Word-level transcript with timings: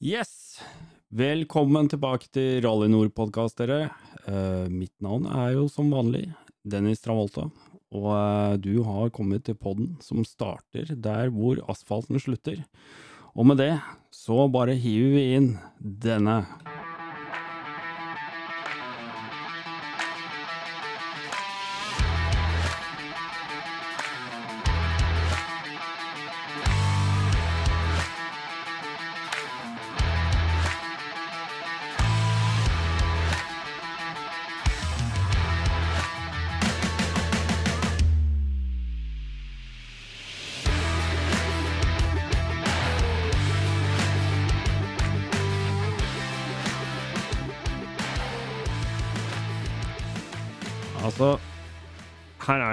Yes! 0.00 0.56
Velkommen 1.12 1.84
tilbake 1.92 2.30
til 2.32 2.62
Rally 2.64 2.86
Nord-podkast, 2.88 3.58
dere. 3.60 3.90
Uh, 4.24 4.64
mitt 4.72 4.94
navn 5.04 5.26
er 5.28 5.58
jo 5.58 5.66
som 5.68 5.90
vanlig 5.92 6.22
Dennis 6.64 7.04
Travolta, 7.04 7.44
og 7.92 8.06
uh, 8.08 8.54
du 8.56 8.78
har 8.86 9.12
kommet 9.12 9.44
til 9.44 9.58
podden 9.60 9.98
som 10.00 10.24
starter 10.24 10.88
der 10.96 11.28
hvor 11.34 11.60
asfalten 11.68 12.16
slutter. 12.16 12.62
Og 13.36 13.50
med 13.50 13.60
det 13.60 13.74
så 14.08 14.46
bare 14.48 14.72
hiver 14.72 15.18
vi 15.18 15.26
inn 15.36 15.50
denne. 15.76 16.46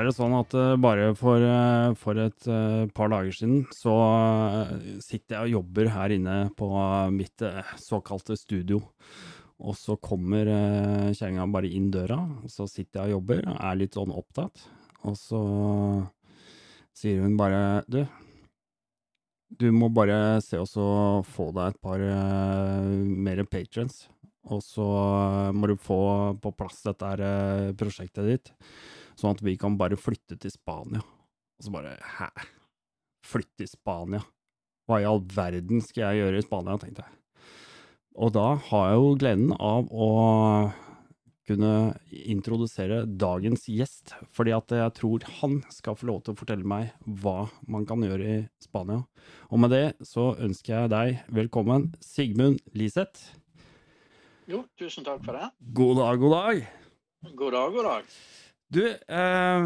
Det 0.07 0.15
sånn 0.15 0.35
at 0.37 0.53
eh, 0.57 0.75
bare 0.81 1.11
for, 1.17 1.43
eh, 1.43 1.93
for 1.99 2.19
et 2.21 2.47
eh, 2.51 2.83
par 2.95 3.11
dager 3.13 3.33
siden 3.35 3.63
så 3.75 3.95
sitter 5.03 5.35
jeg 5.35 5.41
og 5.47 5.55
jobber 5.59 5.91
her 5.93 6.13
inne 6.15 6.37
på 6.57 6.69
mitt 7.13 7.45
såkalte 7.81 8.37
studio. 8.39 8.81
Og 9.57 9.73
så 9.73 9.95
kommer 9.97 10.45
uh, 10.45 11.07
kjerringa 11.17 11.47
bare 11.49 11.71
inn 11.73 11.87
døra, 11.89 12.19
og 12.43 12.51
så 12.53 12.67
sitter 12.69 12.99
jeg 12.99 13.09
og 13.09 13.15
jobber 13.15 13.39
og 13.41 13.55
er 13.57 13.79
litt 13.79 13.95
sånn 13.97 14.13
opptatt. 14.13 14.67
Og 15.09 15.15
så 15.17 15.39
sier 16.93 17.23
hun 17.23 17.33
bare 17.39 17.81
Du, 17.89 18.03
du 19.49 19.71
må 19.73 19.89
bare 19.89 20.37
se 20.45 20.61
og 20.61 21.25
få 21.25 21.49
deg 21.57 21.73
et 21.73 21.81
par 21.81 22.05
mer 22.05 23.41
patrons. 23.49 24.03
Og 24.53 24.61
så 24.61 24.85
må 25.57 25.71
du 25.71 25.75
få 25.81 26.01
på 26.37 26.53
plass 26.53 26.83
dette 26.85 27.31
prosjektet 27.81 28.29
ditt, 28.29 28.53
sånn 29.17 29.35
at 29.35 29.43
vi 29.45 29.57
kan 29.59 29.77
bare 29.79 29.99
flytte 29.99 30.37
til 30.39 30.53
Spania. 30.53 31.03
Og 31.57 31.65
så 31.65 31.73
bare 31.73 31.97
Hæ? 32.17 32.31
Flytte 33.27 33.63
til 33.63 33.71
Spania? 33.71 34.23
Hva 34.87 35.01
i 35.01 35.07
all 35.07 35.23
verden 35.33 35.81
skal 35.83 36.07
jeg 36.07 36.23
gjøre 36.23 36.39
i 36.39 36.45
Spania, 36.45 36.77
tenkte 36.79 37.03
jeg. 37.03 37.15
Og 38.17 38.31
da 38.33 38.53
har 38.69 38.85
jeg 38.89 39.01
jo 39.01 39.15
gleden 39.19 39.51
av 39.61 39.89
å 39.93 40.11
kunne 41.47 41.95
introdusere 42.27 43.03
dagens 43.07 43.67
gjest, 43.71 44.13
fordi 44.35 44.51
at 44.55 44.73
jeg 44.75 44.95
tror 44.97 45.27
han 45.39 45.59
skal 45.71 45.95
få 45.95 46.09
lov 46.09 46.23
til 46.23 46.33
å 46.33 46.39
fortelle 46.39 46.67
meg 46.67 46.91
hva 47.21 47.47
man 47.71 47.85
kan 47.87 48.03
gjøre 48.03 48.27
i 48.27 48.39
Spania. 48.63 49.03
Og 49.51 49.61
med 49.63 49.71
det 49.75 49.85
så 50.07 50.33
ønsker 50.43 50.73
jeg 50.73 50.93
deg 50.95 51.21
velkommen, 51.39 51.91
Sigmund 52.03 52.59
Liseth. 52.75 53.37
Jo, 54.47 54.63
tusen 54.79 55.07
takk 55.07 55.23
for 55.27 55.39
det. 55.39 55.51
God 55.75 56.01
dag, 56.01 56.19
god 56.23 56.35
dag. 56.35 56.67
God 57.35 57.55
dag, 57.55 57.71
god 57.75 57.89
dag. 57.91 58.11
Du, 58.67 58.81
eh, 58.83 59.65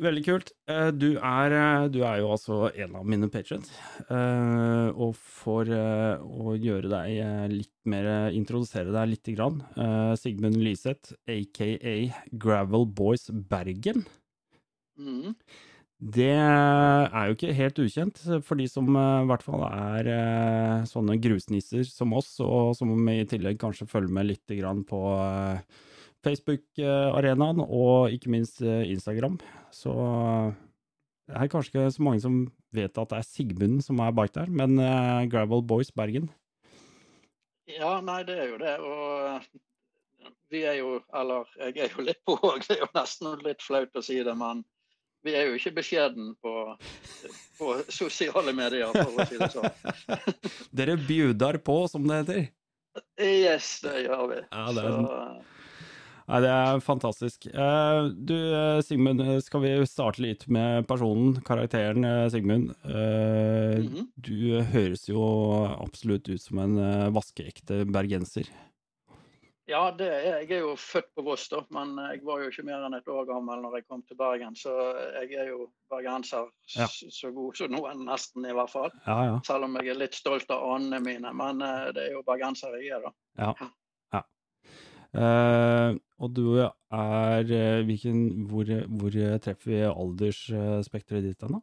veldig 0.00 0.22
kult. 0.24 0.52
Eh, 0.64 0.88
du, 0.96 1.18
er, 1.18 1.52
eh, 1.52 1.88
du 1.92 1.98
er 2.00 2.22
jo 2.22 2.30
altså 2.32 2.70
en 2.80 2.94
av 2.96 3.04
mine 3.04 3.28
patrons. 3.28 3.68
Eh, 4.06 4.88
og 4.96 5.12
for 5.20 5.68
eh, 5.68 6.16
å 6.16 6.54
gjøre 6.56 6.88
deg 6.94 7.18
eh, 7.20 7.44
litt 7.52 7.74
mer 7.92 8.32
Introdusere 8.32 8.94
deg 8.94 9.12
lite 9.12 9.36
grann. 9.36 9.60
Eh, 9.76 10.14
Sigmund 10.16 10.56
Lyseth, 10.64 11.12
aka 11.28 11.92
Gravel 12.32 12.88
Boys 12.88 13.28
Bergen. 13.28 14.06
Mm. 14.96 15.36
Det 16.02 16.32
er 16.32 17.28
jo 17.28 17.36
ikke 17.36 17.54
helt 17.54 17.78
ukjent 17.84 18.18
for 18.42 18.58
de 18.58 18.64
som 18.66 18.88
i 18.90 19.26
hvert 19.28 19.44
fall 19.44 19.62
er 19.68 20.08
sånne 20.88 21.14
grusnisser 21.22 21.84
som 21.86 22.16
oss, 22.18 22.32
og 22.42 22.72
som 22.74 22.90
i 23.12 23.20
tillegg 23.28 23.60
kanskje 23.60 23.86
følger 23.86 24.16
med 24.16 24.32
lite 24.32 24.58
grann 24.58 24.82
på 24.88 24.98
eh, 25.20 25.62
Facebook-arenaen, 26.24 27.62
og 27.64 28.12
ikke 28.14 28.30
minst 28.32 28.62
eh, 28.62 28.84
Instagram. 28.92 29.38
Så 29.74 29.92
det 31.28 31.36
er 31.38 31.50
kanskje 31.52 31.72
ikke 31.72 31.90
så 31.94 32.02
mange 32.06 32.22
som 32.24 32.38
vet 32.74 32.98
at 32.98 33.10
det 33.12 33.18
er 33.20 33.26
Sigmund 33.28 33.82
som 33.84 34.00
er 34.04 34.14
bak 34.16 34.32
der, 34.34 34.50
men 34.50 34.78
eh, 34.80 35.26
Gravel 35.32 35.62
Boys 35.66 35.90
Bergen. 35.94 36.30
Ja, 37.70 38.00
nei, 38.04 38.22
det 38.26 38.36
er 38.42 38.48
jo 38.50 38.58
det. 38.60 38.74
Og 38.82 40.32
vi 40.52 40.64
er 40.68 40.76
jo, 40.80 40.96
eller 41.16 41.48
jeg 41.62 41.78
er 41.86 41.94
jo 41.96 42.04
litt 42.04 42.20
på 42.28 42.34
òg, 42.36 42.64
det 42.68 42.76
er 42.78 42.82
jo 42.84 42.90
nesten 42.96 43.38
litt 43.46 43.62
flaut 43.64 43.96
å 43.96 44.02
si 44.04 44.18
det, 44.26 44.34
men 44.38 44.64
vi 45.22 45.36
er 45.38 45.46
jo 45.46 45.54
ikke 45.54 45.76
beskjeden 45.76 46.32
på, 46.42 46.52
på 47.60 47.74
sosiale 47.94 48.50
medier, 48.58 48.90
for 48.90 49.22
å 49.22 49.26
si 49.30 49.38
det 49.38 49.52
sånn. 49.54 49.70
Dere 50.80 50.96
bjudar 50.98 51.60
på, 51.62 51.76
som 51.92 52.08
det 52.10 52.16
heter. 52.24 52.42
Yes, 53.22 53.76
det 53.84 54.02
gjør 54.08 54.24
vi. 54.32 54.40
Ja, 54.50 54.64
det 54.74 54.82
er- 54.82 54.96
Så, 54.98 55.51
Nei, 56.32 56.38
det 56.40 56.48
er 56.48 56.78
fantastisk. 56.80 57.44
Eh, 57.52 58.06
du, 58.08 58.36
eh, 58.56 58.78
Sigmund, 58.80 59.20
eh, 59.20 59.38
skal 59.44 59.60
vi 59.60 59.72
starte 59.84 60.22
litt 60.24 60.46
med 60.48 60.86
personen, 60.88 61.42
karakteren 61.44 62.30
Sigmund. 62.30 62.72
Mm 62.84 63.88
-hmm. 63.88 64.06
Du 64.16 64.62
høres 64.62 65.08
jo 65.08 65.20
absolutt 65.78 66.28
ut 66.28 66.40
som 66.40 66.58
en 66.58 67.12
vaskeekte 67.12 67.84
bergenser. 67.84 68.48
ja, 69.66 69.90
det 69.90 70.06
er, 70.06 70.40
jeg 70.40 70.50
er 70.50 70.58
jo 70.58 70.76
født 70.76 71.14
på 71.14 71.22
Voss, 71.22 71.48
da, 71.48 71.64
men 71.70 71.96
jeg 71.96 72.24
var 72.24 72.40
jo 72.40 72.48
ikke 72.48 72.64
mer 72.64 72.86
enn 72.86 72.94
et 72.94 73.08
år 73.08 73.24
gammel 73.24 73.60
når 73.62 73.76
jeg 73.76 73.86
kom 73.88 74.02
til 74.02 74.16
Bergen. 74.16 74.56
Så 74.56 74.70
jeg 75.20 75.34
er 75.34 75.48
jo 75.48 75.70
bergenser 75.90 76.48
Ja. 76.76 76.86
så 76.86 77.30
god 77.30 77.54
som 77.56 77.70
noen, 77.70 78.04
nesten 78.04 78.44
i 78.44 78.52
hvert 78.52 78.70
fall. 78.70 78.90
Ja, 79.06 79.24
ja. 79.24 79.40
Selv 79.44 79.64
om 79.64 79.76
jeg 79.76 79.88
er 79.88 79.94
litt 79.94 80.14
stolt 80.14 80.50
av 80.50 80.64
anene 80.76 81.00
mine. 81.00 81.32
Men 81.32 81.58
det 81.92 82.02
er 82.08 82.12
jo 82.12 82.22
bergenser 82.22 82.68
jeg 82.80 82.88
er, 82.96 83.00
da. 83.00 83.12
ja. 83.38 83.54
ja. 84.12 84.22
Eh, 86.22 86.24
og 86.24 86.34
du 86.36 86.58
er 86.62 87.50
eh, 87.50 87.82
hvilken, 87.84 88.46
hvor, 88.50 88.64
hvor 88.88 89.10
treffer 89.42 89.70
vi 89.70 89.80
aldersspekteret 89.90 91.24
ditt 91.26 91.42
hen, 91.42 91.58
da? 91.58 91.60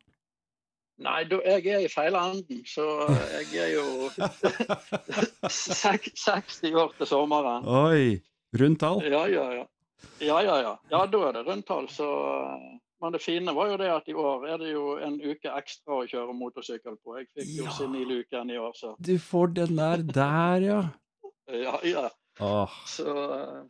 Nei, 1.00 1.22
jeg 1.31 1.64
er 1.72 1.86
i 1.86 1.88
feil 1.88 2.16
enden, 2.20 2.66
så 2.68 2.84
jeg 3.08 3.56
er 3.56 3.70
jo 3.78 4.09
60 5.47 6.74
år 6.75 6.92
til 6.97 7.08
sommeren. 7.08 7.64
Oi! 7.64 8.20
Rundt 8.59 8.80
tall? 8.81 9.00
Ja, 9.08 9.24
ja, 9.31 9.46
ja. 9.62 9.66
Ja, 10.24 10.40
ja, 10.44 10.58
ja. 10.64 10.74
Ja, 10.91 11.06
da 11.12 11.20
er 11.30 11.34
det 11.38 11.46
rundtall, 11.47 11.88
så 11.91 12.08
Men 13.00 13.14
det 13.16 13.22
fine 13.24 13.53
var 13.56 13.70
jo 13.72 13.78
det 13.80 13.88
at 13.94 14.08
i 14.12 14.14
år 14.14 14.44
er 14.52 14.58
det 14.59 14.74
jo 14.74 14.97
en 15.00 15.14
uke 15.24 15.47
ekstra 15.56 16.02
å 16.02 16.08
kjøre 16.08 16.34
motorsykkel 16.36 16.97
på. 17.00 17.16
Jeg 17.16 17.30
fikk 17.31 17.53
jo 17.56 17.64
Ja. 17.70 17.72
senil-uken 17.78 18.50
i 18.52 18.58
år, 18.59 18.74
så 18.76 18.96
Du 19.00 19.14
får 19.18 19.53
den 19.56 19.78
der 19.78 20.03
der, 20.03 20.59
ja. 20.66 20.81
ja, 21.47 21.78
ja. 21.88 22.09
Åh. 22.44 22.68
Så 22.88 23.08
eh, 23.08 23.64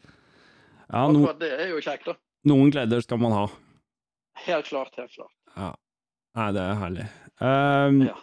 Ja, 0.89 1.03
no, 1.11 1.21
akkurat 1.21 1.39
det 1.43 1.51
er 1.53 1.69
jo 1.73 1.81
kjekt, 1.85 2.07
da. 2.09 2.15
noen 2.49 2.71
gleder 2.73 3.03
skal 3.05 3.21
man 3.21 3.35
ha. 3.35 3.43
Helt 4.45 4.65
klart, 4.71 4.95
helt 4.97 5.13
klart. 5.13 5.35
Ja. 5.55 5.69
Nei, 6.39 6.49
det 6.55 6.63
er 6.65 6.81
herlig. 6.83 7.07
Um, 7.41 8.01
Ja. 8.09 8.17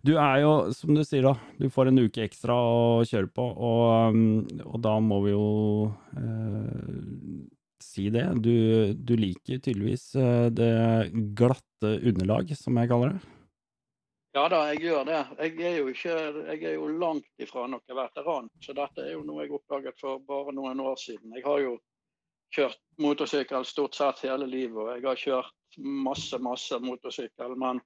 Du 0.00 0.14
er 0.16 0.38
jo, 0.40 0.52
som 0.72 0.94
du 0.96 1.02
sier 1.04 1.26
da, 1.26 1.34
du 1.60 1.66
får 1.68 1.90
en 1.90 2.00
uke 2.00 2.22
ekstra 2.24 2.54
å 2.56 3.02
kjøre 3.04 3.28
på, 3.36 3.44
og, 3.44 4.14
um, 4.16 4.62
og 4.64 4.78
da 4.80 4.94
må 5.04 5.18
vi 5.26 5.34
jo 5.34 5.48
eh, 6.16 7.42
si 7.84 8.06
det. 8.14 8.24
Du, 8.40 8.94
du 8.94 9.12
liker 9.20 9.60
tydeligvis 9.60 10.14
eh, 10.16 10.46
det 10.56 10.70
glatte 11.36 11.90
underlag, 12.00 12.54
som 12.56 12.80
jeg 12.80 12.90
kaller 12.94 13.12
det. 13.12 13.34
Ja 14.36 14.46
da, 14.52 14.62
jeg 14.72 14.86
gjør 14.86 15.04
det. 15.08 15.20
Jeg 15.42 15.54
er 15.66 15.76
jo, 15.82 15.86
ikke, 15.92 16.16
jeg 16.52 16.64
er 16.70 16.74
jo 16.78 16.88
langt 17.00 17.28
ifra 17.42 17.66
noen 17.68 17.96
veteran, 18.00 18.48
så 18.64 18.74
dette 18.76 19.04
er 19.04 19.14
jo 19.16 19.24
noe 19.26 19.44
jeg 19.44 19.54
oppdaget 19.56 20.00
for 20.00 20.20
bare 20.28 20.54
noen 20.56 20.80
år 20.84 20.96
siden. 21.00 21.32
Jeg 21.36 21.44
har 21.44 21.60
jo 21.64 21.76
kjørt 22.54 22.78
motorsykkel 22.98 23.64
stort 23.68 23.94
sett 23.94 24.22
hele 24.24 24.46
livet, 24.48 24.76
og 24.78 24.90
jeg 24.96 25.04
har 25.06 25.16
kjørt 25.22 25.78
masse, 25.78 26.38
masse 26.42 26.78
motorsykkel. 26.82 27.54
Men 27.60 27.80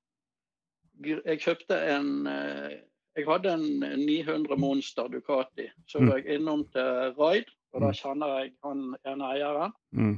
jeg 1.03 1.41
kjøpte 1.43 1.79
en 1.97 2.27
eh, 2.31 2.81
Jeg 3.15 3.27
hadde 3.29 3.51
en 3.53 3.65
900 4.07 4.57
Monster 4.57 5.09
Ducati. 5.13 5.67
Så 5.87 6.01
Mm. 6.01 6.07
var 6.09 6.17
jeg 6.19 6.35
innom 6.39 6.63
til 6.73 7.13
Raid, 7.19 7.45
og 7.75 7.83
da 7.83 7.91
kjenner 7.93 8.39
jeg 8.41 8.53
han 8.65 8.95
ene 9.05 9.27
eieren. 9.35 9.73
Mm. 9.93 10.15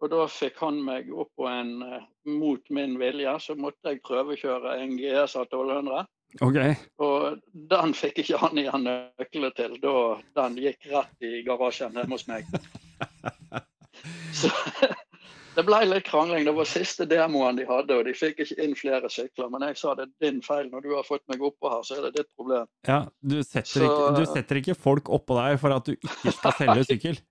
Og 0.00 0.10
da 0.10 0.22
fikk 0.26 0.56
han 0.62 0.78
meg 0.84 1.10
opp 1.12 1.28
på 1.36 1.44
en 1.46 1.82
eh, 1.82 2.06
Mot 2.24 2.70
min 2.70 2.96
vilje 2.98 3.34
så 3.40 3.54
måtte 3.56 3.92
jeg 3.92 4.00
prøvekjøre 4.02 4.78
en 4.80 4.96
GSA 4.96 5.42
1200. 5.44 6.06
Okay. 6.40 6.74
Og 6.98 7.38
den 7.52 7.94
fikk 7.94 8.18
ikke 8.18 8.38
han 8.38 8.58
igjen 8.58 8.84
nøklene 8.84 9.50
til. 9.56 9.76
Da, 9.80 9.94
den 10.40 10.56
gikk 10.56 10.88
rett 10.92 11.24
i 11.24 11.42
garasjen 11.44 11.92
hjemme 11.96 12.16
hos 12.16 12.26
meg. 12.28 12.44
Så 14.38 14.50
det 15.58 15.64
ble 15.66 15.80
litt 15.88 16.06
krangling. 16.06 16.44
Det 16.46 16.54
var 16.54 16.68
siste 16.70 17.06
demoen 17.10 17.58
de 17.58 17.66
hadde, 17.68 17.96
og 17.96 18.06
de 18.06 18.14
fikk 18.16 18.44
ikke 18.44 18.58
inn 18.64 18.76
flere 18.78 19.10
sykler. 19.12 19.48
Men 19.52 19.66
jeg 19.68 19.80
sa 19.80 19.94
det 19.98 20.06
er 20.08 20.28
din 20.28 20.42
feil. 20.44 20.68
Når 20.72 20.84
du 20.84 20.92
har 20.94 21.08
fått 21.08 21.24
meg 21.30 21.42
oppå 21.42 21.72
her, 21.72 21.82
så 21.86 21.98
er 21.98 22.08
det 22.08 22.20
ditt 22.20 22.30
problem. 22.38 22.68
Ja, 22.88 23.00
Du 23.18 23.40
setter, 23.42 23.72
så, 23.72 23.88
ikke, 23.88 24.12
du 24.20 24.30
setter 24.30 24.62
ikke 24.62 24.78
folk 24.78 25.10
oppå 25.10 25.38
deg 25.40 25.58
for 25.62 25.74
at 25.74 25.90
du 25.90 25.96
ikke 25.96 26.36
skal 26.36 26.56
selge 26.60 26.86
sykkel? 26.92 27.20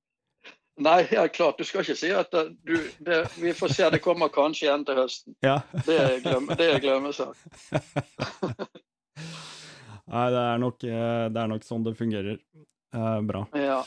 Nei, 0.77 1.07
ja, 1.09 1.24
klart. 1.27 1.57
Du 1.57 1.65
skal 1.65 1.81
ikke 1.81 1.98
si 1.98 2.12
at 2.13 2.30
du, 2.31 2.75
det, 3.01 3.24
Vi 3.42 3.53
får 3.57 3.74
se, 3.74 3.88
det 3.89 4.01
kommer 4.03 4.30
kanskje 4.30 4.68
igjen 4.68 4.83
til 4.86 5.00
høsten. 5.00 5.33
Ja. 5.42 5.57
Det 5.88 5.98
er, 5.98 6.77
glemmesak. 6.83 7.33
Nei, 10.07 10.27
det 10.31 10.42
er, 10.44 10.60
nok, 10.62 10.83
eh, 10.86 11.24
det 11.33 11.42
er 11.42 11.50
nok 11.51 11.65
sånn 11.65 11.83
det 11.83 11.98
fungerer. 11.98 12.38
Eh, 12.95 13.22
bra. 13.28 13.44
Ja. 13.57 13.81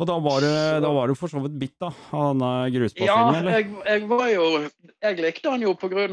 Og 0.00 0.06
da 0.08 0.14
var, 0.24 0.40
du, 0.40 0.48
da 0.80 0.90
var 0.96 1.10
du 1.10 1.14
for 1.18 1.28
så 1.28 1.42
vidt 1.44 1.58
bitt 1.60 1.82
av 1.84 1.92
denne 2.08 2.50
grusbasillen, 2.72 3.34
ja, 3.34 3.40
eller? 3.42 3.50
Jeg, 3.58 3.66
jeg 3.84 4.06
var 4.08 4.28
jo 4.32 4.46
Jeg 5.04 5.18
likte 5.20 5.50
han 5.52 5.60
jo 5.66 5.74
pga. 5.76 6.06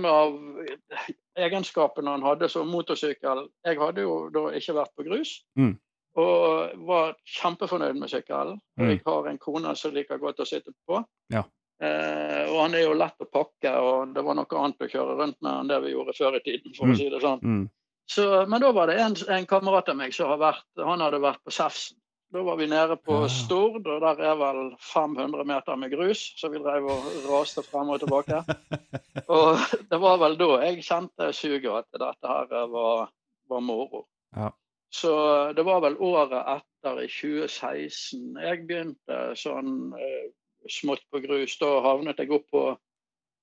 egenskapene 1.38 2.10
han 2.18 2.26
hadde 2.26 2.50
som 2.52 2.68
motorsykkel. 2.72 3.46
Jeg 3.66 3.80
hadde 3.80 4.04
jo 4.04 4.16
da 4.34 4.48
ikke 4.58 4.76
vært 4.80 4.94
på 4.98 5.06
grus. 5.08 5.36
Mm. 5.60 5.76
Og 6.18 6.74
var 6.90 7.14
kjempefornøyd 7.30 8.00
med 8.02 8.10
sykkelen. 8.10 8.58
Mm. 8.80 8.90
Jeg 8.90 9.02
har 9.06 9.30
en 9.30 9.38
kone 9.42 9.76
som 9.78 9.94
liker 9.96 10.20
godt 10.22 10.42
å 10.42 10.48
sitte 10.50 10.74
på. 10.90 11.04
Ja. 11.34 11.44
Eh, 11.78 12.44
og 12.50 12.58
han 12.64 12.74
er 12.76 12.88
jo 12.88 12.96
lett 12.98 13.22
å 13.22 13.28
pakke, 13.30 13.70
og 13.78 14.16
det 14.16 14.24
var 14.26 14.34
noe 14.40 14.60
annet 14.64 14.82
å 14.82 14.90
kjøre 14.90 15.18
rundt 15.20 15.38
med 15.46 15.52
enn 15.62 15.70
det 15.70 15.78
vi 15.86 15.92
gjorde 15.94 16.16
før 16.18 16.40
i 16.40 16.42
tiden, 16.42 16.74
for 16.74 16.88
Mm. 16.90 16.94
å 16.96 16.98
si 16.98 17.10
det 17.14 17.22
sånn. 17.22 17.44
Mm. 17.44 17.70
Så, 18.10 18.26
men 18.50 18.62
da 18.64 18.72
var 18.74 18.88
det 18.90 18.98
en, 19.04 19.16
en 19.30 19.46
kamerat 19.46 19.90
av 19.90 19.96
meg 20.00 20.14
som 20.16 20.30
har 20.32 20.40
vært, 20.42 20.66
han 20.82 21.02
hadde 21.06 21.20
vært 21.22 21.44
på 21.46 21.54
Sefsen. 21.54 21.98
Da 22.34 22.42
var 22.44 22.58
vi 22.60 22.68
nede 22.68 22.98
på 23.00 23.22
Ja. 23.24 23.28
Stord, 23.32 23.88
og 23.88 24.02
der 24.04 24.20
er 24.24 24.36
vel 24.36 24.76
500 24.84 25.46
meter 25.48 25.76
med 25.80 25.92
grus, 25.94 26.34
så 26.36 26.50
vi 26.52 26.60
drev 26.60 26.84
og 26.92 27.06
raste 27.30 27.64
frem 27.64 27.90
og 27.90 28.02
tilbake. 28.04 28.42
og 29.38 29.58
det 29.90 30.00
var 30.02 30.18
vel 30.20 30.36
da 30.40 30.50
jeg 30.66 30.84
kjente 30.84 31.30
suget 31.34 31.70
at 31.72 31.88
dette 31.94 32.28
her 32.28 32.68
var, 32.74 33.08
var 33.50 33.64
moro. 33.64 34.06
Ja. 34.36 34.50
Så 34.92 35.14
det 35.56 35.66
var 35.66 35.82
vel 35.84 35.96
året 36.00 36.36
etter, 36.58 37.00
i 37.04 37.08
2016, 37.08 38.36
jeg 38.44 38.62
begynte 38.68 39.18
sånn 39.36 39.94
eh, 40.00 40.28
smått 40.72 41.04
på 41.12 41.20
grus. 41.24 41.58
Da 41.60 41.82
havnet 41.84 42.20
jeg 42.20 42.32
opp 42.32 42.46
på 42.52 42.64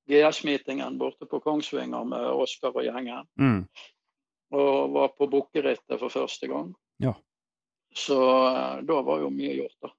GS-meetingen 0.08 0.98
borte 1.00 1.26
på 1.28 1.40
Kongsvinger 1.40 2.04
med 2.08 2.24
Oskar 2.36 2.76
og 2.76 2.84
gjengen 2.84 3.24
Mm. 3.40 3.66
og 4.52 4.92
var 4.92 5.08
på 5.16 5.26
bukkerittet 5.32 5.98
for 5.98 6.08
første 6.12 6.48
gang. 6.48 6.74
Ja. 7.00 7.14
Så 7.94 8.16
eh, 8.50 8.80
da 8.86 9.02
var 9.06 9.22
jo 9.22 9.30
mye 9.30 9.52
gjort, 9.60 9.76
da. 9.84 9.94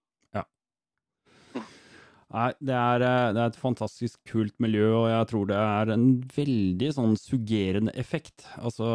Nei, 2.35 2.49
det 2.67 2.73
er, 2.75 3.03
eh, 3.05 3.29
det 3.31 3.39
er 3.39 3.51
et 3.51 3.57
fantastisk 3.59 4.17
kult 4.27 4.55
miljø, 4.59 4.87
og 4.97 5.05
jeg 5.07 5.27
tror 5.29 5.45
det 5.47 5.59
er 5.61 5.91
en 5.93 6.05
veldig 6.35 6.89
sånn 6.97 7.13
suggerende 7.19 7.93
effekt. 8.01 8.47
Altså, 8.59 8.87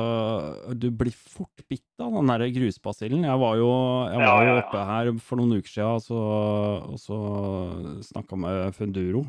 du 0.77 0.91
blir 0.93 1.15
fort 1.15 1.65
bitt 1.71 2.03
av 2.03 2.19
den 2.19 2.33
der 2.33 2.45
grusbasillen. 2.59 3.25
Jeg 3.25 3.41
var 3.41 3.57
jo, 3.61 3.71
jeg 4.11 4.21
var 4.27 4.45
jo 4.45 4.57
oppe 4.59 4.85
her 4.91 5.13
for 5.25 5.41
noen 5.41 5.57
uker 5.57 5.73
siden 5.73 5.97
og 5.97 6.05
så, 6.05 6.21
og 6.91 7.01
så 7.01 7.21
snakka 8.11 8.41
med 8.45 8.77
Funduro 8.77 9.25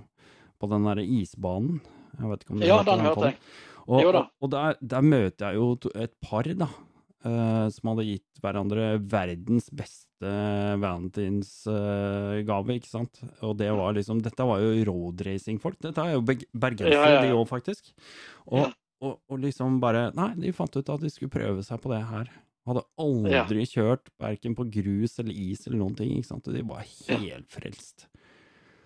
på 0.60 0.72
den 0.74 0.90
der 0.90 1.04
isbanen. 1.06 1.80
Jeg 2.18 2.34
vet 2.34 2.44
ikke 2.44 2.58
om 2.58 2.60
du 2.60 2.68
Ja, 2.68 2.82
den 2.88 3.06
hørte 3.08 3.30
jeg. 3.30 3.40
Og, 3.88 4.06
og, 4.06 4.18
og 4.44 4.52
der, 4.52 4.76
der 4.82 5.06
møter 5.06 5.54
jeg 5.54 5.62
jo 5.62 5.94
et 5.96 6.14
par, 6.22 6.46
da, 6.58 6.68
eh, 7.26 7.68
som 7.74 7.90
hadde 7.92 8.06
gitt 8.08 8.42
hverandre 8.44 9.00
verdens 9.12 9.70
beste 9.70 10.08
valentinsgave, 10.82 12.68
uh, 12.70 12.76
ikke 12.78 12.90
sant. 12.90 13.22
Og 13.42 13.56
det 13.58 13.72
var 13.74 13.96
liksom 13.98 14.22
Dette 14.22 14.46
var 14.46 14.62
jo 14.62 14.72
roadracing-folk. 14.92 15.80
Dette 15.82 16.04
er 16.06 16.14
jo 16.18 16.22
bergensere, 16.26 16.94
Ja, 16.94 17.10
ja, 17.10 17.16
ja. 17.20 17.26
de 17.26 17.34
òg, 17.38 17.48
faktisk. 17.50 17.92
Og, 18.48 18.68
Ja. 18.68 18.72
og, 19.02 19.20
og 19.30 19.40
liksom 19.42 19.80
bare 19.82 20.12
Nei, 20.14 20.34
de 20.38 20.52
fant 20.54 20.76
ut 20.78 20.90
at 20.90 21.02
de 21.02 21.10
skulle 21.10 21.32
prøve 21.34 21.64
seg 21.66 21.82
på 21.82 21.90
det 21.94 22.04
her. 22.06 22.30
Hadde 22.68 22.84
aldri 23.02 23.64
kjørt 23.66 24.10
verken 24.22 24.54
på 24.56 24.68
grus 24.70 25.18
eller 25.20 25.34
is 25.34 25.66
eller 25.66 25.80
noen 25.82 25.96
ting, 25.98 26.12
ikke 26.14 26.28
sant. 26.30 26.48
Og 26.48 26.54
de 26.54 26.62
var 26.62 26.86
helt 26.86 27.50
frelst. 27.50 28.06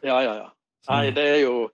Ja, 0.06 0.22
ja, 0.24 0.36
ja. 0.46 0.50
Nei, 0.90 1.10
det 1.12 1.24
er 1.26 1.42
jo 1.44 1.70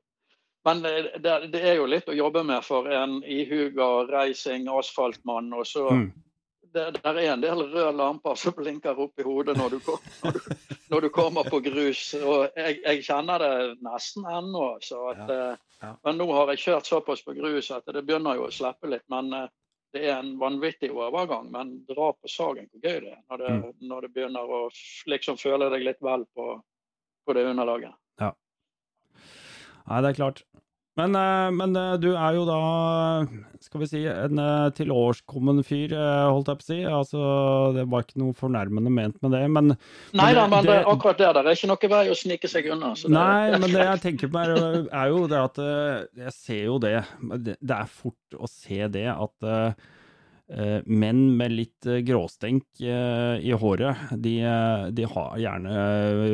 Men 0.64 0.82
det, 0.84 1.22
det 1.24 1.52
det 1.52 1.62
er 1.66 1.76
jo 1.80 1.86
litt 1.90 2.06
å 2.06 2.14
jobbe 2.16 2.44
med 2.46 2.62
for 2.64 2.86
en 2.86 3.24
ihuga 3.26 4.06
racing 4.12 4.68
asfaltmann. 4.70 5.52
Og 5.58 5.66
så 5.66 5.88
Mm. 5.90 6.12
Det, 6.74 6.84
der 7.04 7.18
er 7.20 7.34
en 7.34 7.42
del 7.44 7.62
røde 7.72 7.92
lamper 7.98 8.36
som 8.40 8.54
blinker 8.58 9.00
opp 9.04 9.20
i 9.20 9.26
hodet 9.28 9.58
når 9.60 9.74
du, 9.76 9.80
kom, 9.86 10.00
når 10.24 10.38
du, 10.38 10.56
når 10.94 11.02
du 11.06 11.10
kommer 11.14 11.48
på 11.50 11.60
grus. 11.66 12.04
Og 12.20 12.48
jeg, 12.58 12.78
jeg 12.86 13.04
kjenner 13.08 13.44
det 13.44 13.54
nesten 13.86 14.28
ennå. 14.28 14.66
At, 14.78 14.90
Ja, 14.92 15.26
eh, 15.52 15.58
ja. 15.82 15.92
Men 16.06 16.20
nå 16.22 16.28
har 16.36 16.52
jeg 16.54 16.62
kjørt 16.66 16.86
såpass 16.92 17.24
på 17.26 17.34
grus 17.38 17.72
at 17.76 17.88
det 17.90 18.04
begynner 18.08 18.38
jo 18.40 18.48
å 18.48 18.54
slippe 18.54 18.90
litt. 18.92 19.04
Men 19.14 19.34
eh, 19.34 19.48
det 19.92 20.06
er 20.08 20.20
en 20.22 20.36
vanvittig 20.40 20.92
overgang. 20.96 21.50
Men 21.52 21.74
dra 21.90 22.12
på 22.16 22.30
sagen 22.32 22.70
hvor 22.72 22.84
gøy 22.86 23.00
det 23.08 23.16
er 23.16 23.24
når 23.30 23.44
det, 23.46 23.52
Mm. 23.52 23.72
når 23.90 24.02
det 24.08 24.14
begynner 24.16 24.54
å 24.58 24.62
liksom 25.12 25.38
føle 25.42 25.68
deg 25.74 25.84
litt 25.84 26.00
vel 26.06 26.24
på, 26.38 26.54
på 27.26 27.34
det 27.36 27.48
underlaget. 27.52 27.98
Nei, 29.90 29.98
det 30.06 30.12
er 30.12 30.16
klart. 30.16 30.44
Men, 31.00 31.16
eh, 31.16 31.50
men 31.56 31.76
eh, 31.80 31.94
du 32.04 32.10
er 32.12 32.36
jo 32.36 32.42
da, 32.48 32.56
skal 33.64 33.80
vi 33.84 33.88
si, 33.88 34.02
en 34.12 34.42
eh, 34.44 34.72
tilårskommen 34.76 35.62
fyr, 35.64 35.94
holdt 36.28 36.52
jeg 36.52 36.60
på 36.60 36.66
å 36.66 36.68
si. 36.68 36.80
Altså, 36.84 37.22
det 37.78 37.86
var 37.94 38.04
ikke 38.04 38.20
noe 38.20 38.36
fornærmende 38.36 38.92
ment 38.92 39.22
med 39.24 39.32
det, 39.38 39.44
men 39.56 39.72
Nei 40.20 40.32
da, 40.36 40.44
men 40.52 40.68
det, 40.68 40.82
akkurat 40.92 41.22
der, 41.22 41.40
det 41.40 41.54
er 41.54 41.60
ikke 41.62 41.72
noe 41.72 41.92
vei 41.94 42.04
å 42.12 42.18
snike 42.20 42.52
seg 42.52 42.68
unna. 42.76 42.92
så 43.00 43.08
det- 43.08 43.16
Nei, 43.16 43.62
men 43.64 43.70
det 43.72 43.88
jeg 43.88 44.04
tenker 44.04 44.34
på 44.34 44.44
er, 44.44 44.54
er 44.92 45.08
jo 45.16 45.24
det 45.32 45.40
at 45.46 45.64
Jeg 46.26 46.36
ser 46.36 46.64
jo 46.66 46.78
det. 46.84 46.98
Det 47.40 47.78
er 47.78 47.88
fort 47.96 48.36
å 48.38 48.50
se 48.52 48.84
det 48.92 49.08
at 49.16 49.50
menn 50.92 51.22
med 51.40 51.54
litt 51.56 51.88
gråstenk 52.04 52.82
i 52.84 53.54
håret, 53.56 53.96
de, 54.20 54.36
de 54.92 55.06
har 55.08 55.38
gjerne 55.40 55.76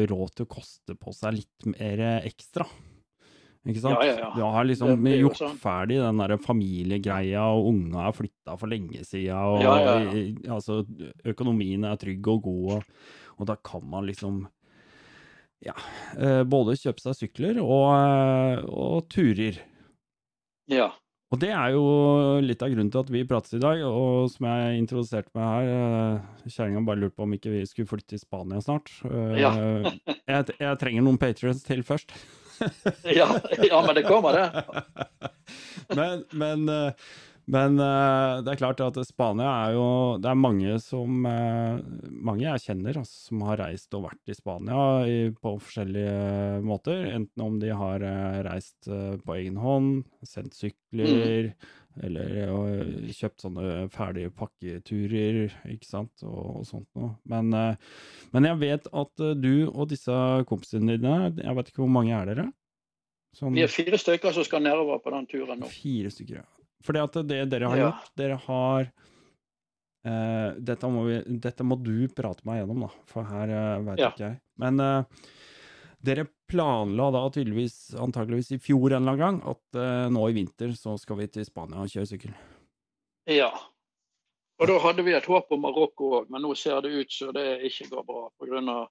råd 0.10 0.34
til 0.34 0.48
å 0.48 0.54
koste 0.58 0.98
på 0.98 1.14
seg 1.14 1.38
litt 1.44 1.70
mer 1.78 2.02
ekstra. 2.26 2.66
Ikke 3.68 3.82
sant? 3.84 4.00
Ja, 4.00 4.08
ja, 4.08 4.18
ja. 4.24 4.32
Du 4.36 4.42
har 4.48 4.64
liksom 4.68 4.94
Det 5.04 5.12
det 5.12 5.20
gjort 5.20 5.40
sånn. 5.42 5.58
ferdig 5.60 5.98
den 6.00 6.22
der 6.24 6.38
familiegreia, 6.40 7.44
og 7.52 7.68
unga 7.74 8.08
er 8.08 8.16
flytta 8.16 8.58
for 8.60 8.72
lenge 8.72 9.04
siden, 9.04 9.36
og 9.36 9.62
Ja, 9.66 9.74
ja, 9.84 10.54
altså, 10.56 10.82
økonomien 11.28 11.84
er 11.84 11.98
trygg 12.00 12.28
og 12.32 12.44
god, 12.48 12.78
og, 12.78 12.84
og 13.38 13.50
da 13.52 13.58
kan 13.60 13.84
man 13.84 14.08
liksom 14.08 14.46
ja, 15.66 15.74
eh, 16.22 16.44
både 16.46 16.76
kjøpe 16.78 17.02
seg 17.02 17.16
sykler 17.18 17.58
og, 17.64 17.88
eh, 17.98 18.64
og 18.70 19.08
turer. 19.10 19.58
Ja. 20.70 20.92
Og 21.34 21.42
det 21.42 21.50
er 21.52 21.74
jo 21.74 21.82
litt 22.40 22.62
av 22.64 22.70
grunnen 22.72 22.92
til 22.94 23.02
at 23.02 23.10
vi 23.12 23.26
prates 23.28 23.58
i 23.58 23.60
dag, 23.60 23.82
og 23.84 24.30
som 24.32 24.46
jeg 24.48 24.78
introduserte 24.80 25.34
meg 25.36 25.44
her, 25.50 25.72
eh, 25.74 26.48
kjerringa 26.48 26.86
bare 26.88 27.02
lurte 27.02 27.18
på 27.18 27.26
om 27.26 27.34
ikke 27.36 27.52
vi 27.52 27.66
skulle 27.68 27.90
flytte 27.90 28.14
til 28.14 28.22
Spania 28.22 28.62
snart. 28.64 28.94
Ja. 29.36 29.52
jeg, 30.30 30.54
jeg 30.62 30.80
trenger 30.80 31.04
noen 31.04 31.20
patrions 31.20 31.66
til 31.68 31.84
først. 31.84 32.14
Ja, 33.04 33.30
ja, 33.64 33.80
men 33.86 33.96
det 33.96 34.04
kommer, 34.08 34.34
det. 34.34 34.64
men, 36.00 36.24
men, 36.32 36.70
eh, 36.70 37.08
men 37.46 37.80
eh, 37.80 38.34
det 38.44 38.54
er 38.54 38.60
klart 38.60 38.84
at 38.84 39.00
Spania 39.08 39.48
er 39.68 39.76
jo 39.78 39.88
Det 40.20 40.28
er 40.28 40.40
mange 40.40 40.74
som 40.84 41.24
eh, 41.30 41.78
Mange 42.12 42.44
jeg 42.44 42.64
kjenner 42.66 43.00
altså, 43.00 43.30
som 43.30 43.46
har 43.48 43.62
reist 43.64 43.96
og 43.96 44.08
vært 44.10 44.34
i 44.34 44.36
Spania 44.36 44.84
i, 45.08 45.18
på 45.32 45.56
forskjellige 45.62 46.62
måter. 46.68 47.08
Enten 47.16 47.46
om 47.46 47.60
de 47.62 47.72
har 47.72 48.04
reist 48.48 48.90
på 48.90 49.38
egen 49.38 49.60
hånd, 49.62 50.02
sendt 50.28 50.58
sykler, 50.58 51.54
eller 52.04 52.36
eh, 52.44 53.10
kjøpt 53.16 53.44
sånne 53.46 53.88
ferdige 53.94 54.32
pakketurer, 54.36 55.54
ikke 55.74 55.88
sant, 55.90 56.12
og, 56.24 56.60
og 56.62 56.68
sånt 56.70 56.88
noe. 56.98 57.14
Men, 57.30 57.50
eh, 57.54 57.76
men 58.36 58.48
jeg 58.50 58.60
vet 58.62 58.88
at 58.92 59.24
eh, 59.26 59.34
du 59.40 59.68
og 59.72 59.90
disse 59.92 60.18
kompisene 60.50 60.98
dine, 61.00 61.32
jeg 61.42 61.58
vet 61.58 61.72
ikke 61.72 61.84
hvor 61.86 61.94
mange 61.98 62.14
er 62.18 62.30
dere? 62.34 62.48
Som, 63.38 63.54
Vi 63.54 63.62
er 63.66 63.70
fire 63.70 63.98
stykker 64.02 64.34
som 64.34 64.46
skal 64.48 64.64
nedover 64.66 65.02
på 65.04 65.12
den 65.14 65.28
turen 65.30 65.60
nå. 65.62 65.68
Fire 65.70 66.10
stykker, 66.14 66.40
ja. 66.42 66.48
Fordi 66.86 67.02
at 67.04 67.20
det 67.28 67.42
dere 67.52 67.70
har 67.70 67.78
Ja. 67.78 67.90
gjort, 67.92 68.14
dere 68.18 68.40
har 68.48 68.92
Uh, 70.08 70.54
dette, 70.64 70.88
må 70.88 71.02
vi, 71.04 71.16
dette 71.44 71.66
må 71.68 71.76
du 71.84 72.06
prate 72.16 72.46
meg 72.48 72.62
gjennom, 72.62 72.86
da, 72.86 72.90
for 73.10 73.28
her 73.28 73.50
uh, 73.52 73.82
veit 73.84 74.00
Ja. 74.00 74.12
ikke 74.14 74.24
jeg. 74.24 74.38
Men 74.62 74.80
eh, 74.80 75.26
dere 76.04 76.28
planla 76.48 77.10
da 77.12 77.24
tydeligvis, 77.34 77.96
antageligvis 78.00 78.52
i 78.52 78.60
fjor 78.62 78.94
en 78.94 79.02
eller 79.02 79.16
annen 79.16 79.24
gang, 79.24 79.40
at 79.50 79.80
eh, 79.80 80.06
nå 80.14 80.28
i 80.30 80.36
vinter 80.36 80.76
så 80.78 80.96
skal 81.02 81.20
vi 81.22 81.30
til 81.32 81.48
Spania 81.48 81.82
og 81.84 81.92
kjøre 81.92 82.10
sykkel. 82.12 82.36
Ja. 83.28 83.50
Og 84.58 84.70
da 84.70 84.78
hadde 84.82 85.04
vi 85.06 85.14
et 85.14 85.28
håp 85.30 85.52
om 85.54 85.66
Marokko 85.66 86.14
òg, 86.22 86.30
men 86.34 86.42
nå 86.46 86.54
ser 86.58 86.80
det 86.86 86.94
ut 86.96 87.12
så 87.14 87.34
det 87.36 87.60
ikke 87.68 87.90
går 87.92 88.08
bra. 88.08 88.24
På 88.40 88.50
grunn 88.50 88.72
av, 88.74 88.88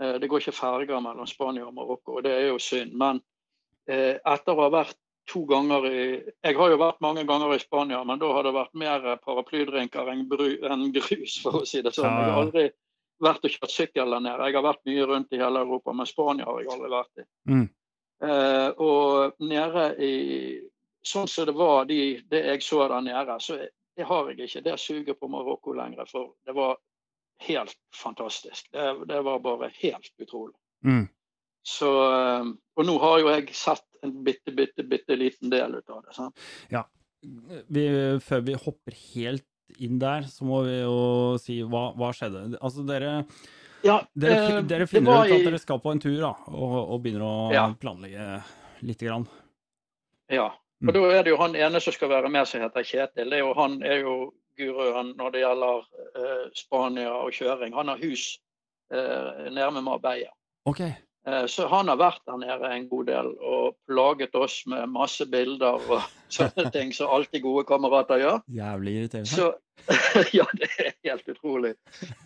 eh, 0.00 0.16
det 0.20 0.30
går 0.30 0.44
ikke 0.44 0.56
ferger 0.56 1.02
mellom 1.04 1.28
Spania 1.28 1.66
og 1.66 1.74
Marokko, 1.76 2.18
og 2.18 2.24
det 2.28 2.36
er 2.36 2.48
jo 2.52 2.62
synd. 2.62 2.94
Men 2.96 3.20
eh, 3.88 4.16
etter 4.16 4.54
å 4.54 4.64
ha 4.66 4.72
vært 4.78 4.96
to 5.28 5.42
ganger 5.44 5.84
i 5.84 6.02
Jeg 6.24 6.56
har 6.56 6.70
jo 6.72 6.78
vært 6.80 7.02
mange 7.04 7.24
ganger 7.28 7.52
i 7.52 7.60
Spania, 7.60 8.00
men 8.04 8.20
da 8.20 8.30
har 8.32 8.46
det 8.46 8.54
vært 8.56 8.78
mer 8.80 9.08
paraplydrinker 9.24 10.08
enn, 10.12 10.24
bru, 10.28 10.46
enn 10.64 10.88
grus, 10.94 11.36
for 11.42 11.60
å 11.60 11.66
si 11.68 11.82
det 11.84 11.92
sånn. 11.96 12.08
Ja, 12.08 12.14
ja. 12.14 12.22
Jeg 12.22 12.32
har 12.32 12.44
aldri 12.46 12.64
vært 13.22 13.44
og 13.46 13.54
kjørt 13.54 13.74
sykkel 13.74 14.14
der 14.14 14.22
nede. 14.24 14.48
Jeg 14.48 14.56
har 14.58 14.66
vært 14.66 14.88
mye 14.88 15.06
rundt 15.10 15.34
i 15.34 15.40
hele 15.40 15.62
Europa, 15.64 15.94
men 15.96 16.08
Spania 16.08 16.48
har 16.48 16.60
jeg 16.62 16.72
aldri 16.74 16.90
vært 16.92 17.22
i. 17.22 17.26
Mm. 17.50 17.66
Eh, 18.28 18.68
og 18.82 19.44
nede 19.46 19.92
i 20.02 20.14
Sånn 21.08 21.28
som 21.30 21.46
det 21.46 21.54
var 21.56 21.86
de, 21.88 22.18
det 22.28 22.40
jeg 22.42 22.62
så 22.66 22.82
der 22.90 23.04
nede, 23.06 23.36
så 23.40 23.54
det 23.56 24.04
har 24.04 24.26
jeg 24.28 24.48
ikke 24.48 24.60
det 24.66 24.74
suget 24.82 25.16
på 25.16 25.28
Marokko 25.30 25.72
lenger. 25.72 26.08
For 26.10 26.32
det 26.44 26.52
var 26.58 26.74
helt 27.46 27.78
fantastisk. 27.96 28.66
Det, 28.74 29.06
det 29.08 29.20
var 29.24 29.38
bare 29.40 29.70
helt 29.78 30.10
utrolig. 30.18 30.56
Mm. 30.84 31.06
Så, 31.62 31.92
eh, 32.10 32.50
og 32.50 32.88
nå 32.90 32.96
har 33.04 33.22
jo 33.22 33.30
jeg 33.30 33.54
sett 33.56 33.86
en 34.04 34.18
bitte, 34.26 34.52
bitte, 34.52 34.84
bitte 34.90 35.16
liten 35.16 35.54
del 35.54 35.78
ut 35.78 35.94
av 35.94 36.02
det. 36.02 36.16
Sant? 36.18 36.44
Vi, 37.68 37.86
før 38.26 38.44
vi 38.46 38.58
hopper 38.58 38.98
helt 39.14 39.46
inn 39.78 39.98
der, 40.00 40.22
så 40.30 40.44
må 40.48 40.62
vi 40.66 40.78
jo 40.80 41.36
si 41.42 41.60
hva, 41.62 41.90
hva 41.98 42.12
skjedde. 42.16 42.58
Altså, 42.60 42.84
dere, 42.88 43.24
Ja, 43.84 44.00
dere, 44.18 44.38
eh, 44.58 44.62
dere 44.66 44.86
finner 44.90 45.24
ut 45.26 45.32
at 45.36 45.44
dere 45.46 45.58
skal 45.62 45.78
på 45.80 45.92
en 45.92 46.00
tur, 46.02 46.16
da, 46.20 46.32
og, 46.50 46.78
og 46.94 47.02
begynner 47.04 47.22
å 47.26 47.52
Ja. 47.54 47.66
planlegge 47.78 48.42
lite 48.82 49.06
grann. 49.06 49.28
Ja. 50.30 50.48
Mm. 50.82 50.88
Og 50.88 50.94
da 50.94 51.00
er 51.18 51.22
det 51.26 51.30
jo 51.32 51.38
han 51.40 51.54
ene 51.58 51.80
som 51.82 51.92
skal 51.92 52.08
være 52.10 52.28
med, 52.30 52.46
som 52.46 52.60
heter 52.62 52.84
Kjetil. 52.86 53.32
Er 53.32 53.38
jo, 53.42 53.52
han 53.58 53.80
er 53.82 54.00
jo 54.04 54.32
guruen 54.58 55.12
når 55.18 55.32
det 55.34 55.40
gjelder 55.42 55.86
eh, 56.18 56.44
Spania 56.54 57.12
og 57.14 57.32
kjøring. 57.34 57.74
Han 57.74 57.88
har 57.88 57.98
hus 58.02 58.38
eh, 58.92 59.48
nærme 59.54 59.82
Marbella. 59.82 60.30
OK. 60.66 60.82
Eh, 61.28 61.46
Så 61.46 61.66
han 61.68 61.88
har 61.88 61.98
vært 62.00 62.22
der 62.26 62.40
nede 62.40 62.72
en 62.72 62.88
god 62.88 63.08
del 63.10 63.30
og 63.36 63.76
plaget 63.88 64.34
oss 64.38 64.62
med 64.70 64.88
masse 64.92 65.26
bilder 65.28 65.80
og 65.90 66.02
sånne 66.36 66.68
ting 66.74 66.92
som 66.96 67.12
alltid 67.12 67.44
gode 67.44 67.66
kamerater 67.68 68.22
gjør. 68.22 68.42
Jævlig 68.48 68.96
irriterende. 68.98 69.30
Så, 69.30 69.52
ja, 70.38 70.46
det 70.58 70.70
er 70.78 70.92
helt 71.06 71.28
utrolig. 71.28 71.74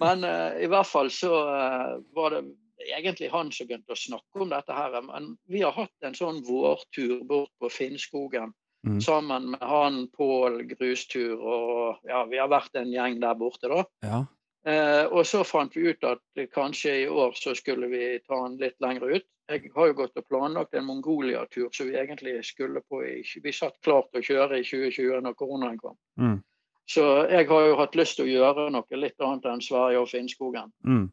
Men 0.03 0.27
uh, 0.27 0.51
i 0.59 0.69
hvert 0.71 0.89
fall 0.89 1.11
så 1.15 1.33
uh, 1.47 1.95
var 2.17 2.37
det 2.37 2.43
egentlig 2.83 3.31
han 3.31 3.53
som 3.55 3.69
begynte 3.69 3.95
å 3.95 3.99
snakke 3.99 4.43
om 4.43 4.51
dette 4.51 4.75
her. 4.75 4.99
Men 5.07 5.35
vi 5.51 5.63
har 5.63 5.75
hatt 5.77 6.07
en 6.07 6.19
sånn 6.19 6.43
vårtur 6.47 7.23
bort 7.29 7.53
på 7.63 7.71
Finnskogen 7.71 8.51
mm. 8.87 9.01
sammen 9.01 9.53
med 9.55 9.63
han 9.63 10.07
Pål 10.17 10.63
grustur 10.75 11.39
og 11.39 12.09
ja, 12.09 12.25
vi 12.31 12.41
har 12.43 12.51
vært 12.51 12.75
en 12.79 12.91
gjeng 12.93 13.21
der 13.23 13.39
borte, 13.39 13.71
da. 13.71 13.85
Ja. 14.03 14.25
Eh, 14.67 15.05
og 15.11 15.27
så 15.27 15.43
fant 15.45 15.75
vi 15.75 15.89
ut 15.91 16.05
at 16.07 16.43
kanskje 16.55 16.93
i 17.03 17.07
år 17.11 17.35
så 17.35 17.55
skulle 17.59 17.89
vi 17.91 18.05
ta 18.27 18.39
den 18.45 18.61
litt 18.61 18.79
lenger 18.81 19.17
ut. 19.19 19.27
Jeg 19.51 19.73
har 19.75 19.91
jo 19.91 19.97
gått 19.99 20.17
og 20.17 20.29
planlagt 20.31 20.77
en 20.79 20.87
Mongolia-tur 20.87 21.73
som 21.75 21.89
vi 21.91 21.99
egentlig 21.99 22.37
skulle 22.47 22.81
på 22.89 23.03
i 23.05 23.17
Vi 23.43 23.53
satt 23.53 23.81
klart 23.83 24.15
å 24.15 24.23
kjøre 24.23 24.61
i 24.61 24.65
2020 24.65 25.25
når 25.27 25.35
koronaen 25.37 25.81
kom. 25.83 25.97
Mm. 26.21 26.39
Så 26.87 27.03
jeg 27.31 27.49
har 27.49 27.67
jo 27.67 27.77
hatt 27.79 27.99
lyst 27.99 28.17
til 28.19 28.29
å 28.29 28.31
gjøre 28.33 28.71
noe 28.71 28.99
litt 28.99 29.21
annet 29.21 29.51
enn 29.51 29.65
Sverige 29.65 30.03
og 30.03 30.09
Finnskogen. 30.11 30.71
Mm. 30.87 31.11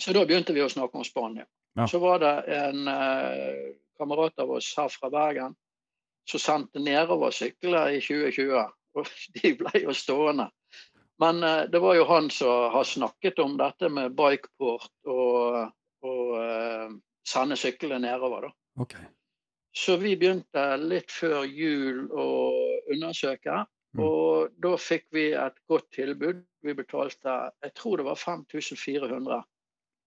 Så 0.00 0.12
da 0.12 0.24
begynte 0.26 0.52
vi 0.52 0.62
å 0.64 0.70
snakke 0.70 1.00
om 1.00 1.06
Spania. 1.06 1.46
Ja. 1.78 1.88
Så 1.90 1.98
var 2.02 2.20
det 2.22 2.34
en 2.52 2.88
eh, 2.88 3.74
kamerat 3.98 4.38
av 4.38 4.50
oss 4.58 4.72
her 4.76 4.92
fra 4.92 5.10
Bergen 5.10 5.56
som 6.30 6.40
sendte 6.40 6.82
nedoversykler 6.82 7.96
i 7.96 8.00
2020. 8.04 8.72
Og 8.94 9.10
de 9.38 9.54
ble 9.58 9.84
jo 9.86 9.96
stående. 9.96 10.50
Men 11.22 11.42
eh, 11.42 11.64
det 11.70 11.78
var 11.82 11.94
jo 11.98 12.06
han 12.10 12.30
som 12.30 12.70
har 12.74 12.84
snakket 12.84 13.38
om 13.38 13.56
dette 13.60 13.88
med 13.88 14.16
bikeport 14.18 14.90
og, 15.06 15.70
og 16.02 16.32
eh, 16.40 16.88
sende 17.28 17.58
syklene 17.58 18.02
nedover. 18.06 18.48
da. 18.48 18.56
Okay. 18.82 19.06
Så 19.74 19.96
vi 19.98 20.16
begynte 20.18 20.64
litt 20.78 21.10
før 21.10 21.46
jul 21.46 22.04
å 22.10 22.28
undersøke. 22.94 23.64
Mm. 23.94 24.02
Og 24.02 24.54
da 24.62 24.74
fikk 24.78 25.08
vi 25.14 25.28
et 25.38 25.58
godt 25.70 25.88
tilbud. 25.94 26.42
Vi 26.66 26.74
betalte 26.74 27.34
jeg 27.62 27.74
tror 27.78 28.00
det 28.00 28.06
var 28.08 28.18
5400. 28.18 29.40
Ok. 29.40 29.50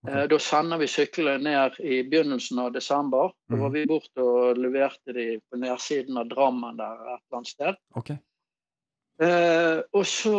Eh, 0.08 0.24
Da 0.30 0.40
sender 0.40 0.78
vi 0.78 0.88
syklene 0.92 1.44
ned 1.44 1.80
i 1.84 2.04
begynnelsen 2.04 2.60
av 2.64 2.72
desember. 2.76 3.32
Da 3.50 3.60
var 3.60 3.74
vi 3.76 3.86
borte 3.90 4.24
og 4.24 4.60
leverte 4.60 5.16
de 5.16 5.40
på 5.50 5.60
nedsiden 5.60 6.20
av 6.20 6.30
Drammen 6.32 6.78
der 6.80 7.00
et 7.16 7.22
eller 7.24 7.40
annet 7.40 7.54
sted. 7.54 7.80
Okay. 7.96 8.20
Eh, 9.24 9.80
og 9.94 10.06
så 10.06 10.38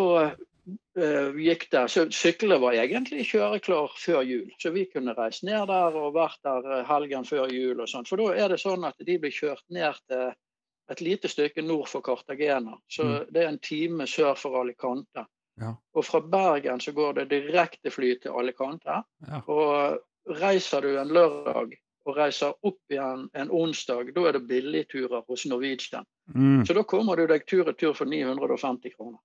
gikk 1.39 1.69
der. 1.71 1.87
Så 1.89 2.07
syklene 2.15 2.59
var 2.61 2.75
egentlig 2.77 3.25
kjøreklar 3.31 3.95
før 3.99 4.23
jul. 4.27 4.51
Så 4.61 4.73
vi 4.75 4.85
kunne 4.91 5.15
reist 5.17 5.45
ned 5.47 5.69
der 5.71 5.97
og 5.97 6.15
vært 6.17 6.41
der 6.45 6.67
eh, 6.79 6.85
helgen 6.89 7.25
før 7.29 7.49
jul 7.53 7.81
og 7.81 7.89
sånn. 7.89 8.07
For 8.09 8.21
da 8.21 8.35
er 8.35 8.53
det 8.53 8.61
sånn 8.63 8.85
at 8.89 8.99
de 8.99 9.19
blir 9.23 9.35
kjørt 9.35 9.65
ned 9.71 9.99
til 10.09 10.31
et 10.89 11.01
lite 11.05 11.29
stykke 11.29 11.63
nord 11.63 11.89
for 11.89 12.01
Cartagena. 12.01 12.79
Så 12.89 13.05
Mm. 13.05 13.27
det 13.33 13.43
er 13.43 13.49
en 13.49 13.59
time 13.59 14.07
sør 14.07 14.35
for 14.37 14.61
Alicante. 14.61 15.27
Ja. 15.61 15.75
Og 15.95 16.05
fra 16.05 16.21
Bergen 16.21 16.81
så 16.81 16.93
går 16.93 17.13
det 17.15 17.29
direktefly 17.31 18.15
til 18.23 18.31
Alicante. 18.33 19.03
Ja. 19.29 19.43
Og 19.47 19.99
reiser 20.41 20.81
du 20.81 20.99
en 20.99 21.09
lørdag 21.09 21.77
og 22.07 22.17
reiser 22.17 22.55
opp 22.65 22.81
igjen 22.91 23.29
en 23.35 23.51
onsdag, 23.51 24.15
da 24.15 24.29
er 24.29 24.33
det 24.39 24.47
billigturer 24.49 25.25
hos 25.29 25.45
Norwegian. 25.47 26.07
Mm. 26.35 26.65
Så 26.65 26.73
da 26.75 26.83
kommer 26.83 27.17
du 27.17 27.27
deg 27.27 27.45
tur-retur 27.47 27.93
for 27.95 28.07
950 28.09 28.95
kroner. 28.97 29.21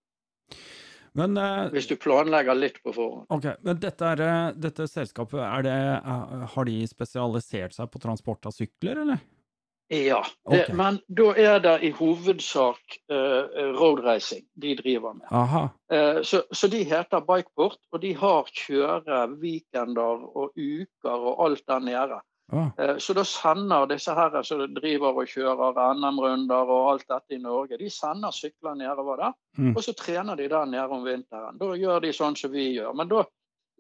Men, 1.14 1.38
eh, 1.38 1.70
Hvis 1.74 1.88
du 1.88 1.96
planlegger 1.96 2.58
litt 2.58 2.80
på 2.84 2.94
forhånd. 2.96 3.28
ok, 3.30 3.46
men 3.62 3.78
dette, 3.80 4.06
er, 4.16 4.22
eh, 4.22 4.56
dette 4.58 4.88
selskapet, 4.90 5.40
er 5.46 5.62
det, 5.62 5.78
eh, 6.00 6.48
har 6.56 6.66
de 6.66 6.88
spesialisert 6.90 7.74
seg 7.74 7.92
på 7.92 8.02
transport 8.02 8.46
av 8.50 8.56
sykler, 8.56 9.04
eller? 9.06 9.22
Ja, 9.94 10.26
det, 10.50 10.74
men 10.74 10.98
da 11.12 11.34
er 11.38 11.60
det 11.62 11.74
i 11.86 11.90
hovedsak 11.94 12.96
uh, 13.12 13.44
roadracing 13.76 14.46
de 14.58 14.72
driver 14.80 15.14
med. 15.14 15.28
Aha. 15.30 15.68
Eh, 15.92 16.22
så, 16.26 16.42
så 16.50 16.70
de 16.72 16.84
heter 16.88 17.22
Bikeport, 17.28 17.78
og 17.92 18.02
de 18.02 18.14
har 18.18 18.50
kjøre 18.50 19.20
weekender 19.44 20.24
og 20.24 20.56
uker 20.58 21.28
og 21.28 21.44
alt 21.46 21.68
der 21.68 21.84
nede. 21.84 22.22
Ah. 22.52 22.98
Så 23.00 23.14
da 23.16 23.24
sender 23.26 23.88
disse 23.90 24.14
her 24.14 24.36
som 24.46 24.62
driver 24.76 25.22
og 25.22 25.30
kjører 25.32 25.78
NM-runder 25.96 26.74
og 26.76 26.90
alt 26.92 27.08
dette 27.10 27.38
i 27.38 27.42
Norge, 27.42 27.80
de 27.80 27.90
sender 27.90 28.36
sykler 28.36 28.76
nedover 28.78 29.22
der. 29.22 29.38
Mm. 29.58 29.72
Og 29.76 29.84
så 29.84 29.94
trener 29.98 30.36
de 30.36 30.50
der 30.52 30.66
nede 30.70 30.90
om 30.92 31.06
vinteren. 31.08 31.58
Da 31.58 31.72
gjør 31.80 32.04
de 32.04 32.12
sånn 32.14 32.38
som 32.38 32.52
vi 32.54 32.74
gjør. 32.76 32.94
Men 33.00 33.10
da 33.10 33.24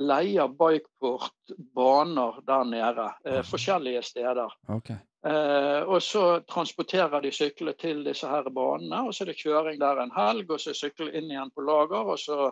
leier 0.01 0.48
Bikeport 0.48 1.53
baner 1.75 2.39
der 2.48 2.63
nede, 2.63 3.10
eh, 3.25 3.43
forskjellige 3.46 4.01
steder. 4.01 4.53
Okay. 4.67 4.98
Eh, 5.25 5.84
og 5.84 6.01
så 6.01 6.39
transporterer 6.50 7.22
de 7.22 7.32
syklene 7.32 7.74
til 7.79 8.03
disse 8.03 8.27
her 8.27 8.50
banene, 8.50 9.05
og 9.08 9.13
så 9.13 9.24
er 9.24 9.32
det 9.32 9.39
kjøring 9.39 9.79
der 9.79 10.01
en 10.01 10.12
helg, 10.12 10.50
og 10.51 10.60
så 10.60 10.74
sykler 10.75 11.13
inn 11.15 11.32
igjen 11.32 11.51
på 11.55 11.63
lager. 11.63 12.10
og 12.10 12.20
så 12.20 12.51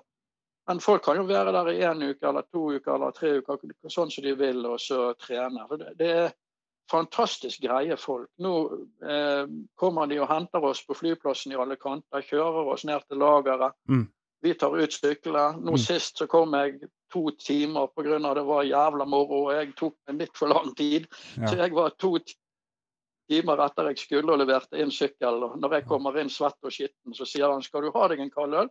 men 0.68 0.80
folk 0.80 1.04
kan 1.06 1.18
jo 1.18 1.24
være 1.24 1.52
der 1.56 1.72
i 1.74 1.82
én 1.88 2.04
uke 2.12 2.28
eller 2.28 2.46
to 2.52 2.68
uker 2.76 2.94
eller 2.96 3.12
tre 3.12 3.38
uker, 3.40 3.60
sånn 3.90 4.12
som 4.14 4.24
de 4.24 4.36
vil, 4.38 4.66
og 4.66 4.80
så 4.80 5.14
trene. 5.20 5.66
For 5.68 5.82
det, 5.82 5.94
det 5.98 6.10
er 6.26 6.34
fantastisk 6.92 7.64
greie 7.64 7.98
folk. 7.98 8.30
Nå 8.44 8.56
eh, 9.04 9.46
kommer 9.80 10.08
de 10.08 10.20
og 10.22 10.30
henter 10.30 10.64
oss 10.68 10.84
på 10.86 10.98
flyplassen 10.98 11.54
i 11.54 11.60
alle 11.60 11.78
kanter, 11.82 12.22
kjører 12.28 12.74
oss 12.74 12.86
ned 12.86 13.06
til 13.08 13.22
lageret. 13.24 13.74
Mm. 13.90 14.06
Vi 14.42 14.54
tar 14.58 14.76
ut 14.78 14.94
syklene. 14.94 15.62
Nå 15.62 15.76
Mm. 15.78 15.78
sist 15.78 16.18
så 16.18 16.28
kom 16.28 16.54
jeg 16.54 16.80
to 17.14 17.30
timer 17.32 17.88
pga. 17.88 18.34
det 18.34 18.46
var 18.46 18.64
jævla 18.64 19.06
moro, 19.06 19.48
og 19.48 19.54
jeg 19.54 19.76
tok 19.76 19.96
meg 20.08 20.20
litt 20.20 20.38
for 20.38 20.48
lang 20.48 20.76
tid. 20.76 21.08
Så 21.48 21.58
jeg 21.58 21.74
var 21.74 21.90
to 21.98 22.18
timer 23.30 23.58
etter 23.66 23.88
jeg 23.92 23.98
skulle 23.98 24.34
og 24.34 24.40
leverte 24.40 24.80
inn 24.82 24.92
sykkel. 24.92 25.44
Og 25.44 25.60
når 25.60 25.74
jeg 25.74 25.86
kommer 25.88 26.18
inn 26.20 26.30
svett 26.30 26.58
og 26.64 26.72
skitten, 26.72 27.14
så 27.14 27.26
sier 27.26 27.52
han 27.52 27.62
'skal 27.62 27.82
du 27.82 27.92
ha 27.92 28.08
deg 28.08 28.20
en 28.20 28.32
kald 28.32 28.54
øl'? 28.54 28.70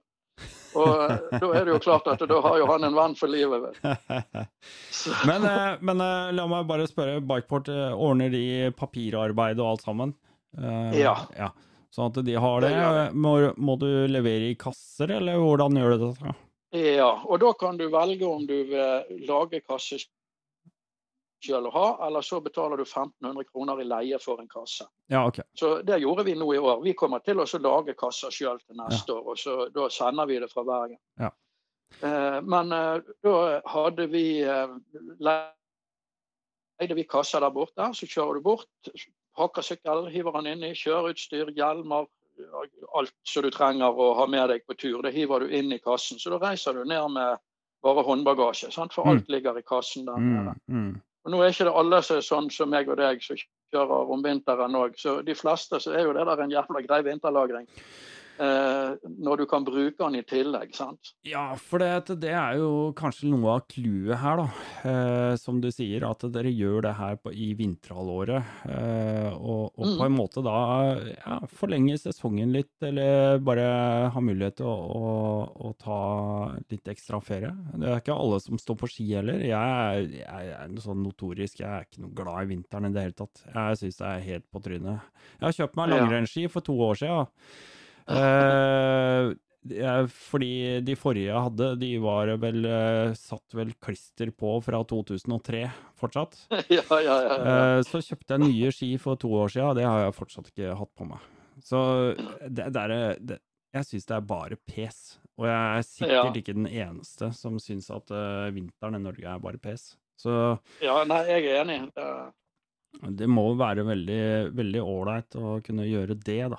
Og 0.78 0.90
eh, 1.10 1.40
da 1.40 1.48
er 1.58 1.66
det 1.66 1.72
jo 1.74 1.80
klart 1.82 2.08
at 2.10 2.22
da 2.30 2.40
har 2.44 2.58
jo 2.60 2.68
han 2.70 2.86
en 2.86 2.96
venn 2.96 3.16
for 3.18 3.32
livet. 3.32 3.64
vel. 3.64 4.44
men 5.30 5.46
eh, 5.48 5.72
men 5.80 6.04
eh, 6.04 6.28
la 6.36 6.46
meg 6.50 6.68
bare 6.68 6.86
spørre, 6.90 7.22
Bikeport, 7.24 7.70
ordner 7.94 8.30
de 8.32 8.44
papirarbeid 8.78 9.60
og 9.60 9.74
alt 9.74 9.86
sammen? 9.86 10.14
Ja. 10.94 11.14
ja. 11.38 11.50
Sånn 11.94 12.10
at 12.10 12.22
de 12.26 12.34
har 12.42 12.62
det. 12.62 12.70
Det 12.74 13.02
Må, 13.18 13.34
må 13.58 13.76
du 13.78 13.88
levere 14.10 14.50
i 14.50 14.56
kasser, 14.58 15.12
eller 15.20 15.38
hvordan 15.42 15.78
gjør 15.78 15.94
du 15.96 16.06
det? 16.06 16.38
ja, 16.98 17.10
og 17.26 17.40
da 17.42 17.50
kan 17.58 17.78
du 17.78 17.88
velge 17.90 18.26
om 18.26 18.44
du 18.46 18.56
vil 18.70 19.22
lage 19.26 19.62
kasse 19.66 19.98
sjøl 21.40 21.66
å 21.68 21.72
ha, 21.74 21.86
eller 22.06 22.24
så 22.24 22.40
betaler 22.44 22.76
du 22.80 22.84
1500 22.84 23.44
kroner 23.52 23.80
i 23.80 23.86
leie 23.88 24.18
for 24.20 24.40
en 24.42 24.48
kasse. 24.50 24.86
Ja, 25.12 25.26
okay. 25.26 25.44
Så 25.56 25.82
det 25.86 26.00
gjorde 26.02 26.24
vi 26.28 26.34
nå 26.38 26.48
i 26.54 26.58
år. 26.58 26.82
Vi 26.84 26.94
kommer 26.98 27.22
til 27.24 27.40
å 27.40 27.46
lage 27.64 27.94
kasser 27.98 28.30
sjøl 28.34 28.60
til 28.60 28.76
neste 28.80 29.14
år, 29.16 29.30
og 29.32 29.38
så, 29.40 29.68
da 29.74 29.88
sender 29.92 30.28
vi 30.28 30.38
det 30.42 30.50
fra 30.52 30.64
Bergen. 30.68 30.98
Ja. 31.20 31.30
Eh, 32.00 32.38
men 32.42 32.72
eh, 32.72 33.00
da 33.24 33.60
hadde 33.66 34.06
vi 34.12 34.42
eh, 34.44 34.76
leide 35.20 36.94
vi 36.96 37.04
kasser 37.04 37.40
der 37.44 37.50
borte. 37.50 37.90
Så 37.96 38.06
kjører 38.06 38.38
du 38.38 38.46
bort, 38.46 38.92
pakker 39.36 39.64
sykkel, 39.64 40.06
hiver 40.12 40.38
den 40.38 40.52
inni, 40.54 40.74
kjøreutstyr, 40.78 41.52
hjelmer, 41.56 42.08
alt 42.96 43.14
som 43.28 43.44
du 43.44 43.50
trenger 43.52 43.92
å 43.92 44.14
ha 44.16 44.26
med 44.30 44.48
deg 44.52 44.64
på 44.68 44.76
tur. 44.78 45.02
Det 45.04 45.12
hiver 45.12 45.44
du 45.44 45.52
inn 45.56 45.72
i 45.72 45.80
kassen. 45.82 46.18
Så 46.20 46.32
da 46.32 46.38
reiser 46.40 46.72
du 46.78 46.84
ned 46.88 47.10
med 47.16 47.40
bare 47.84 48.04
håndbagasje, 48.04 48.70
sant? 48.72 48.92
for 48.92 49.04
Mm. 49.04 49.10
alt 49.10 49.28
ligger 49.28 49.58
i 49.58 49.62
kassen 49.62 50.04
der 50.04 50.16
nede. 50.16 50.54
Mm, 50.68 50.76
mm. 50.76 51.00
Og 51.24 51.32
nå 51.32 51.40
er 51.42 51.52
ikke 51.52 51.66
det 51.68 51.76
alle 51.76 52.00
som 52.04 52.16
er 52.16 52.24
sånn 52.24 52.48
som 52.52 52.70
meg 52.72 52.88
og 52.88 52.96
deg 53.00 53.20
som 53.24 53.40
kjører 53.74 54.12
om 54.14 54.22
vinteren 54.24 54.78
òg, 54.78 54.96
så 54.98 55.18
de 55.24 55.36
fleste 55.36 55.80
så 55.82 55.92
er 55.92 56.06
jo 56.06 56.14
det 56.16 56.24
der 56.26 56.44
en 56.44 56.54
jævla 56.54 56.82
grei 56.86 57.02
vinterlagring. 57.06 57.68
Eh, 58.40 58.94
når 59.20 59.42
du 59.42 59.44
kan 59.50 59.64
bruke 59.66 59.98
den 60.00 60.14
i 60.16 60.22
tillegg, 60.24 60.70
sant? 60.72 61.10
Ja, 61.28 61.42
for 61.60 61.82
det, 61.82 62.14
det 62.22 62.30
er 62.32 62.56
jo 62.56 62.90
kanskje 62.96 63.28
noe 63.28 63.58
av 63.58 63.66
clouet 63.68 64.16
her, 64.22 64.40
da. 64.40 64.46
Eh, 64.88 65.34
som 65.36 65.58
du 65.60 65.66
sier, 65.74 66.06
at 66.08 66.24
dere 66.32 66.48
gjør 66.48 66.86
det 66.86 66.94
her 66.96 67.18
på, 67.20 67.34
i 67.36 67.50
vinterhalvåret. 67.58 68.40
Eh, 68.64 69.34
og, 69.36 69.70
og 69.76 69.86
Mm. 69.90 69.96
på 69.98 70.04
en 70.06 70.14
måte 70.16 70.42
da 70.44 70.54
ja, 71.10 71.36
forlenge 71.58 71.98
sesongen 72.00 72.52
litt, 72.54 72.70
eller 72.86 73.38
bare 73.44 73.66
ha 74.14 74.20
mulighet 74.24 74.56
til 74.60 74.68
å, 74.70 74.76
å, 74.96 75.10
å 75.68 75.72
ta 75.80 75.98
litt 76.70 76.88
ekstra 76.92 77.20
ferie. 77.24 77.50
Det 77.76 77.88
er 77.90 78.00
ikke 78.00 78.16
alle 78.16 78.38
som 78.40 78.56
står 78.60 78.78
på 78.80 78.88
ski 78.92 79.08
heller. 79.18 79.42
Jeg, 79.44 80.06
jeg 80.22 80.54
er 80.56 80.72
sånn 80.80 81.02
notorisk, 81.04 81.60
jeg 81.60 81.68
er 81.68 81.84
ikke 81.88 82.04
noe 82.06 82.14
glad 82.16 82.46
i 82.46 82.50
vinteren 82.54 82.88
i 82.88 82.94
det 82.96 83.04
hele 83.04 83.18
tatt. 83.20 83.44
Jeg 83.52 83.82
syns 83.82 84.00
det 84.00 84.08
er 84.14 84.24
helt 84.30 84.48
på 84.52 84.62
trynet. 84.64 85.12
Jeg 85.40 85.44
har 85.50 85.58
kjøpt 85.60 85.76
meg 85.80 85.92
langrennsski 85.92 86.46
for 86.52 86.64
to 86.64 86.78
år 86.88 87.00
siden. 87.02 87.28
Eh, 88.10 90.06
fordi 90.30 90.80
de 90.86 90.94
forrige 90.96 91.28
jeg 91.28 91.42
hadde, 91.44 91.66
de 91.82 91.90
var 92.00 92.30
vel 92.40 92.64
eh, 92.64 93.12
satt 93.18 93.54
vel 93.58 93.74
klister 93.82 94.30
på 94.32 94.54
fra 94.64 94.80
2003 94.88 95.66
fortsatt. 96.00 96.38
ja, 96.72 96.82
ja, 97.04 97.16
ja. 97.26 97.36
Eh, 97.36 97.82
så 97.86 98.00
kjøpte 98.02 98.36
jeg 98.38 98.44
nye 98.46 98.72
ski 98.72 98.88
for 99.02 99.20
to 99.20 99.28
år 99.42 99.52
siden, 99.52 99.68
og 99.72 99.76
det 99.78 99.84
har 99.86 100.06
jeg 100.06 100.16
fortsatt 100.16 100.48
ikke 100.52 100.72
hatt 100.80 100.92
på 100.96 101.08
meg. 101.10 101.28
Så 101.60 101.78
det, 102.48 102.70
det 102.72 102.80
er 102.86 102.94
det, 103.20 103.38
Jeg 103.76 103.84
syns 103.86 104.06
det 104.08 104.16
er 104.16 104.24
bare 104.26 104.56
pes. 104.66 104.96
Og 105.38 105.44
jeg 105.46 105.60
er 105.60 105.84
sikkert 105.86 106.38
ikke 106.40 106.56
den 106.56 106.66
eneste 106.72 107.28
som 107.36 107.58
syns 107.62 107.90
at 107.94 108.08
vinteren 108.56 108.96
i 108.96 109.02
Norge 109.04 109.28
er 109.28 109.38
bare 109.44 109.60
pes. 109.62 109.90
Så 110.20 110.32
ja, 110.82 110.98
nei, 111.08 111.20
jeg 111.28 111.46
er 111.52 111.60
enig. 111.64 111.78
Det- 111.96 112.32
det 113.20 113.28
må 113.30 113.44
være 113.56 113.84
veldig 113.86 114.80
ålreit 114.82 115.36
å 115.38 115.60
kunne 115.62 115.84
gjøre 115.86 116.16
det, 116.18 116.40
da. 116.50 116.58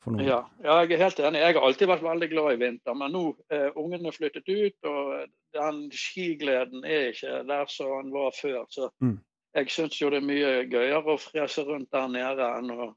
For 0.00 0.14
noen. 0.14 0.24
Ja, 0.24 0.38
ja, 0.64 0.78
jeg 0.84 0.94
er 0.96 1.02
helt 1.04 1.18
enig. 1.20 1.40
Jeg 1.42 1.54
har 1.58 1.66
alltid 1.66 1.88
vært 1.90 2.04
veldig 2.06 2.28
glad 2.30 2.54
i 2.54 2.60
vinter, 2.62 2.94
men 2.96 3.12
nå 3.12 3.22
er 3.52 3.74
ungene 3.76 4.12
flyttet 4.16 4.48
ut, 4.48 4.88
og 4.88 5.26
den 5.52 5.82
skigleden 5.92 6.86
er 6.88 7.10
ikke 7.10 7.42
der 7.50 7.66
som 7.68 7.90
den 8.06 8.12
var 8.14 8.32
før. 8.32 8.64
Så 8.72 8.88
Mm. 9.02 9.18
jeg 9.54 9.68
syns 9.68 10.00
jo 10.00 10.08
det 10.10 10.22
er 10.22 10.26
mye 10.26 10.52
gøyere 10.72 11.04
å 11.04 11.18
frese 11.20 11.64
rundt 11.68 11.90
der 11.92 12.08
nede 12.08 12.48
enn 12.58 12.70
å, 12.70 12.94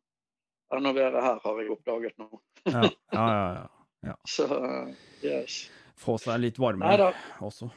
enn 0.73 0.85
å 0.87 0.93
være 0.95 1.21
her, 1.21 1.39
har 1.43 1.59
jeg 1.61 1.71
oppdaget 1.75 2.17
nå. 2.19 2.29
Ja, 2.71 2.81
ja, 3.11 3.27
ja, 3.27 3.67
ja. 4.07 4.15
Så 4.25 4.47
yes. 5.23 5.69
Få 5.99 6.15
seg 6.19 6.39
litt 6.39 6.57
varme 6.59 6.87
også. 7.41 7.67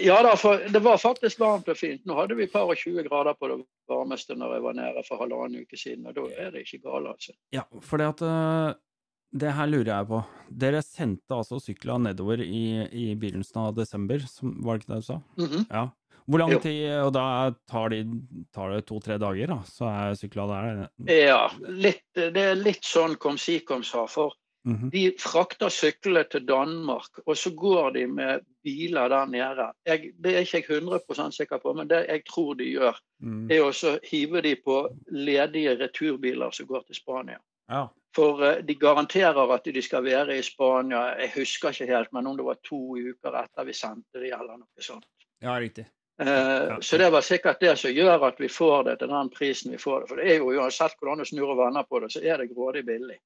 Ja 0.00 0.16
da, 0.26 0.34
for 0.38 0.62
det 0.72 0.80
var 0.82 0.98
faktisk 0.98 1.40
varmt 1.42 1.68
og 1.70 1.78
fint. 1.78 2.02
Nå 2.06 2.16
hadde 2.18 2.36
vi 2.38 2.48
par 2.50 2.70
og 2.70 2.78
20 2.78 3.06
grader 3.06 3.36
på 3.38 3.50
det 3.50 3.58
varmeste 3.90 4.36
når 4.38 4.56
jeg 4.56 4.64
var 4.66 4.78
nede 4.78 5.04
for 5.06 5.22
halvannen 5.22 5.64
uke 5.64 5.78
siden, 5.78 6.06
og 6.10 6.16
da 6.16 6.24
er 6.40 6.54
det 6.54 6.64
ikke 6.64 6.82
galt, 6.88 7.12
altså. 7.14 7.34
Ja, 7.54 7.64
for 7.84 8.02
det 8.02 8.08
at 8.14 8.24
eh, 8.28 8.80
Det 9.34 9.50
her 9.50 9.66
lurer 9.66 9.90
jeg 9.90 10.06
på. 10.06 10.22
Dere 10.62 10.80
sendte 10.86 11.34
altså 11.34 11.58
sykla 11.58 11.98
nedover 11.98 12.38
i, 12.38 12.86
i 12.86 13.14
begynnelsen 13.18 13.64
av 13.64 13.74
desember, 13.74 14.22
som, 14.30 14.52
var 14.62 14.78
det 14.78 14.84
ikke 14.84 14.92
det 14.94 15.02
du 15.02 15.08
sa? 15.10 15.20
Mhm. 15.40 15.68
Ja. 15.70 15.88
Hvor 16.24 16.40
lang 16.40 16.54
tid 16.62 16.86
Og 17.04 17.10
da 17.12 17.52
tar, 17.68 17.90
de, 17.92 17.98
tar 18.54 18.70
det 18.72 18.86
to-tre 18.88 19.18
dager, 19.20 19.50
da, 19.50 19.58
så 19.68 19.90
er 19.90 20.14
sykla 20.16 20.46
der? 20.48 20.78
Ja, 21.10 21.50
litt, 21.68 22.06
det 22.14 22.40
er 22.40 22.56
litt 22.56 22.86
sånn 22.88 23.18
kom 23.20 23.36
si 23.36 23.58
kom 23.66 23.84
sa. 23.84 24.06
For 24.08 24.32
Mhm. 24.64 24.90
de 24.90 25.12
frakter 25.20 25.68
syklene 25.68 26.24
til 26.30 26.46
Danmark, 26.48 27.18
og 27.26 27.36
så 27.36 27.50
går 27.54 27.90
de 27.90 28.06
med 28.06 28.40
biler 28.64 29.08
der 29.08 29.26
nede. 29.26 29.72
Jeg, 29.86 30.12
det 30.24 30.34
er 30.34 30.38
ikke 30.40 30.56
jeg 30.74 30.82
100% 30.82 31.30
sikker 31.36 31.58
på, 31.58 31.72
men 31.72 31.88
det 31.88 32.06
jeg 32.08 32.22
tror 32.24 32.54
de 32.54 32.64
gjør, 32.64 32.96
Mm. 33.20 33.50
er 33.50 33.60
å 33.60 33.98
hive 34.10 34.40
de 34.42 34.56
på 34.56 34.88
ledige 35.10 35.76
returbiler 35.80 36.50
som 36.50 36.66
går 36.66 36.82
til 36.86 36.94
Spania. 36.94 37.38
Ja. 37.70 37.86
For 38.14 38.42
eh, 38.44 38.62
de 38.62 38.74
garanterer 38.74 39.52
at 39.54 39.64
de 39.64 39.82
skal 39.82 40.04
være 40.04 40.38
i 40.38 40.42
Spania, 40.42 41.14
jeg 41.20 41.32
husker 41.36 41.68
ikke 41.70 41.86
helt, 41.96 42.12
men 42.12 42.26
om 42.26 42.36
det 42.36 42.44
var 42.44 42.56
to 42.64 42.96
uker 42.96 43.36
etter 43.44 43.64
vi 43.64 43.72
sendte 43.72 44.20
de, 44.20 44.26
eller 44.32 44.56
noe 44.58 44.80
sånt. 44.80 45.04
ja, 45.42 45.58
riktig. 45.60 45.86
Eh, 46.20 46.78
Så 46.80 46.96
det 46.98 47.10
var 47.12 47.20
sikkert 47.20 47.60
det 47.60 47.78
som 47.78 47.90
gjør 47.90 48.22
at 48.28 48.38
vi 48.40 48.48
får 48.48 48.84
det 48.84 48.98
til 48.98 49.08
den 49.08 49.30
prisen 49.30 49.72
vi 49.72 49.78
får 49.78 50.00
det. 50.00 50.08
For 50.08 50.16
det 50.16 50.30
er 50.32 50.36
jo 50.38 50.52
uansett 50.60 50.94
hvordan 51.00 51.18
du 51.18 51.24
snur 51.24 51.50
og 51.50 51.58
vender 51.58 51.82
på 51.82 52.00
det, 52.00 52.12
så 52.12 52.20
er 52.24 52.36
det 52.38 52.54
grådig 52.54 52.84
billig. 52.86 53.18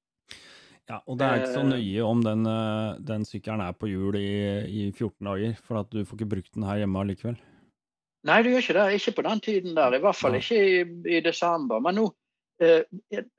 Ja, 0.89 0.97
og 1.05 1.19
det 1.19 1.25
er 1.27 1.35
ikke 1.43 1.53
så 1.53 1.61
Eh. 1.61 1.69
nøye 1.69 2.01
om 2.05 2.21
den, 2.25 2.45
eh, 2.49 2.97
den 3.05 3.25
sykkelen 3.25 3.61
er 3.61 3.73
på 3.77 3.87
hjul 3.87 4.15
i, 4.15 4.29
i 4.65 4.91
14 4.91 5.25
dager, 5.27 5.53
for 5.61 5.79
at 5.83 5.89
du 5.91 6.03
får 6.03 6.17
ikke 6.17 6.29
brukt 6.35 6.53
den 6.55 6.63
her 6.65 6.77
hjemme 6.81 6.99
allikevel. 7.03 7.37
Nei, 8.25 8.41
du 8.43 8.49
gjør 8.49 8.63
ikke 8.63 8.73
det. 8.73 8.87
Ikke 8.99 9.15
på 9.15 9.23
den 9.29 9.39
tiden 9.39 9.75
der. 9.75 9.93
I 9.95 9.99
hvert 10.03 10.15
fall 10.17 10.33
ikke 10.35 10.57
i, 10.57 10.81
i 11.17 11.21
desember. 11.21 11.79
Men 11.79 11.95
nå 11.95 12.07
eh, 12.59 12.83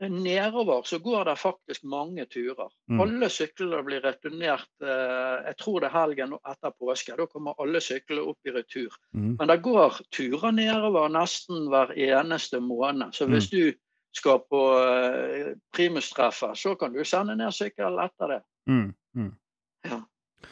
nedover 0.09 0.83
så 0.89 0.99
går 1.03 1.25
det 1.29 1.35
faktisk 1.39 1.85
mange 1.85 2.25
turer. 2.31 2.71
Mm. 2.89 3.01
Alle 3.05 3.29
syklene 3.29 3.83
blir 3.85 4.01
returnert 4.01 4.65
eh, 4.81 5.45
jeg 5.51 5.57
tror 5.61 5.81
det 5.81 5.91
er 5.91 5.99
helgen 5.99 6.33
etter 6.49 6.73
påske. 6.81 7.17
Da 7.19 7.27
kommer 7.27 7.59
alle 7.61 7.83
syklene 7.85 8.25
opp 8.31 8.39
i 8.49 8.55
retur. 8.55 8.95
Mm. 9.13 9.35
Men 9.39 9.49
det 9.53 9.59
går 9.67 10.01
turer 10.15 10.53
nedover 10.57 11.11
nesten 11.13 11.69
hver 11.69 11.93
eneste 11.99 12.61
måned. 12.65 13.13
Så 13.13 13.27
Mm. 13.27 13.33
hvis 13.35 13.51
du 13.51 13.73
skal 14.17 14.41
på 14.43 14.61
primustreffer, 14.75 15.57
primustreffet, 15.77 16.59
så 16.59 16.75
kan 16.75 16.93
du 16.93 17.05
sende 17.05 17.37
ned 17.39 17.55
sykkel 17.55 17.99
etter 18.03 18.35
det. 18.35 18.41
Mm. 18.71 18.91
Mm. 19.17 19.33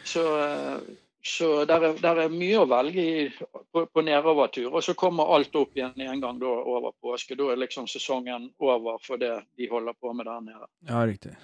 Så, 0.05 0.41
eh, 0.45 0.79
så 1.23 1.65
der 1.65 1.83
er, 1.83 1.99
der 2.01 2.23
er 2.25 2.33
mye 2.33 2.63
å 2.63 2.69
velge 2.71 3.03
i 3.03 3.27
på, 3.73 3.85
på 3.87 4.05
nedovertur. 4.07 4.71
Og 4.71 4.85
så 4.85 4.95
kommer 4.99 5.35
alt 5.35 5.57
opp 5.59 5.77
igjen 5.77 6.01
en 6.01 6.23
gang 6.23 6.41
da 6.41 6.49
over 6.49 6.95
påske. 7.03 7.37
Da 7.39 7.51
er 7.53 7.61
liksom 7.61 7.89
sesongen 7.91 8.51
over 8.63 9.01
for 9.05 9.21
det 9.21 9.35
de 9.59 9.69
holder 9.71 9.99
på 10.01 10.15
med 10.15 10.31
der 10.31 10.45
nede. 10.47 10.69
Ja, 10.89 11.05
riktig. 11.07 11.35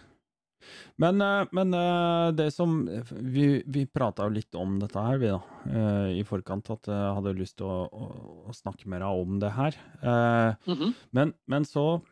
Men, 1.01 1.21
eh, 1.21 1.51
men 1.53 1.75
eh, 1.75 2.31
det 2.39 2.51
som 2.55 2.77
Vi, 3.11 3.63
vi 3.67 3.85
prata 3.87 4.29
jo 4.29 4.35
litt 4.37 4.55
om 4.59 4.79
dette 4.83 5.01
her, 5.01 5.19
vi, 5.19 5.31
da, 5.33 5.41
eh, 5.69 6.09
i 6.21 6.25
forkant. 6.27 6.71
At 6.75 6.91
jeg 6.91 7.15
hadde 7.19 7.37
lyst 7.39 7.59
til 7.61 7.69
å, 7.69 7.85
å, 7.89 8.09
å 8.51 8.57
snakke 8.57 8.89
mer 8.91 9.07
om 9.09 9.39
det 9.43 9.55
her. 9.57 9.79
Mm 10.03 10.77
-hmm. 10.79 10.93
Men, 11.11 11.35
men 11.47 11.65
så 11.65 12.03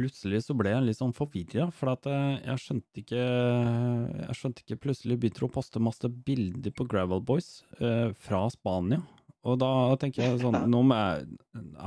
Plutselig 0.00 0.44
så 0.46 0.54
ble 0.56 0.70
jeg 0.70 0.84
litt 0.86 0.96
sånn 0.96 1.12
forvirra, 1.12 1.66
for 1.70 1.92
at 1.92 2.06
jeg 2.06 2.58
skjønte 2.62 3.02
ikke 3.02 3.20
Jeg 3.20 4.36
skjønte 4.38 4.62
ikke 4.62 4.80
Plutselig 4.80 5.18
begynte 5.20 5.44
å 5.44 5.52
poste 5.52 5.82
masse 5.82 6.08
bilder 6.08 6.70
på 6.70 6.86
Gravel 6.88 7.20
Boys 7.20 7.64
eh, 7.80 8.12
fra 8.16 8.48
Spania. 8.48 9.02
Og 9.48 9.56
da 9.60 9.70
tenker 10.00 10.20
jeg 10.24 10.40
sånn 10.42 10.66
Nå 10.68 10.82
jeg, 10.90 11.28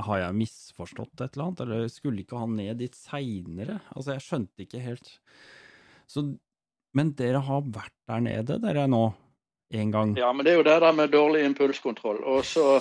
Har 0.06 0.22
jeg 0.24 0.38
misforstått 0.40 1.22
et 1.22 1.36
eller 1.36 1.44
annet? 1.46 1.62
Eller 1.62 1.92
skulle 1.92 2.24
ikke 2.24 2.40
han 2.40 2.56
ned 2.58 2.80
dit 2.82 2.96
seinere? 2.98 3.78
Altså, 3.94 4.16
jeg 4.16 4.24
skjønte 4.26 4.66
ikke 4.66 4.82
helt. 4.82 5.12
Så 6.10 6.26
Men 6.94 7.14
dere 7.18 7.42
har 7.46 7.62
vært 7.62 7.94
der 8.10 8.26
nede, 8.26 8.58
dere 8.62 8.88
nå? 8.90 9.06
En 9.74 9.90
gang? 9.90 10.12
Ja, 10.18 10.28
men 10.32 10.46
det 10.46 10.52
er 10.52 10.60
jo 10.60 10.66
det 10.66 10.76
der 10.84 10.92
med 10.94 11.10
dårlig 11.10 11.40
impulskontroll. 11.48 12.20
Og 12.30 12.44
så 12.46 12.78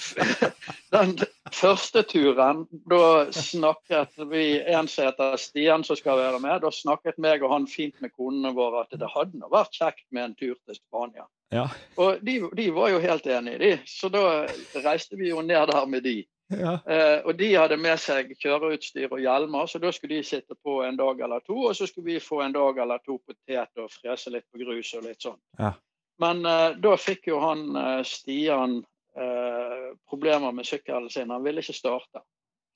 Den 0.94 1.18
første 1.52 2.02
turen, 2.08 2.64
da 2.88 3.30
snakket 3.34 4.16
vi 4.30 4.44
en 4.72 4.88
som 4.88 5.06
heter 5.06 5.36
Stian 5.40 5.84
som 5.84 5.98
skal 5.98 6.18
være 6.18 6.40
med, 6.42 6.62
da 6.64 6.70
snakket 6.74 7.20
meg 7.22 7.44
og 7.44 7.52
han 7.52 7.68
fint 7.70 8.00
med 8.00 8.14
konene 8.16 8.54
våre 8.56 8.86
at 8.86 8.96
det 8.96 9.10
hadde 9.12 9.38
nå 9.38 9.50
vært 9.52 9.76
kjekt 9.76 10.06
med 10.10 10.30
en 10.30 10.38
tur 10.38 10.56
til 10.56 10.78
Spania. 10.78 11.28
Ja. 11.50 11.66
Og 11.98 12.20
de, 12.22 12.36
de 12.56 12.68
var 12.74 12.92
jo 12.92 13.00
helt 13.02 13.26
enige, 13.26 13.58
de. 13.58 13.70
Så 13.86 14.08
da 14.12 14.46
reiste 14.84 15.18
vi 15.18 15.32
jo 15.32 15.42
ned 15.42 15.66
der 15.72 15.86
med 15.90 16.06
de. 16.06 16.20
ja. 16.50 16.76
Eh, 16.86 17.18
og 17.26 17.34
de 17.38 17.50
hadde 17.54 17.78
med 17.78 17.98
seg 18.02 18.32
kjøreutstyr 18.38 19.10
og 19.10 19.22
hjelmer, 19.22 19.66
så 19.66 19.78
da 19.82 19.90
skulle 19.94 20.20
de 20.20 20.26
sitte 20.26 20.54
på 20.62 20.80
en 20.86 20.98
dag 20.98 21.20
eller 21.26 21.42
to. 21.46 21.58
Og 21.70 21.76
så 21.76 21.86
skulle 21.90 22.12
vi 22.12 22.22
få 22.22 22.42
en 22.44 22.54
dag 22.54 22.78
eller 22.78 23.02
to 23.06 23.18
potet 23.18 23.82
og 23.82 23.90
frese 23.90 24.30
litt 24.34 24.46
på 24.50 24.62
grus 24.62 24.94
og 24.98 25.06
litt 25.06 25.26
sånn. 25.26 25.38
Ja. 25.58 25.74
Men 26.20 26.44
eh, 26.46 26.70
da 26.78 26.96
fikk 27.00 27.30
jo 27.32 27.40
han 27.42 27.64
eh, 27.76 28.02
Stian 28.06 28.80
eh, 29.16 29.86
problemer 30.10 30.52
med 30.52 30.68
sykkelen 30.68 31.10
sin. 31.10 31.32
Han 31.34 31.46
ville 31.46 31.64
ikke 31.64 31.76
starte. 31.76 32.22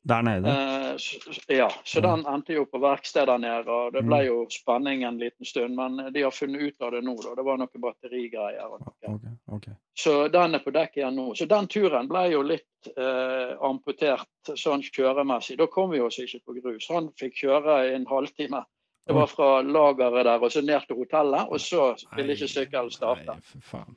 Der 0.05 0.23
nede? 0.23 0.49
Eh, 0.53 0.97
så, 1.01 1.33
ja, 1.49 1.71
så 1.85 2.01
den 2.05 2.27
endte 2.29 2.53
jo 2.53 2.67
på 2.69 2.77
verkstedet 2.83 3.27
der 3.31 3.39
nede. 3.41 3.71
Og 3.73 3.93
det 3.95 4.03
ble 4.05 4.19
Mm. 4.21 4.27
jo 4.27 4.47
spenning 4.53 5.03
en 5.09 5.17
liten 5.19 5.47
stund, 5.49 5.75
men 5.77 6.13
de 6.13 6.23
har 6.23 6.31
funnet 6.31 6.61
ut 6.61 6.83
av 6.83 6.91
det 6.93 7.01
nå. 7.07 7.15
Da. 7.23 7.35
Det 7.39 7.45
var 7.47 7.57
noen 7.57 7.81
batterigreier. 7.87 8.67
og 8.69 8.81
noe. 8.85 9.15
Okay, 9.15 9.33
okay. 9.57 9.73
Så 9.97 10.29
den 10.29 10.55
er 10.55 10.59
på 10.61 10.71
dekk 10.77 10.97
igjen 11.01 11.17
nå. 11.17 11.35
Så 11.35 11.49
den 11.49 11.67
turen 11.73 12.09
ble 12.09 12.27
jo 12.35 12.43
litt 12.43 12.91
eh, 12.99 13.57
amputert 13.65 14.29
sånn 14.55 14.83
kjøremessig. 14.85 15.57
Da 15.57 15.67
kom 15.67 15.91
vi 15.91 16.01
oss 16.05 16.19
ikke 16.21 16.43
på 16.45 16.61
grus. 16.61 16.89
Han 16.93 17.09
fikk 17.17 17.41
kjøre 17.41 17.81
i 17.89 17.95
en 17.95 18.05
halvtime. 18.07 18.65
Det 19.07 19.15
var 19.15 19.27
fra 19.27 19.63
lageret 19.63 20.25
der 20.25 20.41
og 20.43 20.53
så 20.53 20.63
ned 20.65 20.87
til 20.87 20.97
hotellet, 20.97 21.49
og 21.49 21.61
så 21.61 21.95
ville 22.17 22.33
ikke 22.37 22.49
sykkelen 22.49 22.91
starte. 22.93 23.25
Nei, 23.27 23.41
for 23.41 23.61
faen. 23.61 23.97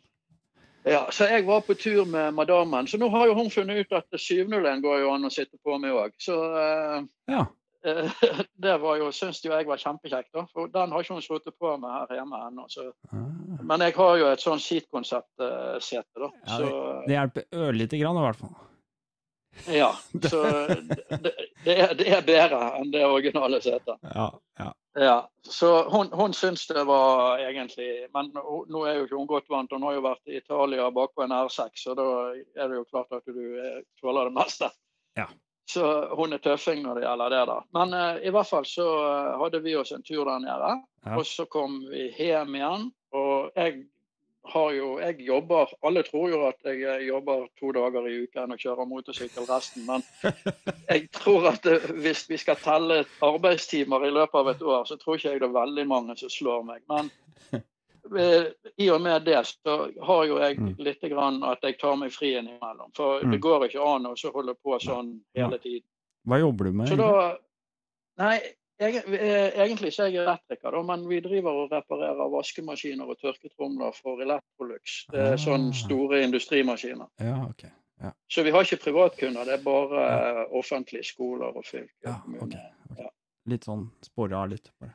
Ja, 0.87 1.03
så 1.11 1.27
jeg 1.27 1.45
var 1.47 1.61
på 1.67 1.75
tur 1.75 2.05
med 2.07 2.33
madammen. 2.33 2.87
Så 2.87 2.97
nå 2.97 3.09
har 3.11 3.27
jo 3.27 3.35
hun 3.37 3.51
funnet 3.51 3.83
ut 3.83 3.95
at 3.97 4.19
701 4.19 4.83
går 4.83 5.01
jo 5.03 5.13
an 5.13 5.27
å 5.27 5.31
sitte 5.33 5.59
på 5.63 5.77
med 5.81 5.95
òg. 5.95 6.15
Så 6.21 6.37
uh, 6.37 7.01
Ja. 7.27 7.45
uh, 7.87 8.41
det 8.57 8.77
var 8.81 8.97
jo, 8.99 9.09
syns 9.15 9.43
jo 9.45 9.51
jeg 9.53 9.67
var 9.67 9.81
kjempekjekt. 9.81 10.31
da. 10.35 10.45
For 10.53 10.71
den 10.71 10.93
har 10.95 11.03
ikke 11.03 11.19
hun 11.19 11.25
sluttet 11.25 11.57
på 11.59 11.73
med 11.81 11.91
her 11.91 12.19
hjemme 12.19 12.39
ennå. 12.49 12.67
Så. 12.71 12.87
Ah. 13.11 13.27
Men 13.67 13.83
jeg 13.83 13.97
har 13.97 14.15
jo 14.21 14.31
et 14.31 14.43
sånn 14.43 14.63
skitkonsept-sete, 14.63 16.23
da. 16.23 16.31
Ja, 16.45 16.57
Så 16.57 16.71
Det 17.07 17.19
hjelper 17.19 17.67
ørlite 17.67 18.01
grann, 18.01 18.19
i 18.19 18.25
hvert 18.27 18.41
fall. 18.41 18.55
Ja, 19.65 19.91
så 20.29 20.43
det, 21.23 21.31
det, 21.65 21.73
er, 21.73 21.93
det 21.97 22.09
er 22.13 22.25
bedre 22.25 22.59
enn 22.79 22.91
det 22.93 23.05
originale 23.05 23.61
setet. 23.63 23.97
Ja, 24.13 24.31
ja. 24.59 24.73
Ja, 24.97 25.29
så 25.45 25.89
hun, 25.89 26.07
hun 26.11 26.33
syns 26.33 26.63
det 26.67 26.83
var 26.89 27.37
egentlig 27.37 28.07
Men 28.13 28.31
nå 28.33 28.79
er 28.85 28.95
jo 28.97 29.03
ikke 29.05 29.19
hun 29.19 29.27
godt 29.29 29.51
vant. 29.53 29.73
Hun 29.75 29.83
har 29.85 29.93
jo 29.93 30.05
vært 30.07 30.31
i 30.31 30.39
Italia 30.39 30.87
bakpå 30.89 31.21
en 31.21 31.35
R6, 31.37 31.83
så 31.83 31.93
da 31.93 32.07
er 32.33 32.71
det 32.71 32.79
jo 32.79 32.87
klart 32.89 33.13
at 33.13 33.29
du 33.29 33.43
tåler 34.01 34.31
det 34.31 34.33
meste. 34.39 34.71
Ja. 35.19 35.27
Så 35.69 36.15
hun 36.15 36.33
er 36.33 36.41
tøffing 36.41 36.81
når 36.81 36.97
det 36.97 37.05
gjelder 37.05 37.35
det, 37.35 37.43
da. 37.49 37.57
Men 37.77 37.93
uh, 37.93 38.17
i 38.23 38.31
hvert 38.33 38.49
fall 38.49 38.65
så 38.65 38.87
hadde 39.43 39.61
vi 39.65 39.75
oss 39.77 39.91
en 39.93 40.05
tur 40.07 40.23
der 40.25 40.41
nede. 40.41 40.73
Ja. 41.05 41.17
Og 41.19 41.27
så 41.29 41.45
kom 41.45 41.81
vi 41.91 42.07
hjem 42.17 42.57
igjen. 42.57 42.89
Og 43.13 43.51
jeg 43.53 43.83
har 44.53 44.71
jo 44.71 44.89
Jeg 44.99 45.21
jobber 45.27 45.71
Alle 45.81 46.03
tror 46.03 46.29
jo 46.29 46.41
at 46.47 46.65
jeg 46.65 47.07
jobber 47.07 47.47
to 47.59 47.71
dager 47.75 48.07
i 48.07 48.17
uken 48.23 48.53
og 48.55 48.61
kjører 48.61 48.89
motorsykkel 48.89 49.47
resten, 49.49 49.85
men 49.87 50.03
jeg 50.91 51.07
tror 51.15 51.49
at 51.53 51.63
det, 51.63 51.79
hvis 52.03 52.25
vi 52.29 52.39
skal 52.41 52.59
telle 52.61 53.03
arbeidstimer 53.25 54.07
i 54.07 54.11
løpet 54.13 54.39
av 54.39 54.51
et 54.53 54.61
år, 54.61 54.85
så 54.89 54.97
tror 54.99 55.17
ikke 55.17 55.33
jeg 55.33 55.41
det 55.43 55.49
er 55.49 55.57
veldig 55.59 55.87
mange 55.87 56.17
som 56.19 56.31
slår 56.31 56.67
meg. 56.67 56.83
Men 56.91 57.11
eh, 58.19 58.51
i 58.77 58.89
og 58.93 59.01
med 59.03 59.27
det 59.27 59.41
så 59.49 59.79
har 60.09 60.23
jo 60.29 60.39
jeg 60.43 60.59
mm. 60.59 60.69
litt 60.89 61.09
grann 61.11 61.41
at 61.47 61.63
jeg 61.63 61.79
tar 61.81 61.99
meg 61.99 62.13
fri 62.15 62.35
innimellom. 62.39 62.93
For 62.97 63.23
det 63.23 63.37
mm. 63.37 63.43
går 63.47 63.67
ikke 63.67 63.89
an 63.95 64.07
å 64.11 64.15
holde 64.35 64.55
på 64.63 64.79
sånn 64.83 65.17
hele 65.37 65.59
tiden. 65.63 65.87
Hva 66.27 66.41
jobber 66.41 66.67
du 66.67 66.79
med? 66.81 66.91
Så 66.91 66.99
da, 66.99 67.11
nei, 68.19 68.39
Eh, 68.41 68.53
egentlig 68.79 69.93
så 69.93 70.05
er 70.05 70.13
jeg 70.13 70.23
elektriker, 70.23 70.77
men 70.85 71.07
vi 71.09 71.19
driver 71.25 71.63
og 71.63 71.73
reparerer 71.73 72.29
vaskemaskiner 72.33 73.09
og 73.09 73.17
tørketromler 73.21 73.95
for 73.97 74.21
Electrolux. 74.21 74.99
Det 75.11 75.23
er 75.23 75.33
ah. 75.33 75.41
sånne 75.41 75.73
store 75.77 76.21
industrimaskiner. 76.27 77.09
Ja, 77.23 77.39
okay. 77.49 77.73
Ja. 78.01 78.13
Så 78.29 78.43
vi 78.45 78.53
har 78.53 78.65
ikke 78.65 78.83
privatkunder, 78.83 79.45
det 79.45 79.57
er 79.57 79.63
bare 79.65 80.03
ja. 80.05 80.45
offentlige 80.53 81.03
skoler 81.03 81.57
og 81.57 81.65
fylker. 81.65 82.05
Ja, 82.05 82.19
okay, 82.43 82.69
okay. 82.91 83.11
Litt 83.49 83.65
sånn 83.65 83.87
spora 84.05 84.45
litt 84.45 84.69
på 84.75 84.85
det. 84.85 84.93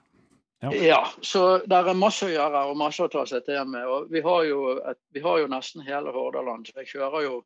Ja. 0.63 0.73
ja. 0.73 1.01
så 1.27 1.59
det 1.67 1.75
er 1.75 1.97
masse 1.99 2.29
å 2.29 2.31
gjøre 2.31 2.61
og 2.71 2.77
masse 2.79 3.03
å 3.03 3.11
ta 3.11 3.25
seg 3.27 3.43
til 3.49 3.65
med. 3.67 3.83
Og 3.91 4.13
vi 4.13 4.23
har 4.23 4.45
jo, 4.47 4.77
et, 4.79 5.01
vi 5.11 5.23
har 5.25 5.41
jo 5.43 5.49
nesten 5.51 5.83
hele 5.83 6.15
Hordaland. 6.15 6.69
Så 6.69 6.85
jeg 6.85 6.93
kjører 6.93 7.27
jo 7.27 7.41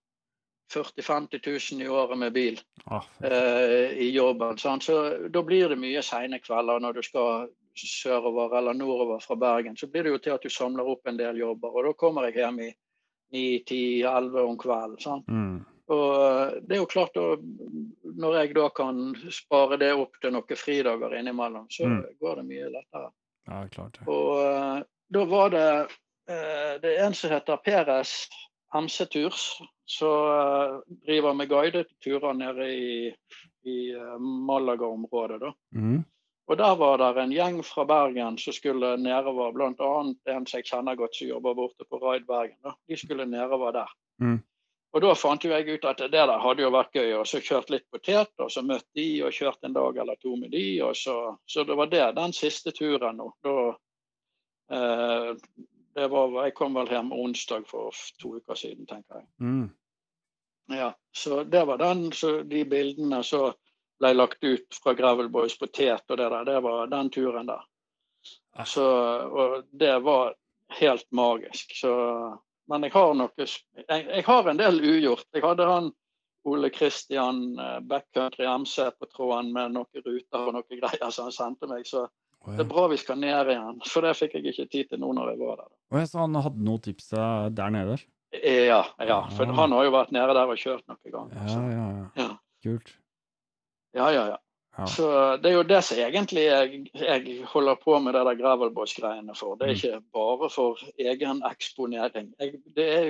40 0.72 1.02
000-50 1.02 1.74
000 1.74 1.83
i 1.83 1.88
året 1.88 2.18
med 2.18 2.33
bil 2.33 2.61
ah, 2.85 3.05
eh, 3.22 3.92
i 4.02 4.11
jobben. 4.11 4.59
Sånn. 4.59 4.83
Så 4.83 4.96
Da 5.29 5.42
blir 5.42 5.70
det 5.70 5.79
mye 5.81 6.02
seine 6.02 6.40
kvelder 6.42 6.83
når 6.83 6.98
du 6.98 7.07
skal 7.07 7.48
sørover 7.76 8.57
eller 8.59 8.74
nordover 8.74 9.20
fra 9.20 9.37
Bergen. 9.37 9.76
Så 9.76 9.87
blir 9.87 10.07
det 10.07 10.14
jo 10.14 10.18
til 10.18 10.35
at 10.35 10.42
du 10.42 10.50
samler 10.50 10.88
opp 10.88 11.07
en 11.07 11.20
del 11.20 11.38
jobber. 11.38 11.74
Og 11.76 11.88
da 11.88 11.94
kommer 11.98 12.29
jeg 12.29 12.40
hjem 12.40 12.61
i 12.66 12.72
9-10-11 13.35 14.38
om 14.42 14.59
kvelden. 14.59 15.24
Mm. 15.29 15.57
Og 15.87 16.14
eh, 16.22 16.57
det 16.66 16.76
er 16.76 16.83
jo 16.83 16.88
klart 16.90 17.14
da, 17.14 17.37
Når 18.16 18.40
jeg 18.40 18.55
da 18.57 18.66
kan 18.74 19.14
spare 19.31 19.79
det 19.79 19.92
opp 19.94 20.18
til 20.22 20.35
noen 20.35 20.59
fridager 20.59 21.14
innimellom, 21.18 21.68
så 21.70 21.87
mm. 21.87 22.02
går 22.22 22.40
det 22.40 22.46
mye 22.48 22.72
lettere. 22.74 23.12
Ja, 23.46 23.62
klart 23.70 23.98
det. 23.98 24.09
Og 24.11 24.33
uh, 24.42 24.83
da 25.14 25.24
var 25.31 25.52
det 25.55 25.68
eh, 26.31 26.72
det 26.83 26.96
en 26.98 27.14
som 27.14 27.31
heter 27.31 27.62
Peres 27.62 28.16
MC-Turs. 28.85 29.47
Så 29.87 30.11
uh, 30.11 30.81
driver 31.07 31.35
med 31.35 31.49
guidede 31.49 31.89
turer 32.03 32.35
nede 32.35 32.69
i, 32.75 33.15
i 33.65 33.79
uh, 33.95 34.19
Malaga-området. 34.19 35.41
da. 35.41 35.53
Mm. 35.75 36.05
Og 36.47 36.59
Der 36.59 36.75
var 36.79 36.99
det 36.99 37.23
en 37.23 37.33
gjeng 37.33 37.62
fra 37.67 37.85
Bergen 37.85 38.39
som 38.39 38.55
skulle 38.55 38.97
nedover, 38.97 39.53
bl.a. 39.53 39.93
en 40.35 40.47
som 40.47 40.59
jeg 40.61 40.67
kjenner 40.69 40.95
godt 40.95 41.17
som 41.19 41.29
jobber 41.29 41.57
borte 41.59 41.87
på 41.91 41.99
Raid 41.99 42.27
Bergen. 42.27 42.59
Da. 42.62 42.75
De 42.89 42.99
skulle 42.99 43.27
nedover 43.27 43.73
der. 43.75 43.91
Mm. 44.23 44.39
Og 44.95 45.03
Da 45.03 45.15
fant 45.19 45.45
jo 45.45 45.51
jeg 45.51 45.69
ut 45.69 45.85
at 45.85 45.99
det 45.99 46.12
der 46.15 46.39
hadde 46.41 46.62
jo 46.62 46.71
vært 46.73 46.95
gøy. 46.95 47.11
og 47.19 47.27
Så 47.27 47.43
kjørt 47.45 47.71
litt 47.71 47.85
potet, 47.93 48.31
og 48.41 48.51
så 48.53 48.62
møtt 48.62 48.87
de 48.97 49.09
og 49.27 49.35
kjørt 49.35 49.67
en 49.67 49.75
dag 49.77 49.99
eller 50.01 50.17
to 50.23 50.37
med 50.41 50.55
de. 50.55 50.79
Så, 50.95 51.17
så 51.47 51.65
det 51.69 51.77
var 51.77 51.91
det, 51.93 52.05
den 52.17 52.33
siste 52.33 52.73
turen 52.73 53.19
nå. 53.21 53.27
Da, 53.45 53.57
eh, 54.73 55.33
var, 56.13 56.33
jeg 56.45 56.55
kom 56.55 56.77
vel 56.77 56.91
hjem 56.93 57.13
onsdag 57.13 57.67
for 57.69 57.95
to 58.21 58.37
uker 58.37 58.59
siden, 58.59 58.87
tenker 58.87 59.23
jeg. 59.23 59.29
Mm. 59.41 59.69
Ja, 60.77 60.95
Så 61.13 61.45
det 61.45 61.65
var 61.65 61.79
den, 61.79 62.13
så 62.13 62.43
de 62.43 62.65
bildene 62.65 63.23
som 63.25 63.55
ble 63.99 64.13
lagt 64.13 64.45
ut 64.45 64.81
fra 64.83 64.95
Gravel 64.95 65.29
Boys 65.33 65.57
på 65.59 65.67
Tet 65.67 66.11
og 66.11 66.19
det 66.19 66.29
der, 66.33 66.45
det 66.45 66.59
var 66.61 66.91
den 66.93 67.11
turen 67.11 67.47
der. 67.49 67.63
Ah. 68.57 68.65
Så, 68.65 68.87
og 69.27 69.65
det 69.71 69.99
var 70.03 70.35
helt 70.81 71.07
magisk. 71.13 71.73
Så, 71.77 71.93
men 72.69 72.83
jeg 72.83 72.93
har 72.93 73.15
noe 73.15 73.31
jeg, 73.39 73.55
jeg, 73.87 74.25
har 74.27 74.51
en 74.51 74.61
del 74.61 74.83
ugjort. 74.83 75.29
Jeg 75.33 75.45
hadde 75.45 75.69
han 75.71 75.93
Ole 76.47 76.71
Kristian 76.71 77.59
eh, 77.59 77.81
Backcountry 77.81 78.47
MC 78.47 78.91
på 78.99 79.09
tråden 79.11 79.53
med 79.55 79.75
noen 79.75 80.05
ruter 80.05 80.43
og 80.43 80.55
noen 80.55 80.81
greier 80.81 81.11
som 81.11 81.29
han 81.31 81.35
sendte 81.35 81.71
meg. 81.71 81.87
så 81.87 82.07
det 82.47 82.63
er 82.63 82.69
bra 82.71 82.87
vi 82.93 82.99
skal 83.01 83.19
ned 83.19 83.51
igjen, 83.53 83.81
for 83.91 84.07
det 84.07 84.15
fikk 84.19 84.37
jeg 84.39 84.53
ikke 84.53 84.69
tid 84.71 84.93
til 84.93 85.03
nå 85.03 85.11
når 85.17 85.33
jeg 85.33 85.41
var 85.43 85.61
der. 85.63 85.71
Og 85.93 85.99
jeg 86.01 86.11
sa 86.11 86.23
han 86.23 86.39
hadde 86.47 86.67
noen 86.67 86.83
tips 86.85 87.13
eh, 87.17 87.49
der 87.59 87.75
nede? 87.75 87.99
Ja, 88.37 88.83
ja, 89.01 89.21
for 89.33 89.59
han 89.59 89.75
har 89.75 89.87
jo 89.87 89.93
vært 89.95 90.13
nede 90.15 90.35
der 90.37 90.51
og 90.53 90.61
kjørt 90.61 90.85
noen 90.91 91.15
ganger. 91.15 91.47
Ja, 91.51 91.61
ja, 91.73 91.87
ja. 92.21 92.33
Kult. 92.67 92.93
Ja, 93.97 94.11
ja, 94.13 94.27
ja. 94.35 94.41
Ja. 94.77 94.87
Så 94.87 95.37
Det 95.37 95.49
er 95.49 95.55
jo 95.55 95.63
det 95.65 95.79
som 95.85 95.99
egentlig 95.99 96.43
jeg, 96.45 96.81
jeg 96.95 97.45
holder 97.49 97.79
på 97.81 97.99
med 97.99 98.13
det 98.15 98.27
der 98.29 98.37
gravelboss-greiene 98.43 99.35
for. 99.35 99.57
Det 99.57 99.65
er 99.65 99.73
mm. 99.73 99.77
ikke 99.77 100.01
bare 100.13 100.51
for 100.53 100.83
egen 101.01 101.41
eksponering. 101.49 102.35
Jeg, 102.41 102.61
det 102.77 102.89
er 102.99 103.07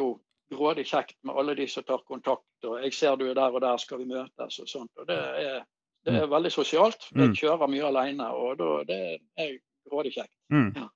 jo 0.00 0.08
grådig 0.50 0.86
kjekt 0.88 1.18
med 1.22 1.36
alle 1.38 1.54
de 1.54 1.68
som 1.70 1.84
tar 1.86 2.02
kontakt. 2.08 2.44
og 2.64 2.82
'Jeg 2.82 2.94
ser 2.94 3.16
du 3.16 3.30
er 3.30 3.34
der 3.34 3.54
og 3.54 3.60
der, 3.60 3.76
skal 3.76 3.98
vi 3.98 4.04
møtes?' 4.04 4.60
og 4.62 4.68
sånt. 4.68 4.90
og 4.96 5.06
Det 5.06 5.18
er 5.18 5.64
det 6.08 6.16
er 6.16 6.26
mm. 6.26 6.32
veldig 6.32 6.52
sosialt. 6.52 7.08
Jeg 7.12 7.30
mm. 7.30 7.38
kjører 7.38 7.70
mye 7.70 7.88
alene, 7.88 8.28
og 8.32 8.58
da, 8.60 8.68
det 8.88 9.00
er 9.38 9.56
grådig 9.88 10.14
kjekt. 10.16 10.34
Mm. 10.52 10.70
Ja. 10.76 10.88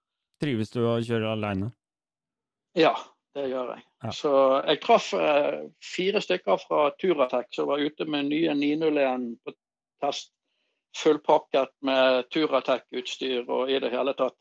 Trives 0.42 0.72
du 0.74 0.80
å 0.88 0.98
kjøre 1.04 1.32
alene? 1.36 1.70
Ja, 2.78 2.94
det 3.36 3.46
gjør 3.50 3.74
jeg. 3.74 3.84
Ja. 4.02 4.12
Så 4.16 4.32
jeg 4.66 4.80
traff 4.82 5.12
eh, 5.14 5.64
fire 5.84 6.22
stykker 6.24 6.60
fra 6.64 6.86
Turatec 6.98 7.52
som 7.54 7.68
var 7.70 7.82
ute 7.84 8.06
med 8.08 8.30
nye 8.32 8.56
901 8.58 9.28
på 9.44 9.54
test. 10.02 10.32
Fullpakket 10.92 11.70
med 11.88 12.26
Turatec-utstyr 12.34 13.46
og 13.48 13.70
i 13.72 13.78
det 13.80 13.88
hele 13.94 14.12
tatt. 14.18 14.36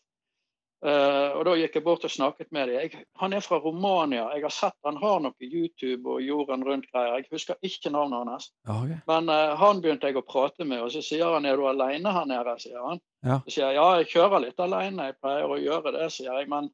Uh, 0.81 1.37
og 1.37 1.45
Da 1.45 1.53
gikk 1.59 1.75
jeg 1.77 1.85
bort 1.85 2.05
og 2.07 2.11
snakket 2.11 2.49
med 2.55 2.71
dem. 2.71 3.03
Han 3.21 3.35
er 3.37 3.43
fra 3.45 3.59
Romania. 3.61 4.23
Jeg 4.33 4.41
har 4.47 4.53
sett 4.55 4.77
han 4.87 4.97
har 4.97 5.19
noe 5.21 5.35
YouTube 5.45 6.09
og 6.09 6.23
jorden 6.25 6.65
rundt-greier. 6.65 7.19
Jeg 7.19 7.29
husker 7.29 7.59
ikke 7.61 7.93
navnet 7.93 8.31
hans. 8.33 8.49
Okay. 8.65 8.97
Men 9.09 9.29
uh, 9.29 9.53
han 9.61 9.81
begynte 9.83 10.09
jeg 10.09 10.17
å 10.17 10.25
prate 10.25 10.65
med, 10.65 10.81
og 10.81 10.89
så 10.93 11.03
sier 11.05 11.35
han 11.35 11.45
er 11.45 11.61
du 11.61 11.67
alene 11.69 12.13
her 12.15 12.25
nede. 12.25 12.57
sier 12.63 12.81
han. 12.81 13.01
Ja. 13.21 13.37
Så 13.45 13.53
sier 13.53 13.67
jeg 13.69 13.77
ja, 13.77 13.87
jeg 14.01 14.09
kjører 14.15 14.45
litt 14.47 14.65
alene. 14.65 15.11
Jeg 15.11 15.19
pleier 15.21 15.53
å 15.53 15.61
gjøre 15.61 15.93
det, 15.99 16.09
sier 16.17 16.33
jeg. 16.33 16.49
Men 16.49 16.71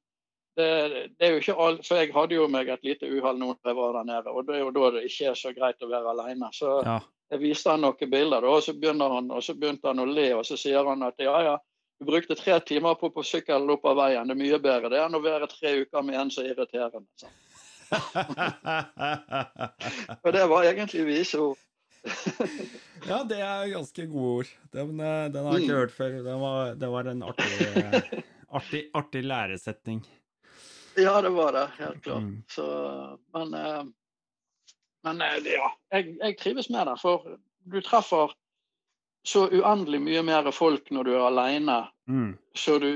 det, 0.58 0.72
det 1.20 1.28
er 1.28 1.36
jo 1.36 1.42
ikke 1.44 1.60
alt, 1.62 1.86
For 1.86 2.00
jeg 2.00 2.14
hadde 2.16 2.38
jo 2.40 2.48
meg 2.50 2.72
et 2.72 2.88
lite 2.88 3.12
uhell 3.12 3.38
nå 3.38 3.54
da 3.60 3.72
jeg 3.72 3.78
var 3.78 4.00
der 4.00 4.08
nede, 4.10 4.32
og 4.32 4.48
det 4.48 4.56
er 4.56 4.64
jo 4.64 4.74
da 4.74 4.90
det 4.96 5.04
ikke 5.06 5.32
er 5.32 5.38
så 5.38 5.54
greit 5.54 5.84
å 5.86 5.92
være 5.92 6.14
alene. 6.16 6.50
Så 6.56 6.80
ja. 6.88 6.98
jeg 7.34 7.44
viste 7.44 7.76
han 7.76 7.84
noen 7.86 8.12
bilder, 8.12 8.48
og 8.48 8.64
så, 8.66 8.74
han, 8.74 9.32
og 9.32 9.44
så 9.44 9.54
begynte 9.54 9.92
han 9.92 10.02
å 10.02 10.08
le, 10.10 10.32
og 10.40 10.48
så 10.48 10.58
sier 10.58 10.88
han 10.88 11.06
at 11.06 11.22
ja, 11.22 11.36
ja. 11.52 11.58
Du 12.00 12.06
brukte 12.06 12.36
tre 12.36 12.60
timer 12.60 12.96
på 12.96 13.10
på 13.10 13.24
sykkelen 13.26 13.70
opp 13.74 13.86
av 13.90 13.98
veien. 13.98 14.28
Det 14.30 14.36
er 14.36 14.42
mye 14.42 14.60
bedre 14.62 14.90
det 14.94 15.00
enn 15.02 15.18
å 15.18 15.24
være 15.24 15.50
tre 15.50 15.80
uker 15.82 16.06
med 16.06 16.20
en 16.22 16.32
så 16.34 16.46
irriterende. 16.46 17.08
Så. 17.18 17.30
Og 20.24 20.34
det 20.36 20.44
var 20.52 20.66
egentlig 20.68 21.06
visord. 21.08 21.58
ja, 23.10 23.24
det 23.28 23.40
er 23.42 23.72
ganske 23.72 24.06
gode 24.12 24.34
ord. 24.42 24.52
Den, 24.76 25.00
eh, 25.00 25.26
den 25.34 25.46
har 25.46 25.56
jeg 25.56 25.64
ikke 25.64 25.74
mm. 25.74 25.80
hørt 25.80 25.96
før. 25.96 26.18
Det 26.26 26.36
var, 26.42 26.74
det 26.82 26.90
var 26.94 27.10
en 27.12 27.24
artig, 27.28 27.52
artig, 28.60 28.82
artig, 28.94 29.24
læresetning. 29.24 30.02
Ja, 30.98 31.22
det 31.22 31.30
var 31.30 31.56
det. 31.56 31.66
Helt 31.78 32.04
klart. 32.04 32.24
Mm. 32.24 32.44
Så, 32.52 32.68
men, 33.38 33.54
eh, 33.54 33.84
men 35.08 35.22
eh, 35.22 35.40
ja, 35.54 35.72
jeg, 35.94 36.18
jeg 36.22 36.38
trives 36.42 36.70
med 36.74 36.92
det. 36.92 36.98
For 37.02 37.38
du 37.72 37.80
treffer 37.86 38.36
så 39.28 39.46
uendelig 39.52 40.00
mye 40.04 40.24
mer 40.24 40.52
folk 40.56 40.92
når 40.94 41.08
du 41.08 41.14
er 41.16 41.26
alene. 41.28 41.78
Mm. 42.08 42.30
Så 42.56 42.78
du, 42.80 42.90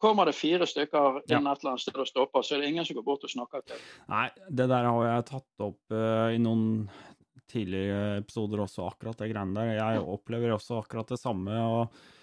kommer 0.00 0.28
det 0.28 0.36
fire 0.36 0.66
stykker 0.68 1.20
inn 1.26 1.34
ja. 1.34 1.52
et 1.52 1.60
eller 1.60 1.74
annet 1.74 1.84
sted 1.84 1.98
og 2.00 2.08
stopper, 2.08 2.44
så 2.46 2.56
er 2.56 2.64
det 2.64 2.70
ingen 2.72 2.86
som 2.88 2.96
går 2.96 3.04
bort 3.06 3.26
og 3.28 3.32
snakker 3.32 3.64
til 3.64 3.76
deg. 3.76 3.90
Nei, 4.08 4.26
det 4.48 4.68
der 4.72 4.88
har 4.88 5.02
jeg 5.10 5.28
tatt 5.32 5.66
opp 5.66 5.96
uh, 5.96 6.32
i 6.32 6.40
noen 6.40 6.86
tidligere 7.50 8.22
episoder 8.22 8.64
også, 8.64 8.88
akkurat 8.88 9.20
det 9.20 9.30
greiene 9.30 9.56
der. 9.56 9.76
Jeg 9.76 10.04
opplever 10.16 10.56
også 10.56 10.80
akkurat 10.80 11.12
det 11.12 11.20
samme. 11.20 11.60
og 11.62 12.14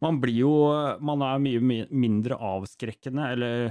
man 0.00 0.20
blir 0.22 0.44
jo 0.44 0.52
Man 1.02 1.22
er 1.26 1.40
mye 1.42 1.86
mindre 1.90 2.36
avskrekkende, 2.38 3.30
eller 3.34 3.70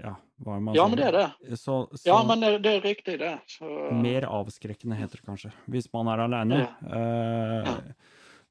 ja, 0.00 0.14
hva 0.42 0.56
er 0.56 0.64
man 0.66 0.78
Ja, 0.78 0.86
men 0.90 0.98
det 0.98 1.10
er 1.10 1.18
det. 1.18 1.26
Så, 1.56 1.84
så, 1.94 2.06
ja, 2.08 2.22
men 2.26 2.42
det, 2.42 2.54
det, 2.64 2.76
er 2.78 2.86
riktig, 2.86 3.18
det. 3.22 3.34
Så... 3.50 3.68
Mer 3.94 4.26
avskrekkende 4.30 4.98
heter 4.98 5.20
det 5.20 5.28
kanskje, 5.28 5.52
hvis 5.70 5.90
man 5.94 6.10
er 6.10 6.24
alene. 6.26 6.64
Ja. 6.64 6.72
Uh, 6.86 7.70
ja. 7.70 7.76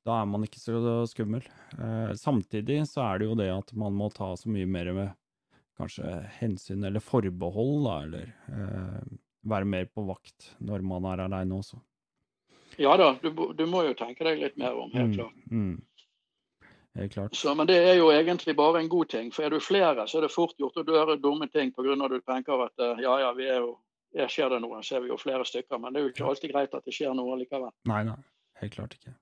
Da 0.08 0.22
er 0.22 0.30
man 0.32 0.46
ikke 0.46 0.62
så 0.62 0.80
skummel. 1.12 1.44
Eh, 1.76 2.14
samtidig 2.18 2.82
så 2.88 3.04
er 3.06 3.20
det 3.20 3.28
jo 3.30 3.40
det 3.40 3.50
at 3.52 3.74
man 3.78 3.98
må 3.98 4.08
ta 4.14 4.32
så 4.40 4.52
mye 4.52 4.68
mer 4.70 4.94
med 4.96 5.12
kanskje 5.80 6.14
hensyn 6.40 6.84
eller 6.88 7.04
forbehold, 7.04 7.76
da, 7.86 7.98
eller 8.08 8.32
eh, 8.52 9.12
være 9.50 9.68
mer 9.68 9.86
på 9.92 10.04
vakt 10.08 10.54
når 10.60 10.84
man 10.88 11.08
er 11.08 11.26
aleine 11.28 11.60
også. 11.60 11.80
Ja 12.80 12.96
da, 13.00 13.14
du, 13.22 13.32
du, 13.56 13.66
må 13.68 13.84
jo 13.88 13.96
tenke 13.98 14.24
deg 14.28 14.40
litt 14.40 14.58
mer 14.60 14.76
om, 14.78 14.92
helt 14.94 15.16
klart. 15.18 15.46
Mm, 15.52 15.64
mm. 15.64 16.70
Helt 17.00 17.14
klart. 17.14 17.36
Så, 17.36 17.54
men 17.56 17.68
det 17.68 17.78
er 17.78 17.96
jo 18.00 18.10
egentlig 18.12 18.56
bare 18.58 18.82
en 18.82 18.90
god 18.92 19.12
ting. 19.12 19.32
For 19.36 19.46
er 19.46 19.54
du 19.54 19.60
flere, 19.64 20.08
så 20.08 20.20
er 20.20 20.28
det 20.28 20.34
fort 20.34 20.56
gjort 20.60 20.80
å 20.80 20.84
gjøre 20.84 21.20
dumme 21.22 21.48
ting 21.52 21.72
pga. 21.76 21.94
at 21.94 22.12
du 22.16 22.20
tenker 22.20 22.66
at 22.66 22.84
eh, 22.84 23.04
ja, 23.06 23.16
ja, 23.24 23.32
vi 23.38 23.48
er 23.48 23.62
jo, 23.64 23.74
her 24.18 24.32
skjer 24.32 24.56
det 24.56 24.62
noe, 24.64 24.82
så 24.84 24.98
er 24.98 25.06
vi 25.06 25.14
jo 25.14 25.20
flere 25.22 25.46
stykker. 25.46 25.80
Men 25.80 25.94
det 25.94 26.02
er 26.02 26.08
jo 26.08 26.14
ikke 26.16 26.28
alltid 26.32 26.54
greit 26.54 26.76
at 26.76 26.86
det 26.86 26.96
skjer 26.96 27.16
noe 27.16 27.38
likevel. 27.40 27.72
Nei, 27.92 28.04
nei. 28.10 28.18
Helt 28.60 28.76
klart 28.76 28.98
ikke. 28.98 29.14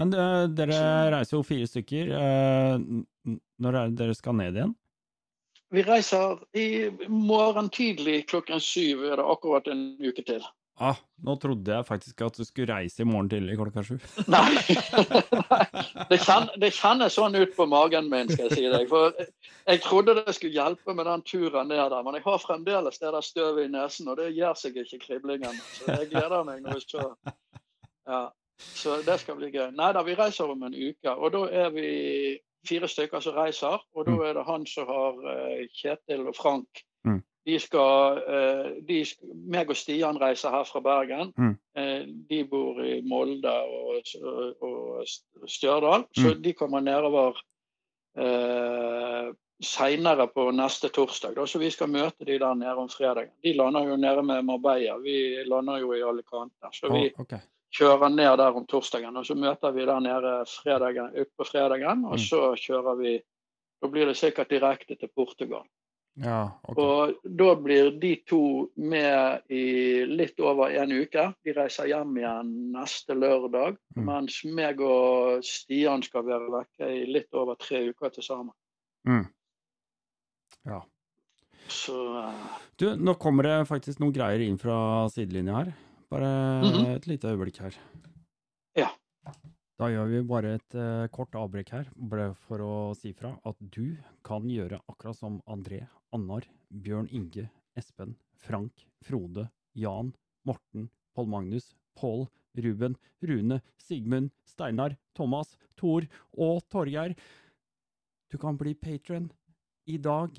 Men 0.00 0.12
uh, 0.12 0.44
dere 0.52 0.80
reiser 1.14 1.38
jo 1.38 1.44
fire 1.46 1.68
stykker. 1.70 2.12
Uh, 2.12 3.36
når 3.62 3.78
er 3.80 3.88
det 3.88 4.00
dere 4.02 4.18
skal 4.18 4.36
ned 4.38 4.58
igjen? 4.58 4.74
Vi 5.74 5.82
reiser 5.82 6.38
i 6.54 6.68
morgen 7.10 7.72
tidlig 7.74 8.26
klokken 8.30 8.62
syv. 8.62 9.02
Er 9.08 9.18
det 9.20 9.26
akkurat 9.26 9.66
en 9.72 9.88
uke 10.02 10.22
til. 10.26 10.44
Ah, 10.76 10.98
nå 11.24 11.32
trodde 11.40 11.72
jeg 11.72 11.86
faktisk 11.88 12.20
at 12.20 12.36
du 12.36 12.44
skulle 12.44 12.74
reise 12.76 13.00
i 13.00 13.06
morgen 13.08 13.30
tidlig 13.32 13.54
klokka 13.56 13.80
sju. 13.86 13.94
Nei. 14.34 14.58
det, 16.10 16.18
kjennes, 16.20 16.52
det, 16.60 16.70
kjennes 16.76 17.16
sånn 17.16 17.38
ut 17.38 17.54
på 17.56 17.64
magen 17.72 18.10
min, 18.12 18.28
skal 18.28 18.50
jeg 18.50 18.58
si 18.58 18.66
deg. 18.68 18.84
For 18.90 19.16
jeg 19.16 19.80
trodde 19.86 20.18
det 20.20 20.34
skulle 20.36 20.52
hjelpe 20.52 20.92
med 20.98 21.08
den 21.08 21.24
turen 21.24 21.72
ned 21.72 21.80
der, 21.80 22.02
men 22.04 22.18
jeg 22.18 22.26
har 22.28 22.44
fremdeles 22.44 23.00
det 23.00 23.08
der 23.08 23.24
støvet 23.24 23.64
i 23.64 23.72
nesen, 23.72 24.10
og 24.12 24.20
det 24.20 24.34
gjør 24.36 24.60
seg 24.60 24.76
ikke 24.82 25.00
kriblingen. 25.06 25.56
Så 25.78 25.96
jeg 25.96 26.10
gleder 26.12 26.44
meg 26.44 26.60
når 26.66 26.76
vi 26.76 26.84
så 26.84 27.08
Ja. 28.06 28.26
Så 28.58 28.96
det 29.06 29.20
skal 29.20 29.36
bli 29.36 29.50
gøy. 29.52 29.70
Nei 29.76 29.92
da, 29.92 30.02
vi 30.06 30.16
reiser 30.16 30.50
om 30.50 30.62
en 30.64 30.74
uke. 30.74 31.12
Og 31.12 31.32
da 31.34 31.44
er 31.64 31.72
vi 31.74 31.88
fire 32.68 32.88
stykker 32.88 33.20
som 33.20 33.36
reiser. 33.36 33.80
Og 33.94 34.06
da 34.06 34.16
mm. 34.16 34.26
er 34.26 34.36
det 34.38 34.44
han 34.48 34.66
som 34.68 34.90
har 34.90 35.22
uh, 35.22 35.64
Kjetil 35.76 36.26
og 36.26 36.36
Frank. 36.36 36.82
Mm. 37.06 37.22
De 37.46 37.58
skal, 37.62 38.20
uh, 38.26 38.68
de, 38.88 39.00
meg 39.52 39.70
og 39.70 39.78
Stian 39.78 40.20
reiser 40.20 40.54
her 40.54 40.66
fra 40.68 40.82
Bergen. 40.84 41.32
Mm. 41.36 41.56
Uh, 41.78 42.04
de 42.30 42.44
bor 42.50 42.80
i 42.84 43.00
Molde 43.06 43.52
og, 43.52 44.14
og 44.64 45.48
Stjørdal. 45.48 46.08
Så 46.16 46.32
mm. 46.32 46.44
de 46.46 46.54
kommer 46.56 46.84
nedover 46.84 47.42
uh, 48.18 49.34
seinere 49.62 50.28
på 50.32 50.48
neste 50.52 50.88
torsdag. 50.92 51.36
Da, 51.36 51.44
så 51.48 51.60
vi 51.60 51.68
skal 51.72 51.92
møte 51.92 52.24
de 52.24 52.40
der 52.40 52.56
nede 52.56 52.80
om 52.80 52.88
fredagen. 52.92 53.36
De 53.44 53.52
lander 53.56 53.92
jo 53.92 54.00
nede 54.00 54.24
med 54.24 54.48
Marbella. 54.48 54.96
Vi 55.04 55.44
lander 55.44 55.84
jo 55.84 55.92
i 55.92 56.02
Alicante. 56.04 56.72
Så 56.72 56.88
vi, 56.92 57.10
oh, 57.12 57.20
okay 57.20 57.44
kjører 57.74 58.12
ned 58.12 58.36
der 58.40 58.58
om 58.58 58.66
torsdagen. 58.68 59.16
Og 59.16 59.26
så 59.26 59.36
møter 59.38 59.74
vi 59.74 59.86
der 59.88 60.02
nede 60.04 60.36
fredagen, 60.50 61.10
på 61.36 61.48
fredagen, 61.48 62.04
og 62.06 62.18
mm. 62.18 62.26
så 62.28 62.52
kjører 62.60 63.00
vi 63.02 63.16
Da 63.76 63.90
blir 63.92 64.06
det 64.08 64.16
sikkert 64.16 64.48
direkte 64.48 64.96
til 64.96 65.10
Portugal. 65.12 65.66
Ja, 66.16 66.48
okay. 66.64 66.80
Og 66.80 67.32
da 67.36 67.50
blir 67.60 67.90
de 68.00 68.14
to 68.24 68.70
med 68.80 69.50
i 69.52 70.04
litt 70.08 70.40
over 70.40 70.72
en 70.72 70.94
uke. 70.96 71.26
De 71.44 71.52
reiser 71.52 71.90
hjem 71.90 72.14
igjen 72.16 72.54
neste 72.72 73.12
lørdag. 73.12 73.76
Mm. 73.92 74.06
Mens 74.08 74.38
meg 74.48 74.80
og 74.80 75.44
Stian 75.44 76.04
skal 76.06 76.24
være 76.24 76.48
vekke 76.54 76.88
i 76.88 77.04
litt 77.10 77.36
over 77.36 77.60
tre 77.60 77.82
uker 77.90 78.14
til 78.16 78.24
sammen. 78.24 78.54
Mm. 79.04 79.26
Ja. 80.72 80.80
Så 81.68 82.00
uh... 82.16 82.46
Du, 82.80 82.94
nå 82.96 83.18
kommer 83.20 83.50
det 83.50 83.58
faktisk 83.68 84.00
noen 84.00 84.16
greier 84.16 84.40
inn 84.46 84.56
fra 84.60 84.78
sidelinja 85.12 85.60
her. 85.60 85.74
Bare 86.10 86.62
mm 86.62 86.72
-hmm. 86.72 86.96
et 86.96 87.06
lite 87.06 87.28
øyeblikk 87.28 87.58
her. 87.58 87.74
Ja. 88.76 88.88
Da 89.78 89.88
gjør 89.90 90.06
vi 90.06 90.22
bare 90.22 90.54
et 90.54 90.74
uh, 90.74 91.06
kort 91.08 91.34
avbrekk 91.34 91.70
her, 91.70 91.88
bare 92.10 92.34
for 92.34 92.62
å 92.62 92.94
si 92.94 93.12
fra 93.12 93.32
at 93.44 93.56
du 93.60 93.96
kan 94.24 94.46
gjøre 94.48 94.80
akkurat 94.88 95.16
som 95.16 95.40
André, 95.46 95.88
Annar, 96.12 96.46
Bjørn 96.70 97.08
Inge, 97.10 97.50
Espen, 97.76 98.16
Frank, 98.36 98.86
Frode, 99.02 99.48
Jan, 99.74 100.14
Morten, 100.44 100.88
Pål 101.14 101.26
Magnus, 101.26 101.74
Pål, 101.96 102.28
Ruben, 102.56 102.96
Rune, 103.20 103.60
Sigmund, 103.76 104.30
Steinar, 104.44 104.96
Thomas, 105.14 105.58
Thor 105.76 106.06
og 106.32 106.62
Torgeir. 106.70 107.16
Du 108.30 108.38
kan 108.38 108.56
bli 108.56 108.74
patron 108.74 109.32
i 109.86 109.98
dag. 109.98 110.30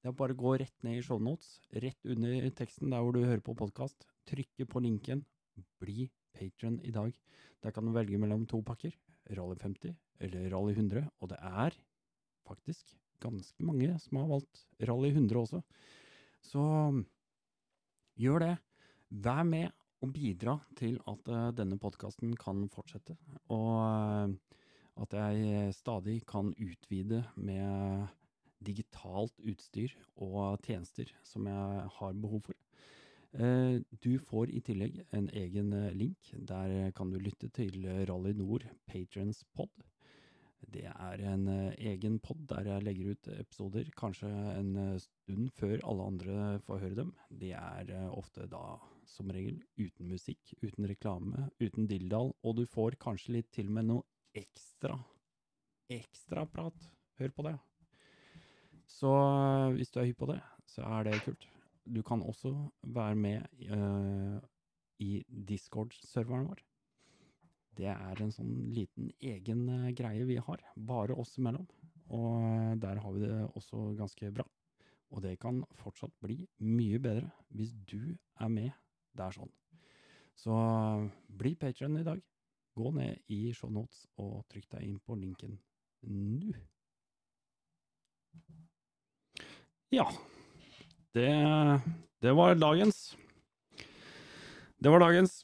Det 0.00 0.08
er 0.08 0.16
bare 0.16 0.32
å 0.32 0.40
gå 0.40 0.56
rett 0.58 0.82
ned 0.82 0.98
i 0.98 1.04
shownotes, 1.04 1.60
rett 1.70 2.08
under 2.08 2.48
teksten 2.56 2.90
der 2.90 3.04
hvor 3.04 3.12
du 3.12 3.20
hører 3.22 3.44
på 3.44 3.54
podkast 3.54 4.09
trykke 4.28 4.66
på 4.68 4.82
linken 4.84 5.24
Bli 5.80 6.08
patron 6.36 6.78
i 6.84 6.92
dag. 6.94 7.12
Der 7.62 7.72
kan 7.74 7.84
du 7.84 7.92
velge 7.92 8.18
mellom 8.18 8.46
to 8.48 8.62
pakker, 8.64 8.94
Rally 9.36 9.56
50 9.60 9.94
eller 10.20 10.50
Rally 10.52 10.72
100, 10.72 11.04
og 11.20 11.30
det 11.32 11.38
er 11.40 11.76
faktisk 12.48 12.94
ganske 13.20 13.64
mange 13.64 13.92
som 14.00 14.20
har 14.20 14.30
valgt 14.30 14.64
Rally 14.88 15.10
100 15.12 15.40
også. 15.40 15.60
Så 16.40 16.64
gjør 18.20 18.44
det. 18.44 18.54
Vær 19.10 19.42
med 19.42 19.68
og 20.00 20.12
bidra 20.14 20.56
til 20.78 20.96
at 21.10 21.28
uh, 21.28 21.50
denne 21.52 21.76
podkasten 21.80 22.32
kan 22.40 22.62
fortsette, 22.72 23.16
og 23.52 23.74
uh, 23.76 24.32
at 25.00 25.16
jeg 25.16 25.74
stadig 25.74 26.20
kan 26.28 26.54
utvide 26.56 27.24
med 27.36 28.06
digitalt 28.60 29.36
utstyr 29.48 29.92
og 30.20 30.60
tjenester 30.64 31.08
som 31.24 31.46
jeg 31.48 31.86
har 31.96 32.16
behov 32.22 32.42
for. 32.48 32.56
Eh, 33.32 33.78
du 34.02 34.18
får 34.18 34.50
i 34.50 34.60
tillegg 34.64 34.96
en 35.14 35.28
egen 35.38 35.72
eh, 35.76 35.92
link. 35.94 36.32
Der 36.34 36.90
kan 36.96 37.12
du 37.12 37.18
lytte 37.22 37.50
til 37.54 37.86
Rally 38.08 38.34
Nord 38.34 38.66
Patrons 38.90 39.44
pod. 39.54 39.70
Det 40.70 40.84
er 40.90 41.22
en 41.30 41.46
eh, 41.48 41.76
egen 41.92 42.18
pod 42.22 42.42
der 42.50 42.66
jeg 42.72 42.86
legger 42.86 43.12
ut 43.14 43.30
episoder 43.36 43.92
kanskje 43.98 44.30
en 44.56 44.72
stund 45.02 45.52
før 45.54 45.78
alle 45.86 46.08
andre 46.12 46.40
får 46.66 46.82
høre 46.82 46.98
dem. 47.04 47.14
De 47.30 47.52
er 47.54 47.94
ofte 48.10 48.48
da 48.50 48.80
som 49.06 49.30
regel 49.30 49.62
uten 49.78 50.10
musikk, 50.10 50.52
uten 50.62 50.86
reklame, 50.90 51.48
uten 51.62 51.86
dilldall, 51.90 52.34
og 52.42 52.58
du 52.58 52.66
får 52.66 52.98
kanskje 53.02 53.38
litt 53.38 53.50
til 53.54 53.70
og 53.70 53.78
med 53.78 53.90
noe 53.92 54.06
ekstra. 54.38 54.98
Ekstra 55.90 56.46
prat. 56.50 56.90
Hør 57.18 57.32
på 57.36 57.46
det. 57.46 57.56
Så 58.90 59.10
hvis 59.76 59.90
du 59.94 60.00
er 60.02 60.10
hypp 60.10 60.22
på 60.22 60.30
det, 60.32 60.40
så 60.66 60.86
er 60.98 61.06
det 61.06 61.22
kult 61.26 61.46
du 61.84 62.02
kan 62.06 62.22
også 62.22 62.52
være 62.82 63.16
med 63.16 63.42
uh, 63.72 64.38
i 65.00 65.22
Discord-serveren 65.28 66.48
vår. 66.50 66.62
Det 67.80 67.88
er 67.92 68.20
en 68.20 68.32
sånn 68.34 68.54
liten 68.74 69.10
egen 69.20 69.66
uh, 69.70 69.90
greie 69.96 70.26
vi 70.28 70.38
har, 70.42 70.64
bare 70.76 71.16
oss 71.16 71.36
imellom. 71.40 71.66
Og 72.10 72.32
uh, 72.42 72.72
der 72.80 73.00
har 73.02 73.14
vi 73.16 73.24
det 73.24 73.44
også 73.54 73.90
ganske 73.98 74.32
bra. 74.34 74.46
Og 75.10 75.24
det 75.24 75.38
kan 75.42 75.62
fortsatt 75.80 76.12
bli 76.22 76.38
mye 76.62 77.00
bedre 77.02 77.30
hvis 77.56 77.72
du 77.88 78.14
er 78.38 78.52
med 78.52 78.70
der 79.18 79.34
sånn. 79.34 79.50
Så 80.38 80.54
bli 81.26 81.56
patron 81.58 81.98
i 82.00 82.06
dag. 82.06 82.20
Gå 82.78 82.92
ned 82.94 83.32
i 83.34 83.50
shownotes 83.56 84.04
og 84.22 84.44
trykk 84.48 84.68
deg 84.76 84.86
inn 84.86 85.00
på 85.02 85.16
linken 85.18 85.58
nå. 86.06 86.54
Ja, 89.90 90.06
det, 91.14 91.30
det 92.22 92.32
var 92.38 92.54
dagens. 92.54 93.16
Det 94.78 94.90
var 94.92 95.02
dagens. 95.02 95.42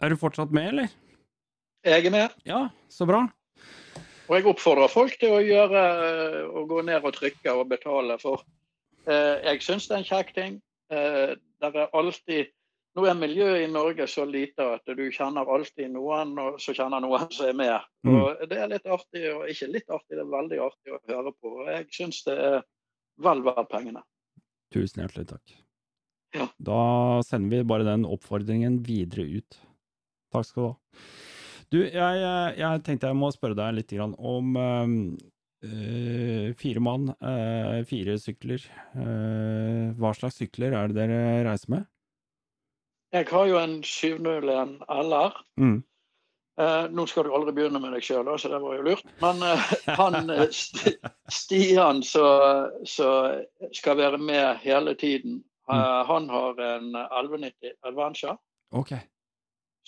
Er 0.00 0.10
du 0.10 0.16
fortsatt 0.16 0.52
med, 0.52 0.68
eller? 0.72 0.88
Jeg 1.84 2.06
er 2.06 2.12
med. 2.12 2.34
Ja, 2.44 2.68
så 2.88 3.06
bra. 3.08 3.26
Og 4.28 4.36
jeg 4.36 4.46
oppfordrer 4.46 4.92
folk 4.92 5.16
til 5.18 5.34
å 5.34 5.42
gjøre 5.42 5.82
å 6.54 6.64
gå 6.70 6.82
ned 6.86 7.04
og 7.04 7.16
trykke 7.16 7.54
og 7.56 7.70
betale, 7.72 8.14
for 8.22 8.44
eh, 9.08 9.40
jeg 9.48 9.62
syns 9.64 9.88
det 9.88 9.96
er 9.96 10.02
en 10.02 10.08
kjekk 10.10 10.32
ting. 10.36 10.58
Eh, 10.92 11.36
det 11.36 11.70
er 11.74 11.94
alltid 11.96 12.56
Nå 12.98 13.04
er 13.06 13.14
miljøet 13.14 13.62
i 13.62 13.66
Norge 13.70 14.02
så 14.10 14.24
lite 14.26 14.64
at 14.74 14.88
du 14.98 15.04
kjenner 15.14 15.46
alltid 15.46 15.92
noen 15.94 16.32
og 16.42 16.56
så 16.58 16.72
kjenner 16.74 16.98
noen 17.04 17.28
som 17.30 17.46
er 17.46 17.54
med. 17.54 17.84
Mm. 18.02 18.16
Og 18.16 18.40
Det 18.50 18.56
er 18.58 18.72
litt 18.72 18.88
artig, 18.90 19.22
og 19.30 19.44
ikke 19.46 19.68
litt 19.70 19.92
artig, 19.94 20.16
det 20.16 20.24
er 20.24 20.32
veldig 20.32 20.58
artig 20.64 20.96
å 20.96 20.98
høre 21.06 21.32
på. 21.36 21.52
Og 21.60 21.70
jeg 21.70 21.86
syns 21.94 22.18
det 22.26 22.34
er 22.34 22.56
vel 23.22 23.44
verdt 23.46 23.70
pengene. 23.70 24.02
Tusen 24.74 25.02
hjertelig 25.02 25.26
takk. 25.32 25.56
Ja. 26.36 26.46
Da 26.62 26.82
sender 27.26 27.58
vi 27.58 27.66
bare 27.66 27.86
den 27.88 28.06
oppfordringen 28.06 28.80
videre 28.86 29.26
ut. 29.40 29.58
Takk 30.30 30.46
skal 30.46 30.62
du 30.62 30.68
ha. 30.68 31.02
Du, 31.70 31.78
jeg, 31.86 32.22
jeg 32.58 32.82
tenkte 32.86 33.10
jeg 33.10 33.18
må 33.18 33.30
spørre 33.30 33.58
deg 33.58 33.76
litt 33.76 33.92
om 34.02 34.56
øh, 34.58 36.54
fire 36.58 36.82
mann, 36.82 37.12
øh, 37.22 37.84
fire 37.86 38.16
sykler. 38.18 38.64
Øh, 38.98 39.94
hva 39.98 40.12
slags 40.18 40.40
sykler 40.42 40.74
er 40.74 40.90
det 40.90 40.98
dere 40.98 41.44
reiser 41.46 41.76
med? 41.76 41.86
Jeg 43.14 43.26
har 43.30 43.46
jo 43.46 43.58
en 43.58 43.82
701 43.82 44.76
LR. 44.86 45.38
Mm. 45.58 45.82
Eh, 46.60 46.90
nå 46.90 47.06
skal 47.06 47.24
du 47.24 47.34
aldri 47.34 47.54
begynne 47.56 47.80
med 47.80 47.94
deg 47.96 48.04
sjøl, 48.04 48.28
så 48.38 48.50
det 48.52 48.58
var 48.60 48.74
jo 48.76 48.82
lurt. 48.90 49.06
Men 49.22 49.40
eh, 49.46 49.70
han 50.00 50.32
eh, 50.34 50.42
Stian 51.32 52.02
som 52.04 52.74
skal 53.72 53.96
være 53.96 54.18
med 54.20 54.60
hele 54.64 54.94
tiden, 54.98 55.40
mm. 55.70 55.80
han 56.10 56.28
har 56.28 56.60
en 56.66 56.92
1190 56.96 57.72
Adventure. 57.86 58.36
Okay. 58.70 59.00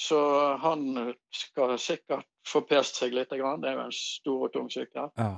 Så 0.00 0.18
han 0.62 1.14
skal 1.35 1.76
sikkert 1.78 2.26
få 2.48 2.62
pest 2.66 2.96
seg 3.02 3.12
litt. 3.12 3.30
Det 3.30 3.42
er 3.68 3.76
jo 3.76 3.85
en 3.85 3.92
stor 3.96 4.46
og 4.48 4.54
tung 4.54 4.70
sykkel. 4.72 5.11
Ja. 5.18 5.35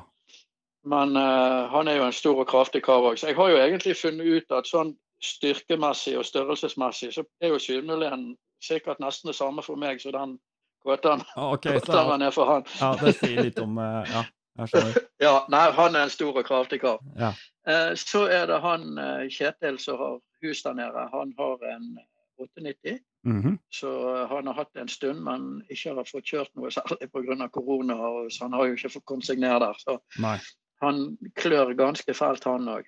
Men 0.84 1.16
uh, 1.16 1.64
han 1.72 1.88
er 1.88 1.98
jo 1.98 2.06
en 2.06 2.14
stor 2.14 2.38
og 2.44 2.48
kraftig 2.48 2.84
kar 2.84 3.02
òg. 3.02 3.18
Så 3.18 3.32
jeg 3.32 3.38
har 3.40 3.50
jo 3.50 3.60
egentlig 3.60 3.96
funnet 3.96 4.28
ut 4.28 4.54
at 4.56 4.68
sånn 4.68 4.94
styrkemessig 5.24 6.14
og 6.20 6.26
størrelsesmessig 6.28 7.10
så 7.16 7.24
er 7.40 7.54
jo 7.54 7.60
Synmulén 7.60 8.34
sikkert 8.62 9.00
nesten 9.00 9.32
det 9.32 9.36
samme 9.38 9.64
for 9.64 9.80
meg 9.80 10.00
som 10.00 10.12
den 10.12 10.36
kåteren 10.84 11.24
Okay, 11.36 11.80
kåteren 11.80 12.22
er 12.22 12.34
for 12.34 12.50
han. 12.50 12.66
ja, 12.80 12.92
det 13.00 13.14
sier 13.18 13.48
litt 13.48 13.60
om 13.62 13.78
eh, 13.82 14.12
Ja, 14.12 14.24
jeg 14.60 14.72
skjønner. 14.72 15.02
Ja, 15.26 15.34
nei, 15.48 15.64
han 15.72 15.96
er 15.96 16.06
en 16.06 16.12
stor 16.12 16.36
og 16.36 16.46
kraftig 16.46 16.80
kar. 16.82 17.00
Ja. 17.18 17.32
Eh, 17.66 17.92
så 17.98 18.26
er 18.28 18.46
det 18.50 18.60
han 18.64 18.98
eh, 19.00 19.26
Kjetil 19.32 19.78
som 19.80 19.98
har 20.00 20.18
hus 20.44 20.62
der 20.66 20.76
nede. 20.76 21.08
Han 21.14 21.32
har 21.38 21.64
en 21.72 21.96
890. 22.40 22.98
Mm 23.24 23.42
-hmm. 23.42 23.58
Så 23.70 23.88
han 24.26 24.46
har 24.46 24.54
hatt 24.54 24.74
det 24.74 24.80
en 24.80 24.88
stund, 24.88 25.20
men 25.20 25.62
ikke 25.70 25.94
har 25.94 26.04
fått 26.04 26.24
kjørt 26.24 26.50
noe 26.54 26.70
særlig 26.70 27.08
pga. 27.12 27.48
korona. 27.48 27.94
Så 28.30 28.44
han 28.44 28.52
har 28.52 28.66
jo 28.66 28.72
ikke 28.72 28.88
fått 28.88 29.04
kommet 29.04 29.26
seg 29.26 29.38
ned 29.38 29.60
der. 29.60 29.74
Så 29.78 29.98
Nei. 30.18 30.38
han 30.82 31.18
klør 31.36 31.74
ganske 31.74 32.14
fælt, 32.14 32.44
han 32.44 32.68
òg. 32.68 32.84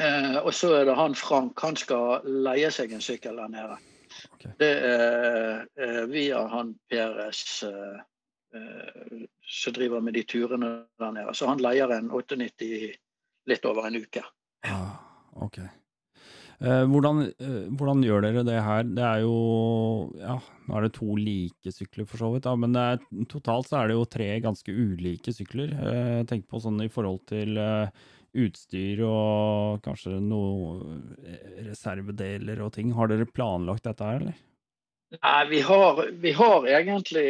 Eh, 0.00 0.36
og 0.44 0.54
så 0.54 0.72
er 0.74 0.84
det 0.84 0.96
han 0.96 1.14
Frank. 1.14 1.60
Han 1.60 1.76
skal 1.76 2.20
leie 2.24 2.70
seg 2.70 2.92
en 2.92 3.00
sykkel 3.00 3.36
der 3.36 3.48
nede. 3.48 3.76
Ok. 4.30 4.46
Det 4.60 4.70
er 4.86 5.66
eh, 5.76 6.02
via 6.12 6.46
han 6.52 6.74
Peres 6.90 7.62
eh, 7.66 8.00
eh, 8.54 9.26
som 9.42 9.76
driver 9.76 10.02
med 10.04 10.14
de 10.18 10.24
turene 10.28 10.72
der 11.00 11.14
nede. 11.16 11.34
Så 11.34 11.50
han 11.50 11.62
leier 11.62 11.92
en 11.96 12.10
98 12.10 12.66
i 12.66 12.90
litt 13.50 13.64
over 13.66 13.88
en 13.88 13.98
uke. 14.02 14.24
Ja, 14.66 14.82
ok. 15.42 15.58
Eh, 16.62 16.84
hvordan, 16.86 17.24
eh, 17.42 17.62
hvordan 17.74 18.04
gjør 18.06 18.22
dere 18.22 18.44
det 18.46 18.60
her? 18.62 18.84
Det 18.86 19.02
er 19.02 19.22
jo 19.24 20.12
Ja, 20.20 20.36
nå 20.68 20.76
er 20.78 20.86
det 20.86 20.92
to 20.94 21.16
like 21.18 21.72
sykler 21.74 22.06
for 22.06 22.22
så 22.22 22.30
vidt, 22.34 22.44
da, 22.46 22.54
men 22.54 22.76
er, 22.78 23.00
totalt 23.26 23.66
så 23.66 23.80
er 23.80 23.90
det 23.90 23.96
jo 23.96 24.06
tre 24.06 24.28
ganske 24.44 24.70
ulike 24.70 25.34
sykler. 25.34 25.72
Eh, 25.74 26.22
tenk 26.30 26.46
på 26.46 26.62
sånn 26.62 26.78
i 26.84 26.90
forhold 26.92 27.24
til 27.26 27.58
utstyr 28.34 29.02
og 29.04 29.82
kanskje 29.84 30.18
noe 30.24 30.96
eh, 31.26 31.66
reservedeler 31.68 32.62
og 32.64 32.72
ting. 32.72 32.92
Har 32.96 33.08
dere 33.12 33.26
planlagt 33.28 33.84
dette 33.84 34.04
her, 34.08 34.20
eller? 34.22 34.38
Nei, 35.22 35.44
vi 35.50 35.60
har, 35.60 36.06
vi 36.22 36.32
har 36.32 36.64
egentlig 36.66 37.26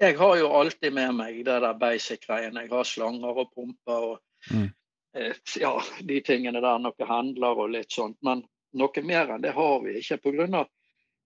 Jeg 0.00 0.16
har 0.16 0.36
jo 0.38 0.46
alltid 0.56 0.94
med 0.96 1.14
meg 1.18 1.40
det 1.44 1.58
der 1.60 1.74
basic-greiene. 1.76 2.62
Jeg 2.64 2.70
har 2.72 2.84
slanger 2.88 3.36
og 3.44 3.50
pumper 3.54 4.06
og 4.14 4.18
Mm. 4.50 4.70
eh, 5.14 5.34
ja, 5.60 5.74
de 6.00 6.20
tingene 6.24 6.62
der. 6.64 6.78
Noe 6.80 7.04
handler 7.06 7.58
og 7.60 7.68
litt 7.74 7.90
sånt. 7.92 8.16
Men 8.24 8.40
noe 8.72 9.02
mer 9.04 9.28
enn 9.34 9.42
det 9.42 9.52
har 9.52 9.80
vi 9.84 9.98
ikke. 10.00 10.16
På 10.22 10.32
grunn 10.32 10.54
av 10.54 10.68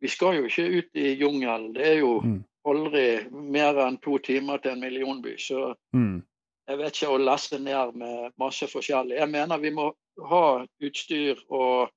vi 0.02 0.08
skal 0.10 0.34
jo 0.40 0.48
ikke 0.48 0.64
ut 0.80 0.90
i 0.98 1.14
jungelen. 1.20 1.72
Det 1.76 1.86
er 1.86 2.00
jo 2.00 2.20
Mm. 2.20 2.40
aldri 2.66 3.30
mer 3.30 3.78
enn 3.86 4.00
to 4.02 4.18
timer 4.18 4.58
til 4.58 4.72
en 4.72 4.80
millionby. 4.80 5.36
Så 5.38 5.76
Mm. 5.94 6.24
Jeg 6.66 6.78
vet 6.80 6.96
ikke 6.96 7.12
å 7.12 7.20
lesse 7.20 7.58
ned 7.60 7.96
med 8.00 8.32
masse 8.40 8.66
forskjellig. 8.70 9.18
Jeg 9.18 9.30
mener 9.30 9.60
vi 9.60 9.70
må 9.74 9.90
ha 10.30 10.44
utstyr 10.80 11.40
og 11.52 11.90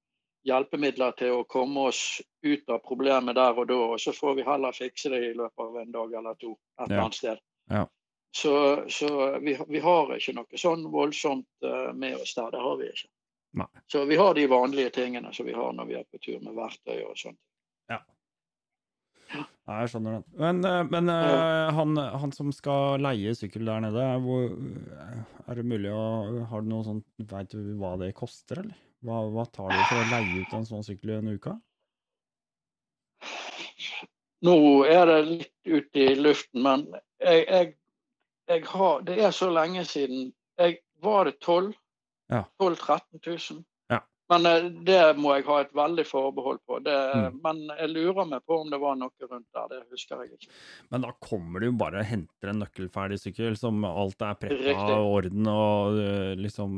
hjelpemidler 0.47 1.11
til 1.19 1.39
å 1.41 1.43
komme 1.49 1.87
oss 1.91 2.21
ut 2.45 2.69
av 2.71 2.79
problemet 2.85 3.35
der 3.35 3.57
og 3.59 3.67
da, 3.67 3.77
og 3.93 3.99
så 3.99 4.13
får 4.15 4.37
vi 4.39 4.45
heller 4.47 4.75
fikse 4.75 5.11
det 5.11 5.21
i 5.29 5.35
løpet 5.35 5.63
av 5.63 5.77
en 5.81 5.91
dag 5.91 6.13
eller 6.19 6.35
to 6.39 6.53
et 6.81 6.89
Ja. 6.91 7.01
annet 7.01 7.15
sted. 7.19 7.39
Ja. 7.69 7.85
Så, 8.35 8.53
så 8.89 9.39
vi, 9.39 9.57
vi 9.67 9.79
har 9.79 10.11
ikke 10.15 10.35
noe 10.35 10.59
sånn 10.59 10.83
voldsomt 10.91 11.47
eh, 11.63 11.93
med 11.93 12.19
oss 12.19 12.35
der. 12.35 12.51
Det 12.51 12.59
har 12.61 12.77
vi 12.77 12.89
ikke. 12.91 13.09
Nei. 13.57 13.67
Så 13.87 14.03
vi 14.05 14.15
har 14.19 14.33
de 14.35 14.45
vanlige 14.51 14.89
tingene 14.99 15.33
som 15.33 15.47
vi 15.47 15.55
har 15.55 15.73
når 15.73 15.85
vi 15.89 15.95
er 15.97 16.03
på 16.11 16.19
tur 16.21 16.39
med 16.43 16.53
verktøy 16.55 17.01
og 17.07 17.15
sånt. 17.17 17.39
Ja, 17.89 18.01
jeg 19.67 19.91
skjønner 19.91 20.17
den. 20.17 20.25
Men, 20.39 20.59
eh, 20.65 20.81
men 20.93 21.11
eh, 21.11 21.69
han, 21.75 21.99
han 22.23 22.33
som 22.35 22.51
skal 22.55 23.01
leie 23.03 23.33
sykkel 23.35 23.67
der 23.67 23.83
nede, 23.83 24.05
hvor, 24.23 24.51
er 25.47 25.59
det 25.59 25.65
mulig 25.67 25.91
å 25.91 26.03
Har 26.51 26.63
du 26.63 26.69
noe 26.71 26.85
sånt 26.87 27.27
Veit 27.31 27.51
du 27.51 27.73
hva 27.79 27.95
det 27.99 28.13
koster, 28.15 28.63
eller? 28.63 28.77
Hva, 29.05 29.21
hva 29.33 29.45
tar 29.53 29.69
du 29.69 29.81
for 29.89 30.01
å 30.01 30.07
leie 30.09 30.41
ut 30.41 30.55
en 30.57 30.65
sånn 30.67 30.85
sykkel 30.85 31.13
i 31.13 31.17
en 31.19 31.33
uke? 31.35 31.53
Nå 34.47 34.57
er 34.85 35.09
det 35.09 35.19
litt 35.27 35.53
ute 35.65 36.03
i 36.03 36.15
luften, 36.17 36.61
men 36.65 36.85
jeg, 37.21 37.43
jeg, 37.47 37.71
jeg 38.47 38.65
har 38.71 39.01
Det 39.05 39.17
er 39.25 39.33
så 39.33 39.49
lenge 39.53 39.83
siden. 39.89 40.31
Jeg, 40.57 40.79
var 41.03 41.29
det 41.29 41.37
12 41.41 41.73
Ja. 42.31 42.43
12 42.59 42.75
000-13 42.75 43.53
000? 43.55 43.65
Men 44.31 44.47
eh, 44.49 44.67
det 44.87 45.01
må 45.19 45.33
jeg 45.35 45.45
ha 45.47 45.59
et 45.63 45.73
veldig 45.75 46.05
forbehold 46.07 46.63
på. 46.67 46.79
Det, 46.83 46.95
Mm. 47.07 47.37
Men 47.43 47.59
jeg 47.77 47.89
lurer 47.93 48.25
meg 48.27 48.43
på 48.45 48.57
om 48.61 48.69
det 48.71 48.79
var 48.81 48.97
noe 48.99 49.27
rundt 49.29 49.47
der. 49.55 49.67
Det 49.71 49.79
husker 49.93 50.23
jeg 50.23 50.37
ikke. 50.37 50.49
Men 50.91 51.05
da 51.05 51.13
kommer 51.23 51.63
du 51.63 51.71
bare 51.77 52.01
og 52.01 52.09
henter 52.09 52.51
en 52.51 52.59
nøkkelferdig 52.63 53.19
sykkel 53.21 53.55
som 53.59 53.85
alt 53.87 54.21
er 54.25 54.35
preppa 54.41 54.97
og 54.97 55.13
orden, 55.21 55.47
og 55.47 56.01
eh, 56.01 56.33
liksom 56.39 56.75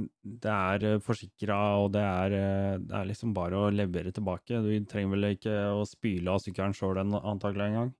Det 0.00 0.48
er 0.48 0.98
forsikra, 1.04 1.58
og 1.82 1.90
det 1.92 2.00
er, 2.00 2.32
eh, 2.32 2.76
det 2.80 2.96
er 2.96 3.08
liksom 3.10 3.34
bare 3.36 3.58
å 3.58 3.72
levere 3.72 4.12
tilbake. 4.16 4.62
Du 4.64 4.70
trenger 4.88 5.12
vel 5.12 5.30
ikke 5.34 5.56
å 5.76 5.84
spyle 5.88 6.32
av 6.32 6.40
sykkelen 6.40 6.76
sjøl 6.76 7.02
antakelig 7.04 7.66
engang? 7.68 7.92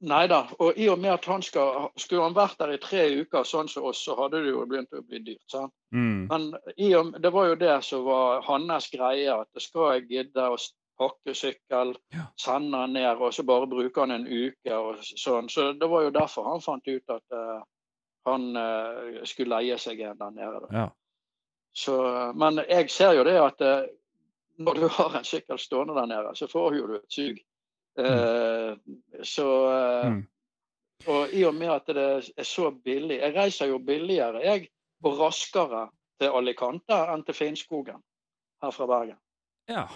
Nei 0.00 0.24
da. 0.32 0.44
Og 0.64 0.78
i 0.80 0.86
og 0.88 0.98
med 0.98 1.12
at 1.12 1.26
han 1.28 1.42
skal 1.44 1.90
Skulle 2.00 2.24
han 2.24 2.36
vært 2.36 2.56
der 2.60 2.72
i 2.72 2.80
tre 2.80 3.02
uker, 3.20 3.44
sånn 3.44 3.68
som 3.68 3.84
oss, 3.90 4.00
så 4.06 4.16
hadde 4.16 4.40
det 4.44 4.54
jo 4.54 4.64
begynt 4.68 4.96
å 4.96 5.02
bli 5.04 5.20
dyrt. 5.24 5.44
sant? 5.50 5.74
Mm. 5.92 6.28
Men 6.30 6.46
i 6.76 6.94
og, 6.96 7.12
det 7.20 7.32
var 7.34 7.50
jo 7.50 7.58
det 7.60 7.74
som 7.84 8.04
var 8.06 8.44
hans 8.46 8.88
greie, 8.92 9.34
at 9.34 9.48
det 9.54 9.64
skal 9.64 9.98
jeg 9.98 10.08
gidde 10.08 10.46
å 10.48 10.56
pakke 11.00 11.34
sykkel, 11.34 11.94
Ja. 12.12 12.26
sende 12.36 12.78
den 12.78 12.92
ned, 12.92 13.20
og 13.20 13.34
så 13.34 13.42
bare 13.42 13.66
bruke 13.66 14.00
han 14.00 14.10
en 14.10 14.26
uke 14.26 14.72
og 14.76 15.00
sånn. 15.00 15.48
Så 15.48 15.72
det 15.72 15.88
var 15.88 16.02
jo 16.02 16.10
derfor 16.10 16.48
han 16.48 16.60
fant 16.60 16.88
ut 16.88 17.12
at 17.12 17.24
uh, 17.32 17.62
han 18.28 18.56
uh, 18.56 19.24
skulle 19.24 19.56
leie 19.56 19.78
seg 19.78 20.00
en 20.00 20.18
der 20.18 20.30
nede. 20.30 20.66
Ja. 20.72 20.88
Så, 21.72 21.96
men 22.36 22.60
jeg 22.68 22.90
ser 22.90 23.14
jo 23.16 23.24
det 23.24 23.38
at 23.40 23.64
uh, 23.64 23.88
når 24.60 24.74
du 24.74 24.88
har 24.88 25.16
en 25.16 25.24
sykkel 25.24 25.58
stående 25.58 25.96
der 25.96 26.06
nede, 26.06 26.34
så 26.36 26.48
får 26.50 26.76
jo 26.76 26.86
du 26.86 26.94
et 26.98 27.16
sug. 27.16 27.40
Eh, 28.00 29.24
så 29.26 29.48
eh, 29.70 30.10
Mm. 30.10 30.20
Og 31.08 31.32
i 31.32 31.46
og 31.48 31.54
med 31.56 31.70
at 31.72 31.86
det 31.96 32.02
er 32.36 32.44
så 32.44 32.66
billig 32.84 33.16
Jeg 33.22 33.32
reiser 33.32 33.70
jo 33.70 33.78
billigere 33.80 34.42
jeg, 34.44 34.66
og 35.00 35.16
raskere 35.16 35.86
til 36.20 36.34
Alicante 36.36 36.98
enn 37.08 37.24
til 37.24 37.38
Finnskogen 37.38 38.02
her 38.60 38.74
fra 38.76 38.84
Bergen. 38.84 39.16
Ja. 39.72 39.86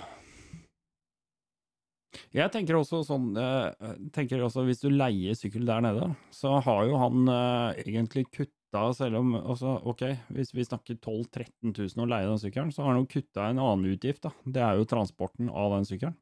Jeg 2.32 2.48
tenker 2.54 2.78
også 2.78 3.02
sånn 3.04 3.34
eh, 3.36 3.68
tenker 4.16 4.40
også 4.46 4.64
Hvis 4.64 4.80
du 4.80 4.88
leier 4.88 5.36
sykkel 5.36 5.68
der 5.68 5.84
nede, 5.84 6.08
så 6.32 6.56
har 6.64 6.86
jo 6.88 6.96
han 7.02 7.28
egentlig 7.28 8.24
kutta 8.30 8.88
Selv 8.96 9.20
om 9.20 9.36
også, 9.36 9.76
OK, 9.84 10.06
hvis 10.34 10.54
vi 10.56 10.64
snakker 10.64 10.96
12 10.96 11.20
000-13 11.36 11.76
000 11.76 12.00
å 12.00 12.08
leie 12.10 12.26
den 12.26 12.40
sykkelen, 12.40 12.72
så 12.72 12.82
har 12.82 12.94
han 12.94 13.04
jo 13.04 13.10
kutta 13.12 13.50
en 13.50 13.60
annen 13.62 13.92
utgift, 13.92 14.24
da. 14.24 14.32
Det 14.42 14.64
er 14.66 14.80
jo 14.80 14.88
transporten 14.88 15.52
av 15.52 15.76
den 15.76 15.86
sykkelen. 15.86 16.16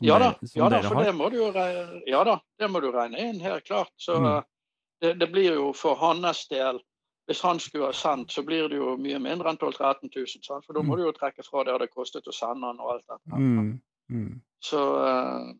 Ja 0.00 0.18
da, 0.18 0.30
dere, 0.40 0.50
ja 0.54 0.68
da 0.68 0.82
for 0.82 1.02
det 1.04 1.14
må 1.14 1.28
du 1.30 1.38
ja 2.06 2.24
da, 2.24 2.40
det 2.58 2.68
må 2.70 2.80
du 2.80 2.90
regne 2.92 3.18
inn, 3.18 3.40
helt 3.40 3.64
klart. 3.66 3.90
Så 3.96 4.18
Mm. 4.20 4.26
eh, 4.36 4.42
det, 5.00 5.14
det 5.18 5.28
blir 5.32 5.54
jo 5.54 5.72
for 5.72 5.94
hans 5.96 6.46
del 6.48 6.80
Hvis 7.28 7.42
han 7.42 7.58
skulle 7.60 7.84
ha 7.90 7.92
sendt, 7.92 8.30
så 8.32 8.40
blir 8.42 8.68
det 8.72 8.76
jo 8.78 8.94
mye 8.96 9.18
mindre 9.20 9.50
enn 9.50 9.58
12 9.60 9.74
000-13 9.76 10.08
000. 10.16 10.42
Sant? 10.46 10.64
For 10.64 10.72
da 10.72 10.80
må 10.80 10.94
Mm. 10.94 10.96
du 10.96 11.02
jo 11.04 11.12
trekke 11.12 11.44
fra 11.44 11.64
det 11.64 11.74
det 11.82 11.90
kostet 11.92 12.24
å 12.26 12.32
sende 12.32 12.64
han 12.66 12.80
og 12.80 12.92
alt 12.94 13.04
dette. 13.06 13.36
Mm, 13.36 13.80
mm. 14.10 14.40
Så 14.64 14.80
uh, 14.80 15.52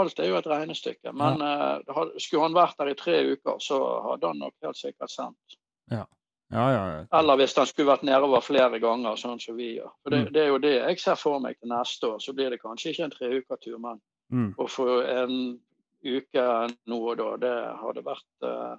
alt 0.00 0.18
er 0.18 0.28
jo 0.30 0.36
et 0.38 0.46
regnestykke. 0.48 1.12
Men 1.12 1.38
ja. 1.44 1.76
uh, 1.92 2.08
skulle 2.16 2.42
han 2.48 2.54
vært 2.56 2.78
der 2.78 2.88
i 2.88 2.94
tre 2.96 3.18
uker, 3.34 3.58
så 3.60 3.76
hadde 4.08 4.26
han 4.32 4.38
nok 4.38 4.54
helt 4.64 4.76
sikkert 4.80 5.10
sendt. 5.12 5.58
Ja, 5.92 6.06
ja, 6.50 6.66
ja. 6.74 7.06
Eller 7.18 7.36
hvis 7.36 7.54
han 7.56 7.66
skulle 7.66 7.92
vært 7.92 8.02
nedover 8.02 8.40
flere 8.42 8.80
ganger, 8.82 9.16
sånn 9.16 9.40
som 9.40 9.56
vi 9.56 9.76
gjør. 9.78 9.90
For 10.02 10.10
det, 10.10 10.18
Mm. 10.26 10.32
det 10.32 10.42
er 10.42 10.48
jo 10.48 10.58
det 10.58 10.72
jeg 10.80 10.98
ser 11.00 11.16
for 11.16 11.38
meg 11.40 11.58
til 11.60 11.68
neste 11.70 12.02
år. 12.08 12.18
Så 12.20 12.34
blir 12.34 12.50
det 12.50 12.60
kanskje 12.62 12.90
ikke 12.92 13.04
en 13.04 13.10
treukertur, 13.10 13.78
men 13.80 14.00
Mm. 14.32 14.54
å 14.58 14.66
få 14.68 14.86
en 15.06 15.60
uke 16.04 16.44
nå 16.86 16.98
og 17.10 17.16
da, 17.18 17.36
det 17.36 17.76
hadde 17.80 18.02
vært 18.04 18.44
uh, 18.46 18.76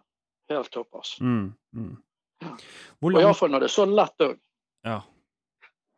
helt 0.50 0.72
topp. 0.72 0.88
Altså. 0.96 1.22
Mm, 1.22 1.54
mm. 1.76 1.98
Hvor 3.00 3.16
Og 3.16 3.22
iallfall 3.22 3.52
når 3.52 3.60
det 3.60 3.70
er 3.70 3.76
så 3.76 3.86
lett 3.86 4.18
òg. 4.26 4.38
Ja. 4.86 5.02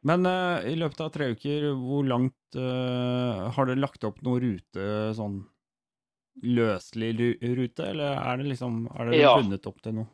Men 0.04 0.26
uh, 0.26 0.60
i 0.68 0.76
løpet 0.76 1.00
av 1.02 1.12
tre 1.14 1.30
uker, 1.32 1.70
hvor 1.80 2.04
langt 2.06 2.34
uh, 2.58 3.50
Har 3.56 3.66
dere 3.66 3.80
lagt 3.80 4.04
opp 4.04 4.20
noen 4.22 4.42
rute, 4.42 5.16
sånn 5.16 5.46
løselig 6.44 7.38
rute, 7.56 7.86
eller 7.88 8.18
er 8.18 8.38
det 8.38 8.46
liksom 8.52 8.88
Er 9.00 9.06
dere 9.12 9.22
Ja. 9.22 9.36
bundet 9.38 9.66
opp 9.68 9.82
til 9.82 9.94
noe? 9.94 10.08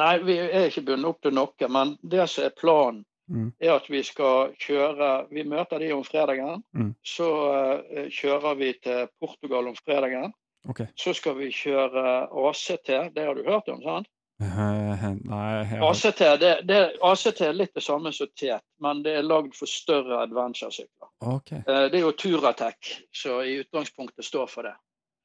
Nei, 0.00 0.16
vi 0.24 0.38
er 0.40 0.68
ikke 0.70 0.86
bundet 0.88 1.10
opp 1.12 1.22
til 1.22 1.34
noe, 1.36 1.68
men 1.68 1.94
det 2.02 2.26
som 2.32 2.48
er 2.48 2.56
planen, 2.56 3.04
Mm. 3.30 3.52
er 3.62 3.76
at 3.76 3.84
vi 3.86 4.02
skal 4.02 4.56
kjøre 4.58 5.28
Vi 5.30 5.44
møter 5.46 5.78
de 5.78 5.92
om 5.94 6.02
fredagen. 6.02 6.64
Mm. 6.74 6.94
Så 7.06 7.28
uh, 7.30 8.08
kjører 8.10 8.56
vi 8.58 8.72
til 8.82 9.06
Portugal 9.22 9.68
om 9.70 9.76
fredagen. 9.78 10.32
Okay. 10.68 10.86
Så 10.98 11.14
skal 11.14 11.36
vi 11.38 11.52
kjøre 11.54 12.26
ACT, 12.26 12.90
det 13.14 13.22
har 13.24 13.34
du 13.38 13.44
hørt 13.46 13.68
om? 13.70 13.78
sant? 13.82 14.08
Eh, 14.40 15.06
nei, 15.28 15.64
har 15.68 15.82
ACT, 15.90 16.20
det, 16.40 16.52
det, 16.68 16.80
ACT 17.04 17.40
er 17.44 17.56
litt 17.56 17.74
det 17.76 17.82
samme 17.84 18.12
som 18.12 18.28
TET, 18.36 18.62
men 18.80 19.02
det 19.04 19.18
er 19.18 19.26
lagd 19.26 19.54
for 19.56 19.68
større 19.68 20.22
adventure-sykler. 20.24 21.08
OK. 21.20 21.52
Eh, 21.52 21.86
Det 21.92 22.00
er 22.00 22.04
jo 22.06 22.12
Turatec 22.12 22.94
som 23.12 23.42
i 23.44 23.58
utgangspunktet 23.60 24.24
står 24.24 24.48
for 24.48 24.68
det. 24.68 24.74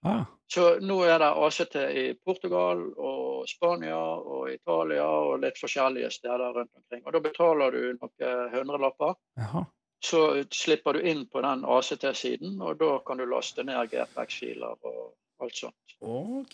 Ah, 0.05 0.25
Så 0.47 0.79
nå 0.85 0.99
er 1.09 1.17
det 1.19 1.31
ACT 1.47 1.75
i 1.89 2.03
Portugal 2.25 2.83
og 3.01 3.47
Spania 3.49 3.97
og 3.97 4.51
Italia 4.53 5.07
og 5.07 5.39
litt 5.41 5.57
forskjellige 5.57 6.11
steder 6.13 6.53
rundt 6.59 6.69
omkring. 6.77 7.01
Og 7.05 7.15
da 7.15 7.21
betaler 7.25 7.73
du 7.73 7.79
noen 7.97 8.51
hundrelapper. 8.53 9.15
jaha. 9.41 9.65
Så 10.05 10.19
slipper 10.53 10.93
du 10.93 11.07
inn 11.09 11.23
på 11.31 11.41
den 11.41 11.63
ACT-siden, 11.65 12.59
og 12.61 12.77
da 12.77 12.99
kan 13.07 13.17
du 13.17 13.25
laste 13.25 13.63
ned 13.65 13.89
GPX-filer 13.89 14.75
og 14.85 15.15
alt 15.41 15.57
sånt. 15.57 15.95
Ok. 16.05 16.53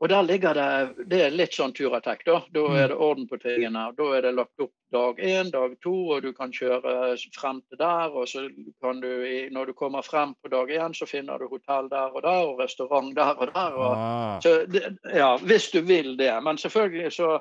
Og 0.00 0.08
der 0.08 0.22
ligger 0.22 0.52
det 0.54 1.08
Det 1.08 1.20
er 1.24 1.30
litt 1.30 1.54
sånn 1.56 1.72
Turatek, 1.72 2.24
da. 2.26 2.42
Da 2.52 2.60
Mm. 2.60 2.76
er 2.76 2.88
det 2.88 2.96
orden 2.96 3.26
på 3.28 3.38
tingene. 3.40 3.94
Da 3.96 4.04
er 4.16 4.22
det 4.22 4.34
lagt 4.34 4.60
opp 4.60 4.72
dag 4.92 5.16
én, 5.18 5.50
dag 5.50 5.80
to, 5.80 6.10
og 6.10 6.22
du 6.22 6.32
kan 6.32 6.52
kjøre 6.52 7.16
frem 7.34 7.62
til 7.68 7.78
der. 7.78 8.10
Og 8.12 8.28
så 8.28 8.48
kan 8.82 9.00
du, 9.00 9.48
når 9.50 9.66
du 9.66 9.72
kommer 9.72 10.02
frem 10.02 10.34
på 10.44 10.50
dag 10.50 10.68
én, 10.68 10.92
så 10.92 11.06
finner 11.08 11.38
du 11.38 11.48
hotell 11.48 11.88
der 11.88 12.12
og 12.14 12.22
der, 12.22 12.44
og 12.46 12.58
restaurant 12.60 13.14
der 13.16 13.34
og 13.40 13.46
der. 13.54 13.72
og 13.72 13.96
Ah, 13.96 14.40
så 14.40 14.66
ja, 15.14 15.36
hvis 15.38 15.70
du 15.70 15.80
vil 15.80 16.16
det. 16.16 16.42
Men 16.42 16.56
selvfølgelig 16.58 17.12
så 17.12 17.40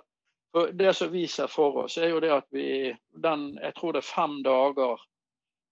Det 0.77 0.95
som 0.95 1.11
vi 1.11 1.27
ser 1.27 1.47
for 1.47 1.83
oss, 1.83 1.97
er 1.97 2.09
jo 2.09 2.19
det 2.21 2.31
at 2.31 2.45
vi 2.53 2.95
den, 3.21 3.59
Jeg 3.61 3.73
tror 3.75 3.91
det 3.91 3.97
er 3.97 4.13
fem 4.15 4.41
dager. 4.43 4.97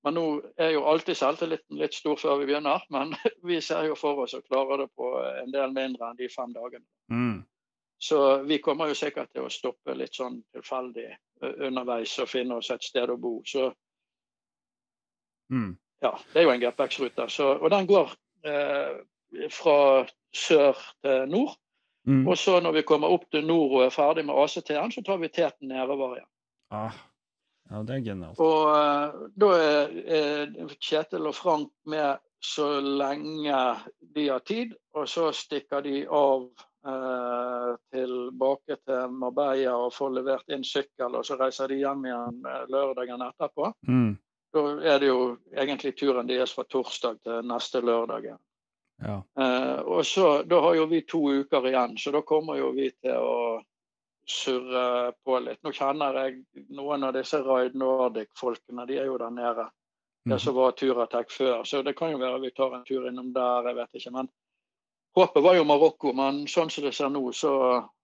Men 0.03 0.17
nå 0.17 0.25
er 0.59 0.73
jo 0.75 0.83
alltid 0.89 1.15
selvtilliten 1.15 1.79
litt 1.79 1.95
stor 1.95 2.17
før 2.19 2.41
vi 2.41 2.49
begynner. 2.49 2.83
Men 2.91 3.15
vi 3.49 3.61
ser 3.61 3.87
jo 3.87 3.95
for 3.95 4.25
oss 4.25 4.35
å 4.35 4.41
klare 4.43 4.81
det 4.83 4.89
på 4.95 5.13
en 5.43 5.51
del 5.53 5.71
mindre 5.75 6.09
enn 6.09 6.19
de 6.19 6.29
fem 6.29 6.53
dagene. 6.55 6.85
mm. 7.11 7.41
Så 8.03 8.17
vi 8.43 8.57
kommer 8.59 8.89
jo 8.91 8.97
sikkert 8.99 9.29
til 9.31 9.45
å 9.45 9.51
stoppe 9.53 9.93
litt 9.95 10.17
sånn 10.17 10.41
tilfeldig 10.51 11.05
underveis 11.63 12.17
og 12.19 12.27
finne 12.27 12.57
oss 12.59 12.67
et 12.73 12.83
sted 12.83 13.09
å 13.09 13.15
bo. 13.15 13.37
Så 13.47 13.69
Mm. 15.51 15.77
ja, 16.01 16.11
det 16.33 16.39
er 16.39 16.43
jo 16.43 16.51
en 16.51 16.59
GPX-rute. 16.59 17.27
Og 17.61 17.69
den 17.71 17.87
går 17.87 18.11
eh, 18.43 19.47
fra 19.51 20.05
sør 20.35 20.79
til 21.03 21.29
nord. 21.29 21.55
Mm. 22.07 22.27
Og 22.27 22.37
så 22.37 22.59
når 22.59 22.71
vi 22.71 22.81
kommer 22.81 23.13
opp 23.13 23.29
til 23.31 23.45
nord 23.47 23.71
og 23.77 23.85
er 23.85 23.93
ferdig 23.95 24.25
med 24.25 24.35
ACT-en, 24.35 24.91
så 24.91 25.03
tar 25.05 25.17
vi 25.21 25.29
teten 25.31 25.71
nedover 25.71 26.17
igjen. 26.17 26.29
Ah. 26.71 26.97
Ja, 27.69 27.81
det 27.87 27.95
er 27.95 28.05
genialt. 28.05 28.39
Og 28.43 28.69
eh, 28.75 29.23
da 29.39 29.49
er, 29.57 29.97
er 30.19 30.77
Kjetil 30.79 31.29
og 31.29 31.35
Frank 31.37 31.71
med 31.89 32.21
så 32.43 32.81
lenge 32.81 33.55
de 33.99 34.27
har 34.29 34.39
tid, 34.39 34.73
og 34.93 35.07
så 35.09 35.29
stikker 35.31 35.81
de 35.85 36.01
av 36.11 36.43
eh, 36.87 37.69
tilbake 37.95 38.77
til 38.83 39.15
Marbella 39.15 39.77
og 39.85 39.93
får 39.95 40.11
levert 40.17 40.51
inn 40.51 40.65
sykkel, 40.67 41.15
og 41.15 41.23
så 41.25 41.39
reiser 41.39 41.71
de 41.71 41.79
hjem 41.79 42.03
igjen 42.09 42.41
eh, 42.49 42.65
lørdagen 42.73 43.23
etterpå. 43.29 43.71
Mm. 43.87 44.11
Da 44.53 44.63
er 44.83 44.99
det 45.01 45.09
jo 45.09 45.21
egentlig 45.55 45.95
turen 45.97 46.27
deres 46.29 46.53
fra 46.53 46.67
torsdag 46.69 47.23
til 47.23 47.47
neste 47.47 47.81
lørdag. 47.81 48.33
Ja. 49.03 49.17
Eh, 49.39 49.79
og 49.79 50.05
så, 50.05 50.43
Da 50.43 50.59
har 50.61 50.75
jo 50.75 50.89
vi 50.91 51.01
to 51.07 51.23
uker 51.39 51.67
igjen, 51.71 51.97
så 51.97 52.11
da 52.11 52.21
kommer 52.27 52.59
jo 52.59 52.73
vi 52.75 52.91
til 52.91 53.17
å 53.17 53.61
surre 54.29 55.11
på 55.25 55.39
litt. 55.43 55.59
Nå 55.63 55.73
kjenner 55.75 56.19
jeg 56.21 56.67
noen 56.75 57.03
av 57.03 57.15
disse 57.15 57.41
Ride 57.43 57.77
Nordic-folkene, 57.79 58.85
de 58.87 58.99
er 59.01 59.09
jo 59.09 59.17
der 59.21 59.33
nede. 59.33 59.67
Det 60.23 60.37
som 60.39 60.55
var 60.55 60.71
Turatek 60.71 61.31
før, 61.31 61.63
så 61.67 61.81
det 61.83 61.97
kan 61.99 62.13
jo 62.13 62.19
være 62.21 62.39
vi 62.45 62.53
tar 62.55 62.71
en 62.77 62.85
tur 62.87 63.09
innom 63.09 63.33
der, 63.35 63.67
jeg 63.67 63.75
vet 63.75 63.97
ikke. 63.99 64.11
Men 64.15 64.29
håpet 65.19 65.43
var 65.43 65.57
jo 65.57 65.65
Marokko, 65.67 66.13
men 66.15 66.45
sånn 66.47 66.71
som 66.71 66.87
det 66.87 66.93
ser 66.95 67.11
nå, 67.11 67.25
så 67.31 67.57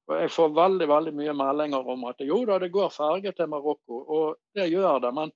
Jeg 0.10 0.32
får 0.34 0.56
veldig 0.58 0.88
veldig 0.90 1.12
mye 1.14 1.34
meldinger 1.38 1.90
om 1.94 2.08
at 2.10 2.24
jo 2.26 2.40
da, 2.50 2.56
det 2.58 2.72
går 2.74 2.88
ferge 2.90 3.30
til 3.38 3.46
Marokko, 3.46 4.00
og 4.10 4.40
det 4.58 4.66
gjør 4.72 5.04
det. 5.04 5.12
men 5.14 5.32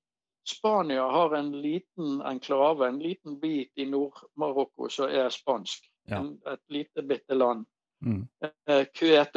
Spania 0.50 1.04
har 1.08 1.36
en 1.36 1.52
liten 1.62 2.22
enklave, 2.22 2.88
en 2.88 3.00
liten 3.00 3.40
bit 3.40 3.72
i 3.76 3.86
Nord-Marokko 3.86 4.90
som 4.90 5.14
er 5.14 5.30
spansk. 5.30 5.86
Ja. 6.10 6.20
En, 6.20 6.40
et 6.50 6.62
lite, 6.68 7.04
bitte 7.06 7.38
land. 7.38 7.66
Mm. 8.04 8.28
Eh, 8.68 8.86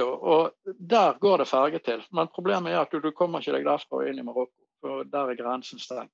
Og 0.04 0.52
der 0.78 1.18
går 1.22 1.38
det 1.38 1.48
ferge 1.48 1.78
til. 1.78 2.02
Men 2.12 2.28
problemet 2.34 2.72
er 2.72 2.80
at 2.82 2.90
du, 2.90 3.00
du 3.00 3.12
kommer 3.12 3.40
ikke 3.40 3.56
deg 3.58 3.66
derfra 3.68 4.00
og 4.02 4.08
inn 4.10 4.18
i 4.18 4.26
Marokko. 4.26 4.62
For 4.82 5.04
der 5.08 5.32
er 5.32 5.38
grensen 5.38 5.80
stengt. 5.80 6.12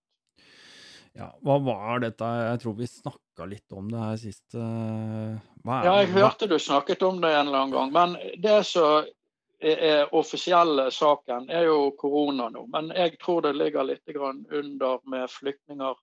Ja, 1.12 1.28
hva 1.44 1.58
var 1.60 2.00
dette? 2.00 2.24
Jeg 2.24 2.60
tror 2.62 2.76
vi 2.78 2.86
snakka 2.88 3.46
litt 3.48 3.74
om 3.76 3.90
det 3.92 4.00
her 4.00 4.20
sist. 4.20 4.54
eh, 4.56 5.34
Ja, 5.66 5.98
jeg 6.00 6.12
hørte 6.14 6.48
du 6.48 6.56
snakket 6.58 7.02
om 7.04 7.20
det 7.20 7.34
en 7.34 7.48
eller 7.50 7.66
annen 7.66 7.74
gang. 7.74 7.92
Men 7.92 8.40
det 8.40 8.62
som 8.66 9.04
er, 9.62 10.06
offisielle 10.16 10.88
saken, 10.90 11.50
er 11.50 11.68
jo 11.68 11.90
korona 12.00 12.48
nå. 12.48 12.64
Men 12.72 12.88
jeg 12.96 13.18
tror 13.20 13.44
det 13.44 13.54
ligger 13.58 13.84
litt 13.84 14.08
grann 14.14 14.46
under 14.50 15.04
med 15.04 15.28
flyktninger. 15.30 16.00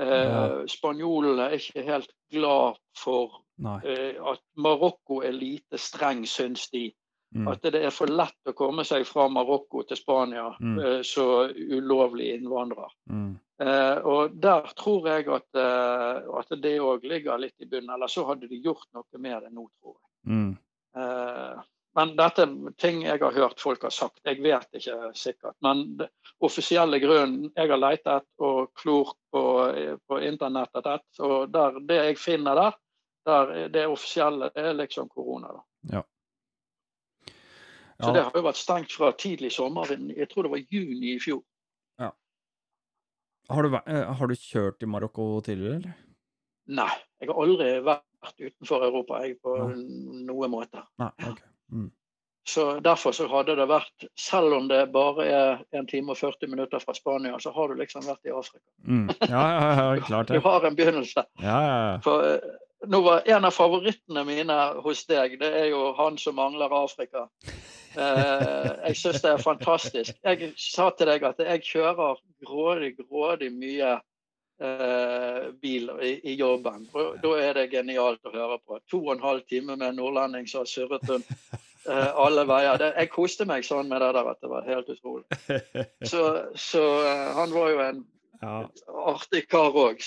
Eh, 0.00 0.66
Spanjolene 0.66 1.46
er 1.48 1.58
ikke 1.60 1.86
helt 1.86 2.10
glad 2.34 2.80
for. 2.98 3.43
Eh, 3.84 4.16
at 4.32 4.40
Marokko 4.56 5.22
er 5.22 5.32
lite 5.32 5.78
streng, 5.78 6.24
syns 6.26 6.68
de. 6.70 6.88
Mm. 7.34 7.48
At 7.50 7.62
det 7.66 7.80
er 7.82 7.90
for 7.90 8.06
lett 8.06 8.46
å 8.46 8.52
komme 8.54 8.84
seg 8.86 9.06
fra 9.06 9.26
Marokko 9.28 9.82
til 9.88 9.98
Spania 9.98 10.52
Mm. 10.60 10.78
eh, 10.78 11.02
så 11.02 11.50
ulovlig 11.50 12.34
innvandrer. 12.34 12.90
Mm. 13.10 13.38
Eh, 13.60 13.98
og 14.06 14.34
der 14.40 14.70
tror 14.76 15.08
jeg 15.08 15.28
at, 15.28 15.48
eh, 15.54 16.38
at 16.38 16.62
det 16.62 16.78
òg 16.80 17.02
ligger 17.02 17.38
litt 17.38 17.54
i 17.58 17.66
bunnen. 17.66 17.90
Eller 17.94 18.06
så 18.06 18.24
hadde 18.26 18.48
de 18.48 18.62
gjort 18.62 18.86
noe 18.94 19.18
med 19.18 19.42
det 19.42 19.52
nå, 19.52 19.68
tror 19.80 19.96
jeg. 19.98 20.32
Mm. 20.32 20.58
Eh, 20.96 21.62
men 21.94 22.16
dette 22.16 22.42
er 22.42 22.72
ting 22.78 23.02
jeg 23.02 23.20
har 23.20 23.32
hørt 23.32 23.60
folk 23.60 23.82
har 23.82 23.90
sagt. 23.90 24.20
Jeg 24.24 24.42
vet 24.42 24.66
ikke 24.74 25.12
sikkert. 25.14 25.54
Men 25.62 25.96
den 25.96 26.08
offisielle 26.42 26.98
grunnen 27.02 27.52
jeg 27.54 27.70
har 27.70 27.78
lett 27.78 28.06
og 28.38 28.72
klort 28.74 29.16
på, 29.32 29.44
på 30.08 30.18
internettet, 30.22 31.04
og 31.20 31.52
der, 31.52 31.78
det 31.86 32.00
jeg 32.00 32.18
finner 32.18 32.58
der, 32.58 32.74
der 33.26 33.68
det 33.72 33.86
offisielle, 33.86 34.50
det 34.54 34.64
er 34.64 34.76
liksom 34.78 35.08
korona. 35.08 35.48
da. 35.56 35.62
Ja. 35.96 36.02
Så 38.02 38.12
det 38.12 38.22
har 38.26 38.32
jo 38.34 38.42
vært 38.42 38.58
stengt 38.58 38.92
fra 38.92 39.12
tidlig 39.12 39.52
sommer. 39.54 39.86
Jeg 40.16 40.28
tror 40.28 40.42
det 40.42 40.50
var 40.50 40.64
juni 40.70 41.14
i 41.14 41.20
fjor. 41.22 41.42
Har, 43.48 43.62
du, 43.62 43.74
eh, 43.76 44.12
har 44.16 44.26
du 44.26 44.34
kjørt 44.34 44.82
i 44.82 44.86
Marokko 44.88 45.40
tidligere, 45.44 45.76
eller? 45.76 45.96
Nei, 46.72 46.92
jeg 47.20 47.28
har 47.28 47.40
aldri 47.42 47.66
vært 47.84 48.38
utenfor 48.40 48.86
Europa 48.86 49.18
jeg, 49.20 49.34
på 49.44 49.56
Ja. 49.58 49.66
noen 50.30 50.50
måte. 50.50 50.80
Nei, 50.98 51.10
okay. 51.18 51.44
Mm. 51.70 51.90
Så 52.48 52.80
Derfor 52.80 53.12
så 53.12 53.26
hadde 53.28 53.56
det 53.56 53.66
vært, 53.68 54.06
selv 54.16 54.52
om 54.56 54.68
det 54.68 54.92
bare 54.92 55.26
er 55.28 55.64
1 55.72 55.88
time 55.88 56.12
og 56.12 56.16
40 56.16 56.48
minutter 56.48 56.80
fra 56.80 56.94
Spania, 56.94 57.36
så 57.38 57.52
har 57.52 57.68
du 57.68 57.74
liksom 57.74 58.02
vært 58.04 58.24
i 58.24 58.32
Afrika. 58.32 58.64
Mm. 58.86 59.10
Ja, 59.28 59.44
ja, 59.60 59.94
ja, 59.94 60.00
klart 60.00 60.26
Du 60.32 60.40
har 60.40 60.64
en 60.64 60.76
begynnelse. 60.76 61.24
Ja, 61.40 61.60
ja, 61.60 61.92
ja. 61.92 61.98
For 62.04 62.40
nå 62.88 63.00
var 63.04 63.22
En 63.30 63.44
av 63.44 63.54
favorittene 63.54 64.24
mine 64.26 64.58
hos 64.84 65.04
deg, 65.10 65.38
det 65.40 65.50
er 65.62 65.68
jo 65.72 65.92
han 65.98 66.18
som 66.20 66.36
mangler 66.38 66.72
Afrika. 66.76 67.28
Eh, 67.94 68.70
jeg 68.88 68.98
syns 68.98 69.22
det 69.22 69.30
er 69.30 69.42
fantastisk. 69.42 70.16
Jeg 70.24 70.52
sa 70.58 70.90
til 70.94 71.10
deg 71.12 71.26
at 71.28 71.42
jeg 71.42 71.62
kjører 71.68 72.18
grådig, 72.42 72.94
grådig 72.98 73.50
mye 73.54 73.92
eh, 74.60 75.42
bil 75.62 75.90
i, 76.02 76.14
i 76.32 76.34
jobben. 76.38 76.88
Og 76.94 77.20
da 77.22 77.34
er 77.42 77.60
det 77.60 77.70
genialt 77.74 78.24
å 78.26 78.34
høre 78.34 78.58
på. 78.64 78.80
To 78.90 79.04
og 79.06 79.14
en 79.16 79.24
halv 79.24 79.46
time 79.50 79.76
med 79.76 79.86
en 79.88 80.00
nordlending 80.00 80.48
som 80.50 80.64
har 80.64 80.70
surret 80.70 81.06
rundt 81.10 81.30
eh, 81.30 82.10
alle 82.10 82.46
veier. 82.50 82.80
Det, 82.80 82.90
jeg 82.98 83.12
koste 83.14 83.46
meg 83.48 83.66
sånn 83.66 83.90
med 83.90 84.02
det 84.02 84.10
der 84.16 84.32
at 84.32 84.42
det 84.42 84.50
var 84.52 84.66
helt 84.68 84.90
utrolig. 84.90 85.26
Så, 86.10 86.24
så 86.58 86.84
eh, 87.04 87.30
han 87.38 87.54
var 87.54 87.72
jo 87.72 87.86
en 87.86 88.02
ja. 88.40 88.68
artig 89.12 89.44
kar 89.48 89.76
òg. 89.76 90.00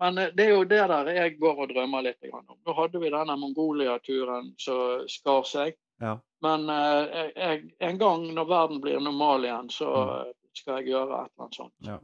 Men 0.00 0.14
det 0.36 0.44
er 0.44 0.52
jo 0.54 0.64
det 0.68 0.82
der 0.92 1.10
jeg 1.14 1.38
går 1.40 1.62
og 1.64 1.72
drømmer 1.72 2.02
litt 2.06 2.28
om. 2.32 2.44
Nå 2.66 2.74
hadde 2.78 3.00
vi 3.02 3.10
denne 3.14 3.36
Mongolia-turen 3.40 4.52
som 4.60 5.04
skar 5.10 5.42
seg. 5.48 5.74
Ja. 6.00 6.18
Men 6.44 6.68
eh, 6.70 7.32
jeg, 7.34 7.62
en 7.82 7.98
gang 7.98 8.28
når 8.36 8.46
verden 8.46 8.80
blir 8.84 9.00
normal 9.02 9.44
igjen, 9.48 9.70
så 9.74 9.88
Mm. 9.98 10.32
skal 10.54 10.78
jeg 10.80 10.88
gjøre 10.92 11.24
et 11.24 11.30
eller 11.32 11.44
annet 11.44 11.54
sånt. 11.54 11.74
ja. 11.86 11.98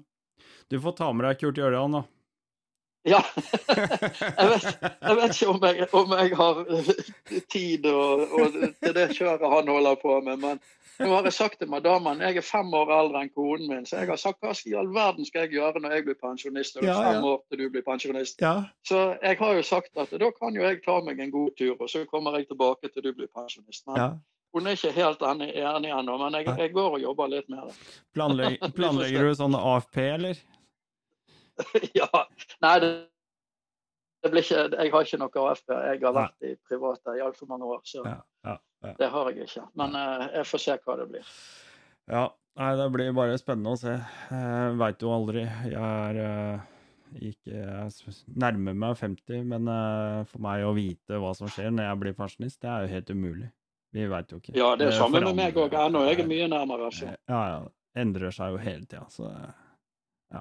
Du 0.71 0.81
får 0.81 0.93
ta 0.97 1.13
med 1.13 1.27
deg 1.27 1.39
Kurt 1.41 1.59
Gjørjan, 1.59 1.93
da. 1.93 2.03
Ja. 3.05 3.19
jeg, 3.69 4.49
vet, 4.49 4.67
jeg 4.81 5.17
vet 5.19 5.35
ikke 5.35 5.49
om 5.53 5.59
jeg, 5.67 5.89
om 5.93 6.15
jeg 6.17 6.37
har 6.39 6.61
tid 7.55 7.87
og, 7.91 8.23
og 8.33 8.57
til 8.81 8.95
det 8.97 9.09
kjøret 9.19 9.45
han 9.53 9.69
holder 9.69 9.99
på 10.01 10.15
med, 10.25 10.41
men 10.41 10.63
nå 11.01 11.09
har 11.11 11.27
jeg 11.27 11.35
sagt 11.35 11.59
til 11.61 11.71
madammen 11.71 12.21
jeg 12.23 12.39
er 12.39 12.47
fem 12.47 12.71
år 12.77 12.93
eldre 12.95 13.25
enn 13.25 13.33
konen 13.35 13.67
min, 13.71 13.87
så 13.89 14.03
jeg 14.03 14.11
har 14.13 14.21
sagt 14.21 14.45
hva 14.45 14.53
i 14.55 14.75
all 14.79 14.91
verden 14.95 15.27
skal 15.27 15.47
jeg 15.47 15.57
gjøre 15.57 15.83
når 15.83 15.97
jeg 15.97 16.07
blir 16.09 16.19
pensjonist? 16.21 16.79
Det 16.79 16.87
Ja, 16.87 16.99
er 16.99 17.17
fem 17.17 17.27
år 17.31 17.41
til 17.49 17.63
du 17.63 17.65
blir 17.75 17.85
pensjonist. 17.87 18.41
Ja. 18.43 18.55
Så 18.87 19.01
jeg 19.23 19.39
har 19.41 19.59
jo 19.59 19.65
sagt 19.67 19.99
at 19.99 20.15
da 20.23 20.31
kan 20.39 20.55
jo 20.55 20.63
jeg 20.63 20.83
ta 20.85 21.01
meg 21.05 21.21
en 21.21 21.35
god 21.35 21.57
tur, 21.59 21.75
og 21.79 21.91
så 21.91 22.05
kommer 22.11 22.39
jeg 22.39 22.49
tilbake 22.53 22.93
til 22.93 23.07
du 23.07 23.13
blir 23.13 23.31
pensjonist. 23.35 23.87
Men 23.87 24.01
ja. 24.01 24.11
hun 24.55 24.67
er 24.67 24.79
ikke 24.79 24.95
helt 24.95 25.25
enig, 25.31 25.51
enig 25.55 25.95
ennå, 25.99 26.19
men 26.23 26.39
jeg, 26.41 26.59
jeg 26.59 26.75
går 26.77 26.99
og 26.99 27.09
jobber 27.09 27.33
litt 27.33 27.49
med 27.49 27.71
det. 27.71 27.79
Planlegger, 28.15 28.71
planlegger 28.79 29.29
du 29.31 29.35
sånn 29.41 29.59
AFP, 29.59 29.99
eller? 30.19 30.45
ja. 32.01 32.11
Nei, 32.63 32.79
det, 32.83 32.93
ikke, 34.31 34.61
jeg 34.73 34.93
har 34.93 35.09
ikke 35.09 35.21
noe 35.21 35.43
AFP. 35.51 35.75
Jeg 35.75 36.01
har 36.05 36.15
vært 36.17 36.47
i 36.47 36.55
private 36.69 37.17
i 37.19 37.23
altfor 37.25 37.51
mange 37.51 37.69
år, 37.69 37.81
så 37.89 38.05
Ja. 38.05 38.19
ja, 38.45 38.57
ja. 38.85 38.95
det 38.99 39.09
har 39.13 39.31
jeg 39.31 39.49
ikke. 39.49 39.65
Men 39.81 39.97
uh, 39.97 40.29
jeg 40.33 40.47
får 40.51 40.63
se 40.65 40.77
hva 40.85 40.97
det 41.01 41.09
blir. 41.13 41.33
Ja, 42.11 42.29
nei, 42.61 42.71
det 42.81 42.91
blir 42.93 43.17
bare 43.17 43.41
spennende 43.41 43.75
å 43.75 43.81
se. 43.81 43.97
Jeg 44.31 44.79
veit 44.81 45.03
jo 45.05 45.13
aldri. 45.15 45.45
Jeg 45.71 45.81
er, 45.81 46.21
uh, 46.21 46.71
ikke 47.15 47.53
Jeg 47.55 48.15
nærmer 48.47 48.79
meg 48.85 48.97
50, 49.01 49.45
men 49.53 49.69
uh, 49.69 50.25
for 50.31 50.45
meg 50.45 50.65
å 50.67 50.75
vite 50.77 51.21
hva 51.21 51.35
som 51.37 51.51
skjer 51.51 51.71
når 51.75 51.91
jeg 51.91 52.03
blir 52.05 52.19
pensjonist, 52.19 52.61
det 52.65 52.73
er 52.73 52.87
jo 52.87 52.95
helt 52.97 53.15
umulig. 53.15 53.51
Vi 53.95 54.07
veit 54.11 54.33
jo 54.33 54.41
ikke. 54.41 54.57
Ja, 54.59 54.73
det 54.75 54.89
er 54.91 54.97
samme 54.97 55.21
med 55.23 55.37
meg 55.39 55.59
òg. 55.61 55.75
Ennå 55.79 56.03
jeg 56.09 56.25
er 56.25 56.27
mye 56.27 56.49
nærmere. 56.51 56.91
Så. 56.91 57.13
Ja, 57.31 57.43
ja. 57.53 57.61
Endrer 57.95 58.35
seg 58.35 58.57
jo 58.57 58.59
hele 58.59 58.89
tida, 58.91 59.05
så 59.07 59.29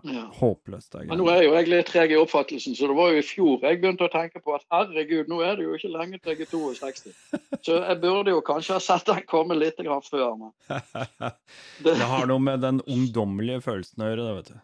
Ja. 0.04 0.24
håpløst. 0.39 0.96
Men 1.06 1.20
nå 1.22 1.28
er 1.32 1.44
jo 1.46 1.54
jeg 1.54 1.70
litt 1.70 1.89
treg 1.91 2.12
i 2.14 2.18
oppfattelsen, 2.18 2.76
så 2.76 2.88
det 2.89 2.96
var 2.98 3.12
jo 3.14 3.22
i 3.22 3.26
fjor 3.26 3.62
jeg 3.68 3.80
begynte 3.82 4.08
å 4.08 4.12
tenke 4.14 4.41
på 4.44 4.56
at 4.58 4.66
herregud, 4.74 5.30
nå 5.32 5.41
er 5.46 5.60
det 5.60 5.68
jo 5.68 5.76
ikke 5.78 5.91
lenge 5.94 6.20
til 6.20 6.34
jeg 6.34 6.48
er 6.48 6.52
62. 6.52 7.14
Så 7.68 7.78
jeg 7.80 8.00
burde 8.02 8.34
jo 8.34 8.41
kanskje 8.44 8.76
ha 8.76 8.82
sett 8.84 9.06
den 9.08 9.22
komme 9.30 9.56
litt 9.56 9.78
grann 9.80 10.04
før. 10.04 10.34
Men 10.39 10.52
det, 11.84 11.94
Det 11.94 12.10
har 12.10 12.28
noe 12.32 12.44
med 12.44 12.64
den 12.66 12.82
ungdommelige 12.89 13.62
følelsen 13.64 14.04
å 14.04 14.10
gjøre, 14.10 14.26
det, 14.26 14.36
vet 14.39 14.52
du. 14.52 14.58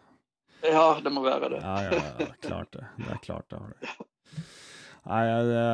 ja, 0.74 0.86
det 1.04 1.12
må 1.14 1.22
være 1.24 1.52
det. 1.54 1.62
Ja, 1.64 1.76
ja, 1.86 2.02
ja, 2.24 2.28
klart 2.44 2.74
det. 2.76 2.84
Det 2.98 3.14
er 3.14 3.22
klart 3.24 3.48
det 3.52 3.62
har 3.62 3.72
det. 3.72 3.96
Nei, 5.10 5.22
det, 5.48 5.64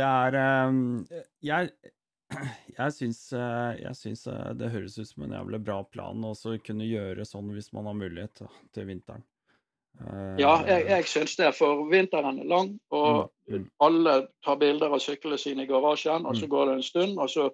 det 0.00 0.08
er 0.08 0.36
eh, 0.40 1.22
Jeg, 1.46 1.70
jeg 2.76 2.92
syns, 2.92 3.20
eh, 3.32 3.78
jeg 3.82 3.96
syns 3.96 4.26
eh, 4.28 4.52
det 4.58 4.70
høres 4.74 4.98
ut 4.98 5.08
som 5.08 5.24
en 5.24 5.34
jævlig 5.38 5.60
bra 5.64 5.80
plan 5.88 6.24
å 6.28 6.34
kunne 6.64 6.86
gjøre 6.88 7.24
sånn 7.26 7.50
hvis 7.56 7.72
man 7.72 7.88
har 7.88 7.96
mulighet 7.96 8.42
til 8.76 8.88
vinteren. 8.90 9.24
Eh, 10.02 10.34
Ja, 10.42 10.52
jeg, 10.68 10.84
jeg 10.90 11.08
syns 11.10 11.36
det, 11.40 11.54
for 11.56 11.86
vinteren 11.90 12.42
er 12.44 12.50
lang, 12.50 12.74
og 12.92 13.30
Mm, 13.48 13.62
mm. 13.62 13.70
alle 13.80 14.12
tar 14.44 14.58
bilder 14.60 14.92
av 14.92 15.00
syklene 15.00 15.38
sine 15.40 15.64
i 15.64 15.66
garasjen, 15.70 16.26
og 16.28 16.36
så 16.36 16.44
Mm. 16.44 16.50
går 16.52 16.66
det 16.66 16.74
en 16.74 16.82
stund, 16.82 17.18
og 17.18 17.30
så 17.32 17.46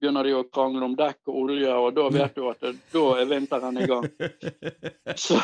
begynner 0.00 0.24
de 0.24 0.32
å 0.34 0.46
krangle 0.50 0.84
om 0.84 0.96
dekk 0.96 1.28
og 1.28 1.34
olje, 1.42 1.74
og 1.76 1.94
da 1.94 2.08
vet 2.08 2.34
du 2.34 2.48
at 2.50 2.60
det, 2.64 2.72
da 2.90 3.02
er 3.20 3.28
vinteren 3.30 3.76
i 3.78 3.86
gang. 3.86 4.08
Så, 5.16 5.36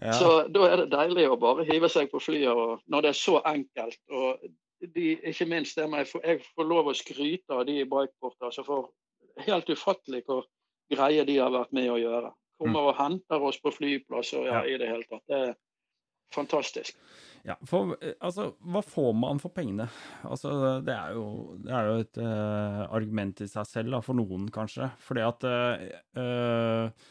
ja. 0.00 0.12
så 0.12 0.48
da 0.48 0.66
er 0.68 0.76
det 0.82 0.90
deilig 0.92 1.28
å 1.30 1.38
bare 1.40 1.64
hive 1.68 1.88
seg 1.92 2.10
på 2.10 2.20
flyet 2.20 2.50
og, 2.50 2.80
når 2.90 3.02
det 3.02 3.10
er 3.12 3.18
så 3.20 3.40
enkelt. 3.46 4.00
og 4.10 4.42
de, 4.80 5.06
ikke 5.28 5.46
minst 5.48 5.78
det 5.78 5.86
med 5.90 6.04
jeg 6.04 6.40
får, 6.44 6.66
lov 6.66 6.90
å 6.90 6.96
skryte 6.96 7.56
av 7.56 7.66
de 7.68 7.80
i 7.82 7.88
Bikeport. 7.88 8.38
Altså 8.42 8.64
for 8.66 8.90
helt 9.46 9.68
ufattelig 9.70 10.24
hvor 10.26 10.46
greie 10.90 11.24
de 11.28 11.38
har 11.38 11.52
vært 11.54 11.74
med 11.76 11.90
å 11.92 11.98
gjøre. 12.00 12.32
Kommer 12.60 12.90
og 12.90 12.96
henter 12.98 13.42
oss 13.48 13.60
på 13.60 13.72
flyplass 13.72 14.34
og 14.36 14.48
ja, 14.48 14.60
Mm. 14.60 14.68
I 14.68 14.78
det 14.80 14.88
hele 14.90 15.06
tatt. 15.08 15.24
Det 15.28 15.36
er 15.36 15.54
fantastisk. 16.34 16.96
Ja, 17.46 17.56
for 17.64 17.94
eh, 18.04 18.16
altså, 18.20 18.50
hva 18.60 18.82
får 18.84 19.14
man 19.16 19.40
for 19.40 19.52
pengene? 19.54 19.86
Altså, 20.28 20.80
det 20.84 20.92
er 20.92 21.14
jo, 21.16 21.24
det 21.64 21.72
er 21.72 21.88
jo 21.88 21.94
et 22.04 22.20
uh, 22.20 22.82
argument 22.92 23.40
i 23.40 23.48
seg 23.48 23.68
selv, 23.68 23.94
da, 23.94 24.02
for 24.04 24.18
noen 24.18 24.50
kanskje. 24.52 24.90
Fordi 25.06 25.24
at 25.24 25.48
uh, 25.48 27.08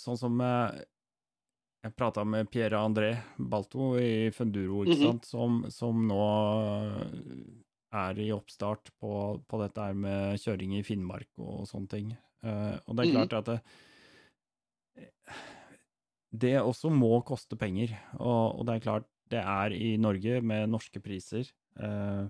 Sånn 0.00 0.16
som 0.16 0.38
Jeg 1.82 1.94
prata 1.96 2.24
med 2.28 2.50
Pierre 2.52 2.76
André 2.76 3.14
Balto 3.38 3.94
i 3.98 4.30
Funduro, 4.36 4.82
ikke 4.84 4.98
Mhm. 4.98 5.06
sant, 5.06 5.24
som, 5.24 5.54
som 5.72 6.02
nå 6.06 6.20
er 7.92 8.18
i 8.20 8.30
oppstart 8.32 8.90
på, 9.00 9.40
på 9.48 9.60
dette 9.62 9.80
her 9.88 9.94
med 9.94 10.36
kjøring 10.38 10.76
i 10.78 10.82
Finnmark 10.84 11.26
og 11.38 11.64
sånne 11.66 11.88
ting. 11.88 12.12
Uh, 12.44 12.76
og 12.86 12.96
det 12.96 13.06
er 13.06 13.08
Mhm. 13.08 13.14
klart 13.16 13.32
at 13.38 13.46
det, 13.46 13.60
det 16.32 16.54
også 16.60 16.90
må 16.92 17.24
koste 17.26 17.56
penger. 17.58 17.96
Og, 18.20 18.60
og 18.60 18.66
det 18.68 18.76
er 18.76 18.84
klart, 18.84 19.08
det 19.30 19.40
er 19.42 19.72
i 19.74 19.96
Norge 19.96 20.40
med 20.42 20.68
norske 20.70 21.00
priser. 21.02 21.48
Uh, 21.80 22.28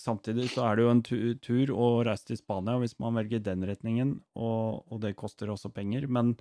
samtidig 0.00 0.48
så 0.52 0.64
er 0.70 0.76
det 0.76 0.82
jo 0.86 0.90
en 0.90 1.02
tu 1.02 1.16
tur 1.42 1.66
å 1.74 1.86
reise 2.06 2.26
til 2.32 2.36
Spania 2.40 2.76
hvis 2.78 2.98
man 3.02 3.14
velger 3.14 3.42
den 3.42 3.62
retningen, 3.66 4.20
og, 4.36 4.84
og 4.90 5.00
det 5.04 5.16
koster 5.16 5.46
også 5.52 5.70
penger. 5.74 6.06
Men 6.08 6.34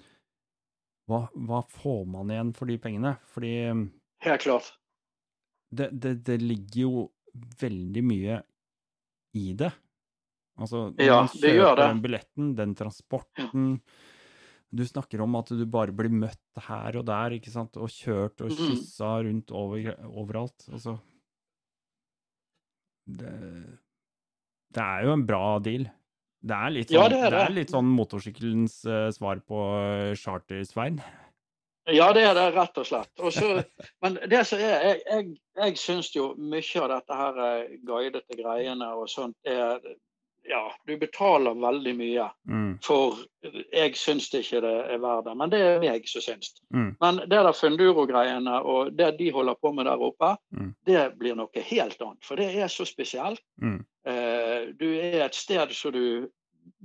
hva, 1.10 1.22
hva 1.36 1.62
får 1.70 2.02
man 2.10 2.32
igjen 2.34 2.52
for 2.58 2.70
de 2.72 2.78
pengene? 2.82 3.16
Fordi 3.34 3.52
Helt 4.26 4.42
klart. 4.42 4.72
det, 5.76 5.90
det, 6.02 6.16
det 6.26 6.40
ligger 6.42 6.82
jo 6.82 7.06
veldig 7.62 8.04
mye 8.08 8.40
i 9.36 9.50
det. 9.60 9.72
Altså, 10.56 10.86
når 10.96 11.04
Ja, 11.04 11.18
man 11.26 11.32
det 11.42 11.50
gjør 11.52 11.64
kjøper 11.66 11.82
det. 11.82 11.88
den 11.92 12.02
billetten, 12.06 12.52
den 12.56 12.76
transporten 12.80 13.66
Du 14.76 14.84
snakker 14.88 15.22
om 15.24 15.36
at 15.36 15.52
du 15.52 15.66
bare 15.68 15.92
blir 15.96 16.10
møtt 16.12 16.62
her 16.68 16.96
og 17.00 17.06
der, 17.08 17.36
ikke 17.38 17.52
sant, 17.54 17.76
og 17.80 17.92
kjørt 17.92 18.42
og 18.44 18.50
kyssa 18.52 18.70
kyssa 18.72 19.12
rundt 19.28 19.52
over, 19.56 19.92
overalt. 20.10 20.66
Altså 20.72 20.98
det, 23.06 23.32
det 24.74 24.82
er 24.84 25.06
jo 25.06 25.14
en 25.14 25.26
bra 25.30 25.44
deal. 25.64 25.86
Det 26.46 26.54
er 26.54 26.74
litt 26.76 26.92
sånn, 26.92 26.98
Ja, 27.00 27.06
det 27.10 27.20
er 27.26 27.34
det. 27.34 27.46
litt 27.56 27.72
sånn 27.74 27.88
motorsykkelens 27.90 28.76
uh, 28.86 29.08
svar 29.16 29.40
på 29.50 29.62
uh, 29.74 30.12
Charter-Svein. 30.20 31.00
Ja, 31.90 32.12
det 32.18 32.24
er 32.26 32.34
det 32.38 32.44
rett 32.56 32.78
og 32.82 32.86
slett. 32.86 33.12
Og 33.22 33.34
så- 33.34 33.64
men 34.06 34.20
det 34.30 34.44
som 34.50 34.62
er, 34.62 34.76
jeg, 34.86 35.02
jeg, 35.10 35.28
jeg 35.58 35.78
syns 35.82 36.12
jo 36.16 36.32
mye 36.38 36.82
av 36.84 36.90
dette 36.96 37.18
her 37.20 37.42
eh, 37.48 37.76
guidete 37.86 38.38
greiene 38.40 38.88
og 38.98 39.10
sånt 39.10 39.36
er 39.46 39.82
Ja, 40.48 40.72
du 40.88 40.98
betaler 41.02 41.56
veldig 41.58 41.96
mye 41.98 42.30
Mm, 42.48 42.78
for 42.84 43.16
Jeg 43.74 43.96
syns 43.96 44.28
ikke 44.34 44.62
det 44.62 44.74
er 44.94 44.98
verdt 45.02 45.26
det, 45.26 45.36
men 45.38 45.50
det 45.50 45.60
er 45.62 45.80
meg 45.80 46.08
som 46.08 46.22
syns. 46.22 46.52
mm, 46.74 46.96
Men 47.02 47.16
det 47.18 47.30
der 47.30 47.52
Funduro-greiene 47.54 48.62
og 48.66 48.96
det 48.98 49.18
de 49.18 49.32
holder 49.32 49.56
på 49.62 49.74
med 49.74 49.86
der 49.86 49.98
oppe, 50.02 50.38
Mm. 50.54 50.76
det 50.86 51.18
blir 51.20 51.36
noe 51.36 51.50
helt 51.56 52.02
annet. 52.02 52.24
For 52.24 52.36
det 52.36 52.56
er 52.56 52.68
så 52.68 52.86
spesielt. 52.86 53.40
mm, 53.62 53.86
Eh, 54.08 54.72
du 54.78 54.86
er 55.00 55.26
et 55.26 55.34
sted 55.34 55.72
som 55.74 55.92
du 55.92 56.28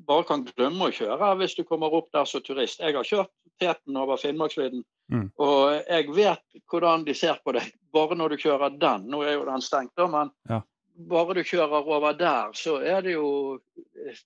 bare 0.06 0.24
kan 0.24 0.44
glemme 0.44 0.88
å 0.88 0.92
kjøre 0.92 1.36
hvis 1.36 1.54
du 1.56 1.64
kommer 1.64 1.92
opp 1.92 2.08
der 2.12 2.24
som 2.24 2.40
turist. 2.40 2.80
Jeg 2.80 2.94
har 2.94 3.04
kjørt 3.04 3.28
Teten 3.60 3.94
over 3.96 4.16
Finnmarksvidden, 4.16 4.82
Mm. 5.12 5.30
og 5.38 5.82
jeg 5.86 6.06
vet 6.14 6.40
hvordan 6.72 7.04
de 7.04 7.12
ser 7.14 7.36
på 7.44 7.52
deg 7.52 7.70
bare 7.92 8.14
når 8.16 8.30
du 8.30 8.36
kjører 8.36 8.78
den. 8.78 9.06
Nå 9.10 9.22
er 9.22 9.32
jo 9.34 9.44
den 9.44 9.60
stengt, 9.60 9.90
da, 9.96 10.06
men 10.06 10.30
Ja. 10.48 10.62
Bare 11.08 11.34
du 11.34 11.42
kjører 11.46 11.88
over 11.96 12.12
der, 12.18 12.52
så 12.58 12.78
er 12.82 13.02
det 13.06 13.12
jo 13.16 13.60
eh, 14.06 14.20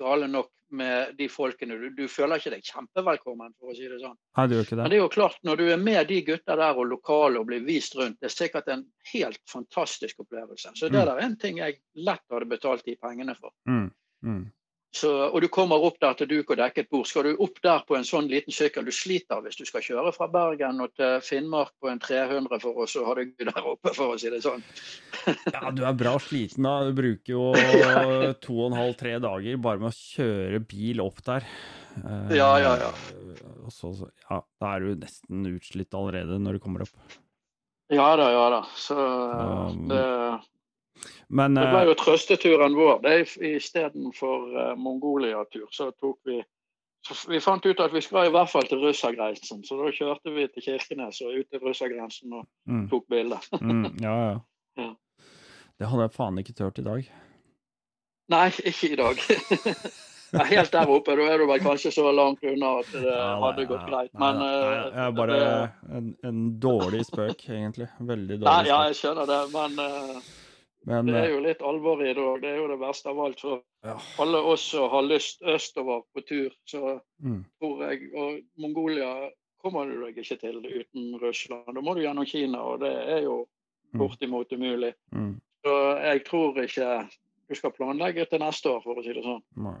gale 0.00 0.28
nok 0.30 0.50
med 0.70 1.16
de 1.18 1.26
folkene. 1.28 1.74
Du, 1.80 1.88
du 1.90 2.04
føler 2.08 2.38
ikke 2.38 2.52
deg 2.54 2.62
kjempevelkommen, 2.62 3.50
for 3.58 3.72
å 3.72 3.74
si 3.74 3.88
det 3.90 3.98
sånn. 3.98 4.14
Nei, 4.38 4.44
det 4.46 4.60
ikke 4.62 4.76
Men 4.76 4.84
det. 4.84 4.90
det 4.92 4.98
er 4.98 5.02
jo 5.02 5.08
klart, 5.10 5.40
når 5.42 5.56
du 5.58 5.64
er 5.74 5.80
med 5.82 6.06
de 6.08 6.20
gutta 6.28 6.54
der 6.60 6.78
og 6.78 6.86
lokale 6.92 7.40
og 7.42 7.48
blir 7.50 7.64
vist 7.66 7.96
rundt, 7.98 8.20
det 8.22 8.28
er 8.30 8.36
sikkert 8.36 8.68
en 8.70 8.84
helt 9.10 9.40
fantastisk 9.50 10.22
opplevelse. 10.22 10.70
Så 10.78 10.86
det 10.88 11.00
Mm. 11.00 11.06
der 11.06 11.12
er 11.16 11.24
en 11.26 11.36
ting 11.36 11.58
jeg 11.58 11.80
lett 11.98 12.22
hadde 12.30 12.46
betalt 12.52 12.84
de 12.86 12.94
pengene 13.02 13.34
for. 13.34 13.50
Mm, 13.66 13.90
mm. 14.22 14.44
Så, 14.90 15.10
og 15.30 15.38
du 15.38 15.46
kommer 15.52 15.78
opp 15.86 16.00
der 16.02 16.16
til 16.18 16.26
duk 16.32 16.48
og 16.50 16.58
dekket 16.58 16.88
bord. 16.90 17.06
Skal 17.06 17.28
du 17.28 17.42
opp 17.44 17.60
der 17.62 17.84
på 17.86 17.94
en 17.94 18.06
sånn 18.06 18.26
liten 18.30 18.50
sykkel, 18.54 18.82
du 18.88 18.90
sliter 18.94 19.38
hvis 19.44 19.60
du 19.60 19.62
skal 19.68 19.84
kjøre 19.86 20.10
fra 20.16 20.26
Bergen 20.30 20.82
og 20.82 20.90
til 20.98 21.20
Finnmark 21.22 21.76
på 21.78 21.92
en 21.92 22.02
300 22.02 22.58
for 22.64 22.82
oss 22.82 22.96
så 22.96 23.04
har 23.06 23.20
du 23.20 23.30
Gud 23.30 23.46
der 23.52 23.68
oppe, 23.70 23.92
for 23.94 24.16
å 24.16 24.18
si 24.18 24.32
det 24.32 24.42
sånn. 24.42 24.64
Ja, 25.54 25.70
du 25.70 25.84
er 25.86 25.94
bra 25.94 26.16
sliten 26.22 26.66
da. 26.66 26.74
Du 26.88 26.96
bruker 26.98 27.36
jo 27.36 27.44
to 28.44 28.56
og 28.56 28.66
en 28.72 28.78
halv, 28.80 28.96
tre 28.98 29.14
dager 29.22 29.62
bare 29.62 29.82
med 29.84 29.92
å 29.92 29.96
kjøre 29.96 30.62
bil 30.74 31.04
opp 31.06 31.22
der. 31.28 31.46
Eh, 32.02 32.36
Ja, 32.40 32.50
ja, 32.62 32.74
ja. 32.82 32.92
Og 33.62 33.70
så, 33.70 33.92
så, 33.94 34.10
ja, 34.26 34.42
da 34.58 34.74
er 34.74 34.86
du 34.88 35.04
nesten 35.04 35.46
utslitt 35.54 35.94
allerede 35.94 36.42
når 36.42 36.58
du 36.58 36.64
kommer 36.66 36.86
opp. 36.88 37.18
Ja 37.90 38.10
da, 38.18 38.30
ja 38.34 38.46
da. 38.58 38.64
Så 38.78 38.96
Um, 38.98 39.86
det, 39.90 40.02
Men 41.28 41.54
det 41.54 41.66
ble 41.70 41.82
eh, 41.84 41.90
jo 41.90 41.96
trøsteturen 41.98 42.74
vår. 42.76 43.00
Det 43.04 43.14
Istedenfor 43.50 44.48
uh, 44.56 44.72
Mongolia-tur, 44.78 45.68
så 45.72 45.90
tok 45.92 46.18
vi 46.28 46.40
så 47.06 47.16
Vi 47.30 47.40
fant 47.40 47.64
ut 47.64 47.80
at 47.80 47.94
vi 47.94 48.02
skal 48.04 48.28
i 48.28 48.32
hvert 48.34 48.50
fall 48.52 48.66
til 48.68 48.82
russergrensen, 48.82 49.62
så 49.64 49.78
da 49.78 49.88
kjørte 49.94 50.34
vi 50.34 50.44
til 50.52 50.66
Kirkenes 50.66 51.22
og 51.24 51.38
ut 51.38 51.48
til 51.48 51.62
russergrensen 51.64 52.34
og 52.36 52.44
mm, 52.68 52.82
tok 52.92 53.06
bilde. 53.08 53.38
mm, 53.62 53.86
ja, 54.04 54.16
ja. 54.26 54.36
Ja. 54.76 54.90
Det 55.80 55.88
hadde 55.88 56.04
jeg 56.04 56.14
faen 56.18 56.42
ikke 56.42 56.56
turt 56.58 56.82
i 56.82 56.84
dag. 56.84 57.08
Nei, 58.30 58.46
ikke 58.68 58.92
i 58.92 59.00
dag. 59.00 59.24
Ja, 60.30 60.44
helt 60.46 60.70
der 60.70 60.86
oppe, 60.86 61.16
da 61.18 61.24
er 61.26 61.40
du 61.42 61.46
vel 61.50 61.62
kanskje 61.62 61.90
så 61.90 62.04
langt 62.14 62.44
unna 62.46 62.76
at 62.78 62.90
det 62.94 63.00
Ja, 63.02 63.30
hadde 63.42 63.64
gått 63.66 63.86
greit. 63.88 64.12
nei, 64.14 64.20
Men 64.20 64.38
nei, 64.38 64.50
eh, 64.50 64.84
Jeg 64.84 65.06
er 65.06 65.16
bare 65.16 65.38
en, 65.90 66.12
en 66.22 66.44
dårlig 66.62 67.00
spøk, 67.08 67.48
egentlig. 67.48 67.88
Veldig 67.98 68.36
Nei, 68.36 68.44
dårlig 68.44 68.70
ja, 68.70 68.78
jeg 68.86 68.98
skjønner 69.00 69.26
det, 69.26 69.40
men 69.50 69.82
eh, 69.82 70.28
Men 70.86 71.06
det 71.06 71.14
er 71.18 71.24
eh, 71.28 71.34
jo 71.34 71.40
litt 71.44 71.60
alvor 71.62 72.00
i 72.02 72.12
det 72.14 72.22
òg. 72.24 72.40
Det 72.40 72.48
er 72.54 72.56
jo 72.56 72.68
det 72.70 72.78
verste 72.80 73.10
av 73.12 73.18
alt. 73.20 73.40
For 73.40 73.60
ja. 73.84 73.96
alle 74.18 74.38
oss 74.38 74.62
som 74.72 74.88
har 74.90 75.02
lyst 75.02 75.42
østover 75.42 76.02
på 76.14 76.24
tur, 76.26 76.50
så 76.64 77.00
Mm, 77.22 77.44
tror 77.60 77.82
jeg 77.90 78.10
Og 78.16 78.40
Mongolia 78.56 79.30
kommer 79.60 79.84
du 79.90 80.00
deg 80.06 80.16
ikke 80.16 80.38
til 80.40 80.56
uten 80.64 81.18
Russland. 81.20 81.66
Da 81.74 81.80
må 81.84 81.94
du 81.94 82.00
gjennom 82.00 82.24
Kina, 82.26 82.62
og 82.64 82.80
det 82.80 82.94
er 82.96 83.22
jo 83.26 83.46
Mm. 83.92 83.98
bortimot 83.98 84.52
umulig. 84.52 84.94
mm, 85.12 85.40
Så 85.64 85.72
jeg 86.02 86.24
tror 86.24 86.54
ikke 86.62 87.08
du 87.48 87.54
skal 87.54 87.72
planlegge 87.72 88.24
til 88.30 88.38
neste 88.38 88.70
år, 88.70 88.80
for 88.84 88.94
å 88.94 89.02
si 89.02 89.12
det 89.12 89.24
sånn. 89.24 89.42
nei. 89.56 89.80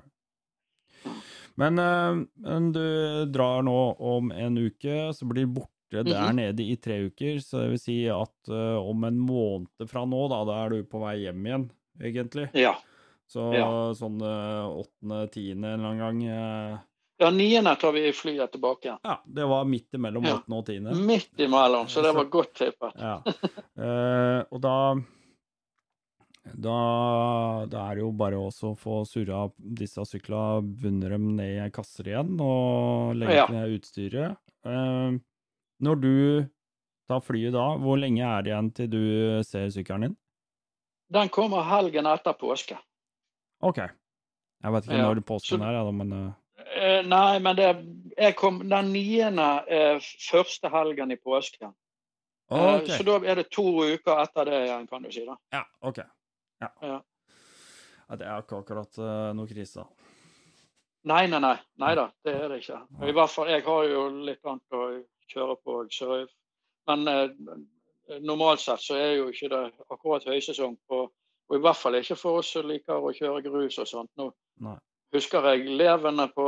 Men, 1.56 1.78
eh, 1.78 2.26
men 2.36 2.72
du 2.72 3.26
drar 3.32 3.62
nå 3.62 3.96
om 4.00 4.32
en 4.32 4.56
uke, 4.58 5.12
så 5.14 5.26
blir 5.28 5.46
du 5.46 5.60
borte 5.90 6.04
der 6.12 6.28
Mhm. 6.32 6.36
nede 6.36 6.62
i 6.62 6.76
tre 6.76 6.98
uker. 7.08 7.40
Så 7.40 7.60
det 7.62 7.70
vil 7.70 7.78
si 7.78 8.08
at 8.08 8.48
uh, 8.48 8.78
om 8.88 9.04
en 9.04 9.18
måned 9.18 9.88
fra 9.90 10.04
nå, 10.06 10.28
da, 10.30 10.44
da 10.44 10.64
er 10.64 10.70
du 10.70 10.84
på 10.84 11.00
vei 11.00 11.16
hjem 11.24 11.44
igjen, 11.46 11.70
egentlig. 12.00 12.48
Ja. 12.54 12.76
Så 13.30 13.52
Ja. 13.54 13.66
sånn 13.94 14.18
åttende-tiende 14.20 15.66
en 15.74 15.80
eller 15.80 15.88
annen 15.88 15.98
gang. 15.98 16.22
Uh, 16.28 16.78
Ja, 17.20 17.28
niende 17.30 17.76
tar 17.78 17.92
vi 17.92 18.12
flyet 18.12 18.50
tilbake. 18.52 18.96
Ja, 19.04 19.18
det 19.26 19.44
var 19.46 19.64
midt 19.68 19.92
imellom 19.92 20.24
Ja. 20.24 20.38
åttende 20.38 20.56
og 20.58 20.66
tiende. 20.66 20.94
Midt 20.96 21.36
imellom, 21.38 21.86
så 21.86 22.02
det 22.02 22.14
var 22.14 22.24
godt 22.24 22.54
tippet. 22.54 22.94
Ja. 22.96 23.22
Uh, 23.76 24.44
og 24.50 24.60
da 24.62 24.76
da, 26.56 27.66
da 27.70 27.82
er 27.90 27.98
det 27.98 28.02
jo 28.02 28.10
bare 28.16 28.38
også 28.40 28.70
å 28.72 28.78
få 28.78 29.02
surra 29.06 29.44
disse 29.58 30.00
syklene, 30.08 30.64
bunne 30.80 31.10
dem 31.12 31.36
ned 31.36 31.66
i 31.66 31.70
kasser 31.70 32.08
igjen 32.10 32.32
og 32.40 33.14
legge 33.20 33.36
Ja. 33.36 33.46
ned 33.52 33.76
utstyret. 33.78 34.36
Eh, 34.64 35.18
når 35.80 36.00
du 36.02 36.14
tar 37.10 37.22
flyet 37.24 37.54
da, 37.56 37.64
hvor 37.82 37.98
lenge 37.98 38.22
er 38.22 38.44
det 38.46 38.52
igjen 38.52 38.68
til 38.76 38.90
du 38.92 39.00
ser 39.46 39.70
sykkelen 39.74 40.08
din? 40.08 40.18
Den 41.10 41.28
kommer 41.32 41.66
helgen 41.66 42.06
etter 42.06 42.36
påske. 42.38 42.76
OK. 43.66 43.80
Jeg 43.80 44.72
vet 44.76 44.86
ikke 44.86 44.98
Ja, 45.00 45.08
når 45.08 45.22
påsken 45.26 45.64
er, 45.64 45.74
da, 45.80 45.90
men 45.90 46.12
eh, 46.14 46.30
Eh, 46.70 47.02
nei, 47.06 47.38
men 47.42 47.56
det, 47.56 47.68
jeg 48.16 48.36
kom, 48.38 48.60
den 48.68 48.92
niende 48.94 49.46
er 49.68 49.98
første 50.30 50.70
helgen 50.70 51.10
i 51.10 51.16
påsken. 51.18 51.72
Okay. 52.50 52.82
OK. 52.82 52.90
Så 52.94 53.06
da 53.06 53.16
er 53.30 53.40
det 53.40 53.46
to 53.54 53.64
uker 53.80 54.20
etter 54.22 54.48
det 54.48 54.60
igjen, 54.66 54.86
kan 54.90 55.02
du 55.02 55.10
si. 55.12 55.24
da. 55.26 55.36
Ja, 55.54 55.64
OK. 55.86 55.98
Ja. 56.60 56.68
Ja. 56.82 56.98
Ja, 58.10 58.18
det 58.18 58.26
er 58.26 58.42
ikke 58.42 58.60
akkurat 58.62 58.98
eh, 58.98 59.30
noe 59.38 59.50
krise. 59.50 59.84
Nei, 61.10 61.24
nei, 61.32 61.40
nei. 61.40 61.56
Nei 61.80 61.92
da, 61.96 62.08
det 62.26 62.34
er 62.36 62.48
det 62.52 62.60
ikke. 62.62 62.80
I 63.08 63.14
hvert 63.16 63.32
fall, 63.32 63.50
Jeg 63.54 63.64
har 63.66 63.84
jo 63.88 64.02
litt 64.28 64.44
annet 64.44 64.76
å 64.76 64.82
kjøre 65.30 65.56
på. 65.64 65.78
Så, 65.94 66.20
men 66.90 67.08
eh, 67.08 67.30
normalt 68.20 68.60
sett 68.64 68.82
så 68.82 68.98
er 68.98 69.16
jo 69.20 69.30
ikke 69.30 69.48
det 69.52 69.64
akkurat 69.90 70.24
høysesong 70.28 70.76
på 70.90 71.06
Og 71.50 71.56
i 71.58 71.62
hvert 71.64 71.78
fall 71.80 71.96
ikke 71.98 72.14
for 72.14 72.38
oss 72.38 72.52
som 72.54 72.68
liker 72.70 73.02
å 73.02 73.10
kjøre 73.10 73.40
grus 73.42 73.78
og 73.82 73.88
sånt. 73.90 74.10
Nå 74.20 74.28
Nei. 74.62 74.76
husker 75.16 75.42
jeg 75.50 75.72
levende 75.80 76.28
på 76.30 76.44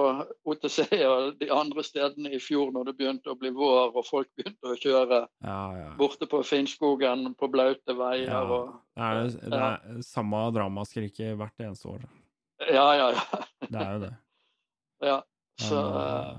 OTC 0.46 0.84
og 1.08 1.32
de 1.40 1.48
andre 1.50 1.82
stedene 1.82 2.30
i 2.30 2.38
fjor 2.38 2.70
når 2.70 2.86
det 2.86 2.94
begynte 3.00 3.32
å 3.32 3.38
bli 3.40 3.50
vår 3.56 3.96
og 3.98 4.06
folk 4.06 4.28
begynte 4.38 4.70
å 4.70 4.76
kjøre 4.78 5.18
Ja, 5.42 5.56
ja. 5.80 5.88
borte 5.98 6.28
på 6.30 6.44
Finnskogen 6.46 7.32
på 7.34 7.48
blaute 7.50 7.96
veier. 7.98 8.28
Ja. 8.30 8.44
Og, 8.46 8.76
Det 8.94 9.08
er, 9.08 9.34
det 9.50 9.60
er 9.66 10.00
samme 10.06 10.44
dramaskriket 10.54 11.34
hvert 11.40 11.66
eneste 11.66 11.88
år. 11.96 12.06
ja, 12.70 12.86
ja, 13.00 13.10
ja. 13.18 13.42
Det 13.66 13.82
er 13.82 13.92
jo 13.96 14.00
det. 14.06 14.12
ja. 15.10 15.18
Så, 15.66 15.82
eh, 15.82 16.30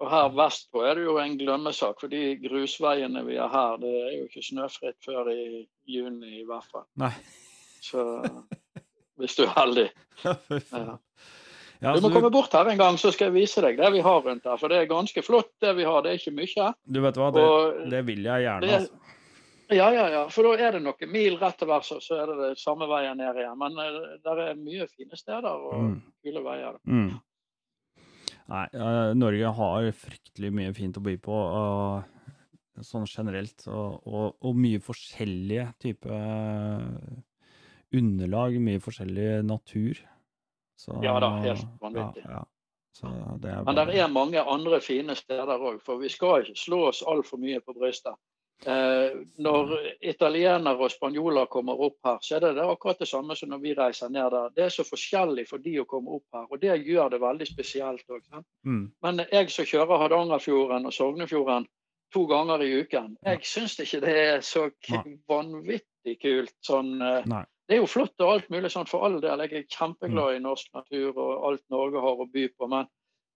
Og 0.00 0.10
her 0.12 0.28
vestpå 0.36 0.82
er 0.84 0.94
det 0.98 1.04
jo 1.06 1.14
en 1.22 1.38
glemmesak, 1.40 2.00
for 2.00 2.08
de 2.12 2.34
grusveiene 2.42 3.22
vi 3.24 3.38
har 3.40 3.48
her, 3.48 3.78
det 3.80 3.92
er 4.02 4.10
jo 4.18 4.24
ikke 4.28 4.42
snøfritt 4.44 4.98
før 5.06 5.30
i 5.32 5.62
juni 5.88 6.40
i 6.42 6.44
hvert 6.44 6.66
fall. 6.68 6.84
Nei. 7.00 7.12
Så 7.80 8.02
hvis 9.16 9.36
du 9.38 9.44
er 9.46 9.54
heldig. 9.56 9.88
Ja. 10.72 10.98
Ja, 11.82 11.90
Du 11.92 12.00
må 12.00 12.08
komme 12.08 12.30
bort 12.32 12.54
her 12.56 12.64
en 12.72 12.78
gang, 12.80 12.96
så 12.96 13.10
skal 13.12 13.26
jeg 13.28 13.34
vise 13.34 13.60
deg 13.60 13.76
det 13.76 13.90
vi 13.92 14.00
har 14.00 14.22
rundt 14.24 14.46
her. 14.48 14.56
For 14.56 14.72
det 14.72 14.78
er 14.80 14.86
ganske 14.88 15.20
flott 15.22 15.50
det 15.60 15.74
vi 15.76 15.84
har, 15.84 15.98
det 16.02 16.14
er 16.14 16.20
ikke 16.22 16.32
mye. 16.32 16.68
du 16.88 17.00
vet 17.04 17.18
hva, 17.20 17.26
det, 17.36 17.42
Og 17.44 17.90
det 17.92 18.00
vil 18.08 18.22
jeg 18.24 18.46
gjerne. 18.46 18.60
det- 18.64 18.78
Altså. 18.78 18.94
ja, 19.76 19.88
ja, 19.92 20.06
ja, 20.14 20.22
for 20.32 20.42
da 20.48 20.54
er 20.68 20.72
det 20.72 20.80
noen 20.86 21.12
mil 21.12 21.36
rett 21.36 21.58
til 21.60 21.68
værs, 21.68 21.90
og 21.92 22.00
så 22.00 22.16
er 22.22 22.26
det 22.32 22.36
det 22.40 22.58
samme 22.62 22.88
veien 22.88 23.18
ned 23.20 23.36
igjen. 23.42 23.58
Men 23.60 23.76
uh, 23.76 24.16
der 24.24 24.40
er 24.46 24.54
mye 24.56 24.86
fine 24.88 25.16
steder 25.20 25.48
og 25.52 25.74
Mm. 25.82 26.02
kule 26.24 26.42
veier. 26.48 26.78
Mm. 26.88 27.20
Nei, 28.52 28.66
eh, 28.72 29.12
Norge 29.18 29.52
har 29.58 29.88
fryktelig 29.98 30.52
mye 30.54 30.74
fint 30.76 30.98
å 30.98 31.02
by 31.02 31.16
på, 31.22 31.34
og, 31.34 32.82
sånn 32.86 33.08
generelt. 33.10 33.64
Og, 33.66 34.02
og, 34.06 34.36
og 34.46 34.60
mye 34.60 34.82
forskjellige 34.82 35.70
typer 35.82 36.12
underlag, 37.96 38.58
mye 38.62 38.82
forskjellig 38.82 39.30
natur. 39.46 40.02
Så, 40.76 41.00
Ja 41.04 41.16
da, 41.22 41.32
helt 41.42 41.66
vanvittig. 41.80 42.26
Ja, 42.26 42.42
ja. 42.42 42.44
Så 42.96 43.10
det 43.42 43.50
er 43.52 43.64
Men 43.64 43.76
det 43.76 43.98
er 44.00 44.08
mange 44.08 44.40
andre 44.40 44.80
fine 44.80 45.14
steder 45.16 45.60
òg, 45.60 45.82
for 45.84 46.00
vi 46.00 46.08
skal 46.08 46.46
ikke 46.46 46.56
slå 46.56 46.78
oss 46.88 47.02
altfor 47.04 47.40
mye 47.40 47.60
på 47.60 47.74
brystet. 47.76 48.16
Eh, 48.64 49.12
når 49.38 49.72
italienere 50.00 50.80
og 50.80 50.90
spanjoler 50.90 51.46
kommer 51.52 51.76
opp 51.86 51.98
her, 52.08 52.16
så 52.24 52.38
er 52.38 52.40
det, 52.46 52.62
akkurat 52.64 52.98
det 52.98 53.08
samme 53.10 53.36
som 53.36 53.50
når 53.52 53.60
vi 53.60 53.74
reiser 53.76 54.08
ned 54.08 54.30
der. 54.32 54.48
Det 54.56 54.64
er 54.64 54.72
så 54.72 54.82
forskjellig 54.88 55.44
for 55.50 55.58
de 55.58 55.74
å 55.82 55.84
komme 55.84 56.08
opp 56.16 56.24
her, 56.32 56.46
og 56.50 56.60
det 56.62 56.78
gjør 56.86 57.10
det 57.12 57.20
veldig 57.20 57.46
spesielt 57.46 58.06
òg. 58.08 58.22
mm, 58.64 58.92
Men 59.02 59.20
jeg 59.30 59.50
som 59.50 59.64
kjører 59.64 60.00
Hardangerfjorden 60.00 60.86
og 60.86 60.92
Sognefjorden 60.92 61.66
to 62.14 62.24
ganger 62.26 62.62
i 62.64 62.72
uken, 62.80 63.16
jeg 63.26 63.44
syns 63.44 63.76
ikke 63.78 64.00
det 64.00 64.16
er 64.16 64.40
så 64.40 64.70
vanvittig 65.28 66.16
kult. 66.22 66.54
Sånn, 66.64 66.96
eh, 67.02 67.24
Nei. 67.26 67.44
det 67.68 67.76
er 67.76 67.80
jo 67.82 67.86
flott 67.90 68.14
og 68.20 68.32
alt 68.32 68.48
mulig 68.50 68.70
sånn 68.72 68.88
for 68.88 69.04
all 69.04 69.20
del. 69.20 69.38
Jeg 69.38 69.52
er 69.52 69.62
Mm. 69.64 69.68
kjempeglad 69.76 70.36
i 70.36 70.40
norsk 70.40 70.72
natur 70.74 71.12
og 71.18 71.44
alt 71.44 71.62
Norge 71.70 72.00
har 72.00 72.16
å 72.16 72.32
by 72.32 72.48
på. 72.48 72.68
Men 72.68 72.86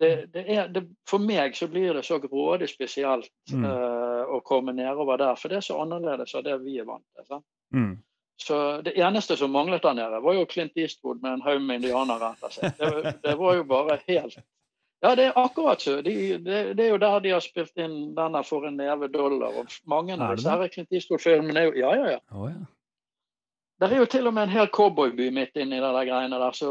det, 0.00 0.10
det 0.34 0.44
er, 0.48 0.68
det, 0.72 0.82
for 1.08 1.20
meg 1.22 1.56
så 1.56 1.68
blir 1.68 1.94
det 1.94 2.04
så 2.06 2.18
grådig 2.22 2.68
spesielt 2.72 3.28
Mm. 3.52 3.64
uh, 3.66 4.24
å 4.36 4.40
komme 4.46 4.72
nedover 4.72 5.18
der. 5.18 5.34
For 5.36 5.48
det 5.52 5.58
er 5.60 5.66
så 5.66 5.80
annerledes 5.82 6.34
av 6.38 6.44
det 6.46 6.56
vi 6.62 6.78
er 6.80 6.86
vant 6.88 7.04
til. 7.16 7.42
mm. 7.74 7.98
Så 8.40 8.80
Det 8.82 8.94
eneste 8.96 9.36
som 9.36 9.50
manglet 9.52 9.82
der 9.82 9.92
nede, 9.98 10.20
var 10.24 10.32
jo 10.34 10.46
Clint 10.48 10.72
Eastwood 10.76 11.20
med 11.22 11.32
en 11.32 11.42
haug 11.44 11.60
med 11.60 11.82
indianere 11.82 12.30
etter 12.32 12.54
seg. 12.54 12.78
Det, 12.78 13.12
det 13.22 13.34
var 13.36 13.58
jo 13.58 13.64
bare 13.68 13.98
helt 14.06 14.38
Ja, 15.02 15.14
det 15.16 15.26
er 15.26 15.36
akkurat 15.36 15.80
så. 15.80 15.98
De, 16.04 16.14
det, 16.38 16.76
det 16.76 16.84
er 16.86 16.90
jo 16.94 16.98
der 17.00 17.20
de 17.20 17.30
har 17.32 17.40
spilt 17.44 17.76
inn 17.76 18.14
denne 18.16 18.42
for 18.44 18.64
en 18.68 18.76
neve 18.80 19.08
dollar. 19.12 19.52
og 19.60 19.68
Mange 19.84 20.16
av 20.16 20.36
disse 20.36 20.68
Clint 20.72 20.92
Eastwood-filmene 20.92 21.60
er 21.60 21.68
jo 21.68 21.76
Ja, 21.80 21.94
ja, 21.96 22.10
ja. 22.16 22.20
Oh, 22.32 22.48
ja. 22.48 22.64
Det 23.80 23.88
er 23.88 23.96
jo 24.02 24.06
til 24.12 24.26
og 24.28 24.34
med 24.36 24.42
en 24.48 24.52
hel 24.52 24.68
cowboyby 24.68 25.30
midt 25.32 25.56
inni 25.56 25.78
de 25.80 25.88
der 25.88 26.04
greiene 26.04 26.36
der, 26.38 26.52
så 26.52 26.70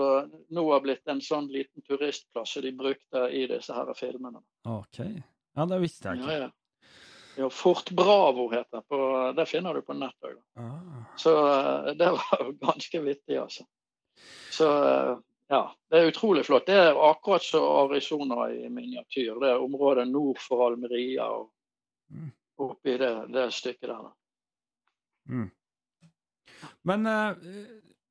nå 0.53 0.65
har 0.71 0.81
blitt 0.83 1.09
en 1.09 1.21
sånn 1.25 1.47
liten 1.49 1.81
turistplass 1.87 2.51
som 2.53 2.61
de 2.61 2.71
brukte 2.77 3.23
i 3.33 3.47
disse 3.49 3.73
her 3.73 3.89
filmene. 3.97 4.43
OK. 4.69 4.99
Ja, 5.57 5.65
det 5.65 5.79
visste 5.81 6.11
jeg 6.13 6.21
ikke. 6.21 6.35
ja. 6.43 6.49
ja 7.41 7.49
Fort 7.49 7.89
Bravo 7.97 8.45
heter 8.51 8.77
det. 8.77 8.83
På, 8.93 8.99
det 9.35 9.47
finner 9.49 9.73
du 9.73 9.81
på 9.81 9.97
nettet. 9.97 10.35
òg. 10.35 10.37
Ah. 10.61 11.01
Så 11.17 11.33
eh, 11.49 11.89
det 11.97 12.11
var 12.19 12.43
jo 12.45 12.53
ganske 12.61 13.01
vittig, 13.07 13.39
altså. 13.41 13.65
Så 14.53 14.69
eh, 14.85 15.15
ja, 15.49 15.63
det 15.89 15.97
er 16.03 16.11
utrolig 16.11 16.45
flott. 16.45 16.67
Det 16.69 16.77
er 16.77 16.99
akkurat 17.09 17.41
som 17.43 17.65
Arizona 17.87 18.51
i 18.53 18.69
miniatyr. 18.69 19.39
Det 19.41 19.49
er 19.55 19.63
området 19.65 20.05
nord 20.13 20.37
for 20.45 20.67
Almeria 20.69 21.25
og 21.39 21.49
Mm. 22.09 22.31
oppi 22.57 22.95
det, 22.97 23.09
det 23.29 23.43
stykket 23.53 23.89
der. 23.91 24.05
Mm. 25.29 25.49
Men 26.87 27.05
eh, 27.05 27.35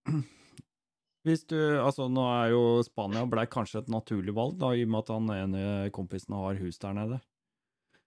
hvis 1.27 1.45
du 1.51 1.59
Altså, 1.81 2.09
nå 2.09 2.25
er 2.33 2.53
jo 2.55 2.63
Spania 2.87 3.25
ble 3.29 3.47
kanskje 3.51 3.83
et 3.83 3.91
naturlig 3.93 4.35
valg, 4.37 4.57
da, 4.61 4.73
i 4.75 4.85
og 4.87 4.95
med 4.95 5.05
at 5.05 5.13
han 5.15 5.35
ene 5.35 5.91
kompisen 5.95 6.37
har 6.39 6.61
hus 6.63 6.79
der 6.79 6.97
nede. 6.97 7.21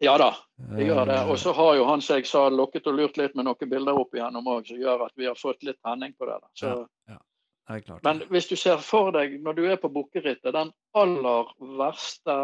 Ja 0.01 0.15
da, 0.17 0.31
det 0.73 0.87
gjør 0.87 1.05
det. 1.05 1.17
Eh, 1.19 1.29
Og 1.29 1.37
så 1.39 1.51
har 1.53 1.75
jo 1.77 1.83
han 1.85 2.01
som 2.01 2.17
jeg 2.17 2.25
sa, 2.25 2.47
lokket 2.49 2.87
og 2.89 2.95
lurt 2.97 3.19
litt 3.21 3.35
med 3.37 3.45
noen 3.45 3.69
bilder 3.69 3.99
opp 4.01 4.15
igjennom 4.17 4.47
òg, 4.49 4.65
som 4.65 4.79
gjør 4.81 5.05
at 5.05 5.13
vi 5.13 5.27
har 5.29 5.37
fått 5.37 5.61
litt 5.67 5.77
tenning 5.85 6.15
på 6.17 6.25
det. 6.25 6.39
da. 6.41 6.49
Så, 6.57 6.71
Det 7.05 7.75
er 7.77 7.83
klart. 7.85 8.03
Men 8.03 8.23
hvis 8.33 8.49
du 8.49 8.55
ser 8.57 8.81
for 8.81 9.11
deg, 9.13 9.37
når 9.45 9.53
du 9.59 9.61
er 9.69 9.77
på 9.77 9.91
Bukkerittet, 9.93 10.49
den 10.55 10.73
aller 10.97 11.53
verste, 11.77 12.37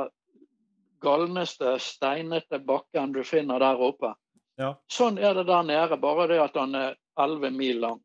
galneste, 1.01 1.73
steinete 1.81 2.59
bakken 2.63 3.11
du 3.17 3.23
finner 3.25 3.59
der 3.59 3.81
oppe. 3.81 4.13
Ja. 4.61 4.75
Sånn 4.89 5.17
er 5.17 5.33
det 5.37 5.47
der 5.49 5.65
nede, 5.65 5.97
bare 6.01 6.29
det 6.29 6.39
at 6.41 6.55
han 6.57 6.77
er 6.77 6.95
11 7.17 7.53
mil 7.55 7.81
lang. 7.83 8.01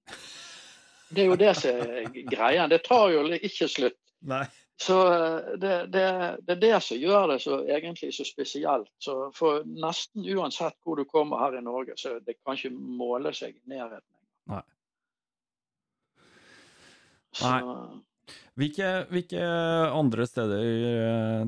Det 1.13 1.25
er 1.25 1.31
jo 1.31 1.39
det 1.41 1.55
som 1.59 1.81
er 1.85 2.11
greia. 2.31 2.67
Det 2.69 2.83
tar 2.87 3.11
jo 3.13 3.25
ikke 3.37 3.69
slutt. 3.69 3.99
Nei. 4.29 4.45
Så 4.81 4.97
eh, 5.13 5.59
det, 5.61 5.75
det, 5.95 6.05
det 6.47 6.55
er 6.57 6.63
det 6.63 6.77
som 6.83 6.99
gjør 6.99 7.29
det 7.33 7.41
så 7.45 7.59
egentlig 7.67 8.13
så 8.17 8.27
spesielt. 8.27 8.91
Så 9.03 9.17
for 9.37 9.67
nesten 9.69 10.25
uansett 10.35 10.79
hvor 10.83 10.99
du 10.99 11.05
kommer 11.09 11.43
her 11.45 11.59
i 11.59 11.65
Norge, 11.65 11.97
så 12.01 12.17
det 12.25 12.39
kan 12.41 12.59
ikke 12.59 12.73
måle 12.73 13.35
seg 13.37 13.55
i 13.55 13.75
nærheten. 13.75 14.09
Nei. 14.53 14.65
Så, 17.33 17.53
Hvilke, 18.61 18.89
hvilke 19.09 19.45
andre 19.97 20.27
steder 20.29 20.63
eh, 20.63 21.45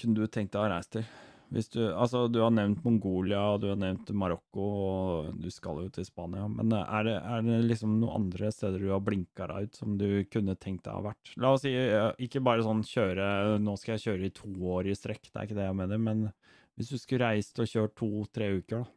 kunne 0.00 0.16
du 0.16 0.30
tenkt 0.32 0.54
deg 0.54 0.62
å 0.62 0.70
reise 0.72 0.94
til? 0.94 1.10
Du, 1.50 1.80
altså, 1.90 2.28
du 2.30 2.38
har 2.44 2.52
nevnt 2.54 2.84
Mongolia, 2.86 3.42
du 3.58 3.66
har 3.72 3.78
nevnt 3.80 4.12
Marokko, 4.14 4.66
og 4.86 5.40
du 5.42 5.48
skal 5.50 5.80
jo 5.82 5.90
til 5.90 6.06
Spania. 6.06 6.46
Men 6.46 6.70
eh, 6.76 6.92
er 6.98 7.08
det, 7.08 7.16
er 7.18 7.42
det 7.48 7.58
liksom 7.66 7.96
noen 7.98 8.20
andre 8.20 8.52
steder 8.54 8.78
du 8.78 8.92
har 8.92 9.02
blinka 9.02 9.48
deg 9.50 9.66
ut 9.66 9.80
som 9.82 9.96
du 9.98 10.06
kunne 10.30 10.54
tenkt 10.54 10.86
deg 10.86 10.94
å 10.94 11.00
ha 11.00 11.08
vært? 11.10 11.34
La 11.42 11.50
oss 11.56 11.66
si, 11.66 11.74
ikke 12.22 12.44
bare 12.46 12.62
sånn 12.66 12.84
kjøre 12.86 13.58
Nå 13.62 13.74
skal 13.80 13.96
jeg 13.96 14.06
kjøre 14.06 14.28
i 14.28 14.36
to 14.36 14.52
år 14.76 14.92
i 14.92 14.96
strekk, 14.96 15.26
det 15.26 15.36
er 15.36 15.50
ikke 15.50 15.58
det 15.58 15.66
jeg 15.66 15.80
mener. 15.82 16.00
Men 16.06 16.24
hvis 16.78 16.94
du 16.94 17.02
skulle 17.02 17.26
reist 17.26 17.58
og 17.60 17.68
kjørt 17.68 17.98
to-tre 17.98 18.52
uker, 18.60 18.84
da? 18.84 18.94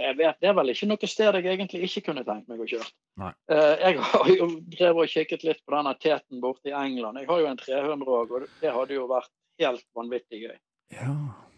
jeg 0.00 0.16
vet, 0.18 0.40
Det 0.40 0.48
er 0.48 0.56
vel 0.56 0.72
ikke 0.72 0.88
noe 0.90 1.08
sted 1.10 1.38
jeg 1.38 1.46
egentlig 1.54 1.86
ikke 1.88 2.08
kunne 2.08 2.24
tenkt 2.26 2.50
meg 2.50 2.62
å 2.62 2.66
kjøre. 2.68 2.88
Nei. 3.22 3.30
Eh, 3.52 3.74
jeg 3.84 4.02
har 4.10 4.30
jo 4.32 4.48
drevet 4.74 5.00
og 5.04 5.12
kikket 5.12 5.46
litt 5.46 5.62
på 5.64 5.74
denne 5.76 5.94
teten 6.02 6.42
borte 6.42 6.70
i 6.70 6.74
England. 6.74 7.20
Jeg 7.20 7.30
har 7.30 7.42
jo 7.42 7.50
en 7.50 7.60
300 7.60 8.14
òg, 8.18 8.34
og 8.34 8.46
det 8.62 8.74
hadde 8.74 8.96
jo 8.96 9.06
vært 9.10 9.32
helt 9.60 9.86
vanvittig 9.96 10.44
gøy. 10.46 10.58
Ja. 10.94 11.14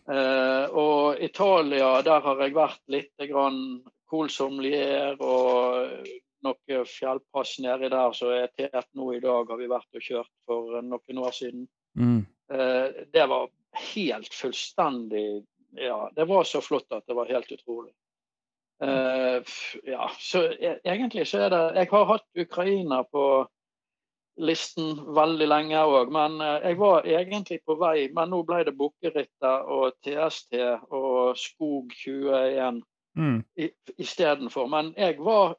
Uh, 0.06 0.64
og 0.70 1.22
Italia, 1.22 1.96
der 2.06 2.22
har 2.22 2.42
jeg 2.44 2.54
vært 2.54 2.82
litt 2.92 3.26
grann 3.30 3.82
og 4.06 6.04
noe 6.46 6.84
fjellpass 6.86 7.56
nedi 7.58 7.90
der, 7.90 8.12
så 8.14 8.30
er 8.30 8.52
tett 8.54 8.86
nå 8.94 9.10
i 9.16 9.20
dag 9.20 9.50
har 9.50 9.58
vi 9.58 9.66
vært 9.66 9.98
og 9.98 10.04
kjørt 10.04 10.30
for 10.46 10.78
noen 10.78 11.22
år 11.26 11.34
siden. 11.34 11.66
Mm. 11.98 12.22
Uh, 12.52 12.86
det 13.12 13.26
var 13.26 13.50
helt 13.92 14.34
fullstendig 14.34 15.42
Ja, 15.76 16.06
det 16.14 16.24
var 16.30 16.46
så 16.48 16.62
flott 16.64 16.92
at 16.94 17.04
det 17.10 17.16
var 17.18 17.28
helt 17.28 17.50
utrolig. 17.52 17.92
Eh, 18.82 19.42
ja, 19.84 20.10
så 20.18 20.42
e- 20.52 20.80
egentlig 20.84 21.26
så 21.28 21.38
er 21.46 21.50
det 21.50 21.60
Jeg 21.74 21.88
har 21.90 22.04
hatt 22.04 22.26
Ukraina 22.36 23.02
på 23.04 23.22
listen 24.38 24.98
veldig 25.16 25.46
lenge 25.48 25.80
òg, 25.80 26.10
men 26.12 26.40
eh, 26.44 26.68
jeg 26.70 26.78
var 26.80 27.06
egentlig 27.08 27.60
på 27.64 27.76
vei. 27.80 28.08
Men 28.14 28.30
nå 28.30 28.42
ble 28.46 28.64
det 28.68 28.76
Bukkeritter 28.76 29.64
og 29.72 29.96
TST 30.04 30.58
og 30.90 31.38
Skog 31.40 31.94
21 32.04 32.82
Mm. 33.16 33.44
istedenfor. 33.98 34.66
Men 34.68 34.90
jeg 34.96 35.16
var 35.24 35.54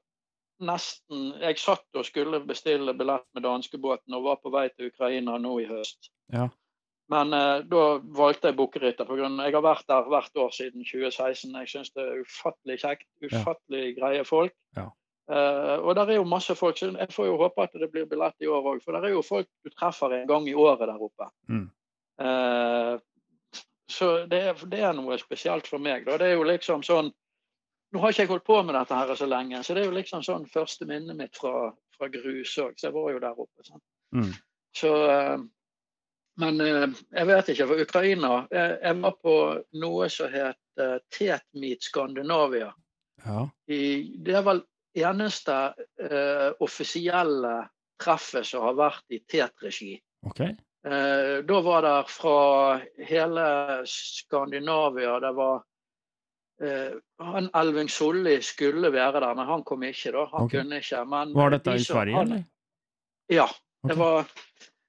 nesten 0.61 1.33
Jeg 1.41 1.57
satt 1.57 1.85
og 1.95 2.05
skulle 2.05 2.39
bestille 2.45 2.93
billett 2.97 3.25
med 3.33 3.43
danskebåten 3.43 4.13
og 4.13 4.23
var 4.23 4.37
på 4.41 4.51
vei 4.53 4.67
til 4.69 4.91
Ukraina 4.91 5.37
nå 5.37 5.59
i 5.61 5.65
høst. 5.65 6.11
Ja. 6.33 6.47
Men 7.09 7.33
eh, 7.33 7.63
da 7.63 7.99
valgte 8.17 8.51
jeg 8.51 8.57
Bukkeritter. 8.57 9.07
Jeg 9.17 9.53
har 9.53 9.63
vært 9.63 9.87
der 9.87 10.09
hvert 10.11 10.37
år 10.37 10.49
siden 10.51 10.83
2016. 10.83 11.55
Jeg 11.55 11.67
syns 11.71 11.91
det 11.95 12.03
er 12.03 12.21
ufattelig 12.21 12.79
kjekt. 12.83 13.07
Ufattelig 13.23 13.95
greie 13.97 14.25
folk. 14.27 14.53
Ja. 14.75 14.89
Eh, 15.31 15.75
og 15.83 15.95
der 15.95 16.07
er 16.07 16.19
jo 16.21 16.27
masse 16.27 16.55
folk, 16.55 16.77
så 16.79 16.87
jeg 16.93 17.11
får 17.11 17.27
jo 17.27 17.39
håpe 17.41 17.65
at 17.65 17.75
det 17.75 17.89
blir 17.91 18.07
billett 18.07 18.35
i 18.39 18.47
år 18.47 18.71
òg. 18.73 18.79
For 18.83 18.95
det 18.95 19.09
er 19.09 19.15
jo 19.15 19.25
folk 19.25 19.49
du 19.65 19.71
treffer 19.73 20.15
en 20.15 20.27
gang 20.29 20.47
i 20.47 20.55
året 20.55 20.87
der 20.87 21.03
oppe. 21.03 21.27
Mm. 21.51 21.67
Uh, 22.17 22.95
så 23.91 24.07
det 24.25 24.39
er, 24.49 24.61
det 24.71 24.79
er 24.81 24.95
noe 24.95 25.17
spesielt 25.19 25.67
for 25.67 25.83
meg. 25.83 26.07
Da. 26.07 26.15
Det 26.17 26.31
er 26.31 26.37
jo 26.37 26.47
liksom 26.47 26.85
sånn 26.85 27.11
Nå 27.95 28.01
har 28.03 28.11
ikke 28.11 28.25
jeg 28.25 28.29
holdt 28.33 28.43
på 28.43 28.55
med 28.67 28.75
dette 28.75 28.95
her 28.99 29.13
så 29.15 29.25
lenge, 29.31 29.61
så 29.63 29.71
det 29.71 29.79
er 29.79 29.85
jo 29.87 29.93
liksom 29.95 30.23
sånn 30.25 30.43
første 30.51 30.83
minnet 30.89 31.15
mitt 31.15 31.37
fra, 31.39 31.69
fra 31.95 32.09
grus 32.11 32.57
òg. 32.59 32.73
Så 32.75 32.89
jeg 32.89 32.95
var 32.97 33.13
jo 33.13 33.21
der 33.23 33.37
oppe. 33.39 33.63
Sånn. 33.63 33.83
Mm. 34.11 34.33
Så 34.75 34.91
uh, 35.07 35.37
Men 36.37 36.59
jeg 36.61 37.27
vet 37.29 37.47
ikke. 37.53 37.65
For 37.69 37.81
Ukraina 37.81 38.31
Jeg, 38.51 38.73
jeg 38.83 38.99
var 39.05 39.15
på 39.23 39.37
noe 39.81 40.09
som 40.11 40.27
het 40.35 40.59
uh, 40.83 40.99
Tet 41.15 41.47
Meet 41.55 41.87
Scandinavia. 41.87 42.73
Ja. 43.23 43.47
I, 43.71 43.79
det 44.19 44.35
er 44.35 44.43
vel 44.45 44.61
eneste 44.95 45.57
eh, 46.01 46.49
offisielle 46.63 47.55
treffet 48.01 48.45
som 48.45 48.65
har 48.67 48.77
vært 48.77 49.13
i 49.13 49.21
Tet-regi. 49.25 49.95
Okay. 50.27 50.53
Eh, 50.85 51.43
da 51.47 51.61
var 51.65 51.81
det 51.85 51.95
fra 52.09 52.79
hele 53.09 53.47
Skandinavia 53.89 55.19
Det 55.19 55.31
var 55.35 55.55
eh, 56.63 56.93
han 57.19 57.49
Elving 57.57 57.89
Solli 57.91 58.37
skulle 58.41 58.91
være 58.93 59.19
der, 59.19 59.33
men 59.35 59.49
han 59.49 59.63
kom 59.67 59.83
ikke. 59.83 60.13
da. 60.15 60.27
Han 60.33 60.45
okay. 60.47 60.61
kunne 60.61 60.81
ikke. 60.81 61.03
Men 61.05 61.33
Var 61.35 61.55
dette 61.57 61.73
de 61.73 61.81
i 61.81 61.87
Sverige, 61.87 62.21
eller? 62.21 62.43
Ja. 63.29 63.47
Okay. 63.83 63.93
Det 63.93 63.97
var, 63.99 64.31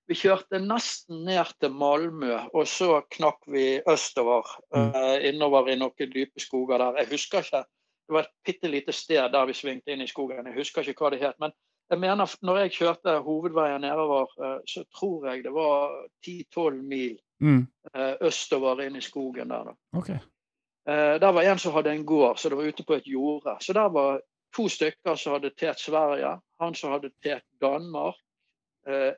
vi 0.08 0.16
kjørte 0.16 0.60
nesten 0.62 1.24
ned 1.26 1.50
til 1.60 1.74
Malmö, 1.74 2.36
og 2.54 2.68
så 2.68 3.02
knakk 3.16 3.42
vi 3.50 3.80
østover. 3.88 4.46
Mm. 4.74 4.94
eh, 4.94 5.28
innover 5.32 5.72
i 5.72 5.76
noen 5.80 6.14
dype 6.14 6.40
skoger 6.40 6.78
der. 6.84 7.02
Jeg 7.02 7.12
husker 7.16 7.44
ikke. 7.44 7.64
Det 8.08 8.14
var 8.14 8.20
et 8.24 8.30
bitte 8.46 8.68
lite 8.72 8.92
sted 8.92 9.32
der 9.32 9.46
vi 9.46 9.52
svingte 9.52 9.92
inn 9.92 10.00
i 10.00 10.06
skogen. 10.08 10.46
Jeg 10.48 10.54
husker 10.56 10.86
ikke 10.88 11.04
hva 11.04 11.10
det 11.12 11.20
het. 11.20 11.36
Men 11.40 11.52
jeg 11.90 11.98
mener, 12.00 12.36
når 12.42 12.58
jeg 12.62 12.72
kjørte 12.78 13.18
hovedveien 13.24 13.80
nedover, 13.84 14.26
eh, 14.44 14.60
så 14.66 14.84
tror 14.96 15.26
jeg 15.28 15.44
det 15.44 15.52
var 15.52 16.06
10-12 16.26 16.82
mil 16.82 17.18
Mm. 17.40 17.66
eh, 17.94 18.14
østover 18.20 18.80
inn 18.82 18.96
i 18.96 19.00
skogen 19.00 19.48
der. 19.48 19.64
da. 19.64 19.74
OK. 19.98 20.08
Eh, 20.10 21.18
Der 21.20 21.32
var 21.32 21.42
en 21.42 21.58
som 21.58 21.72
hadde 21.72 21.92
en 21.92 22.06
gård, 22.06 22.36
så 22.38 22.48
det 22.48 22.56
var 22.56 22.64
ute 22.64 22.84
på 22.84 22.94
et 22.94 23.06
jorde. 23.06 23.56
Så 23.60 23.72
der 23.72 23.88
var 23.88 24.20
to 24.56 24.68
stykker 24.68 25.14
som 25.16 25.32
hadde 25.32 25.50
tet 25.50 25.78
Sverige, 25.78 26.40
han 26.60 26.74
som 26.74 26.90
hadde 26.92 27.10
tet 27.22 27.42
Danmark. 27.60 28.14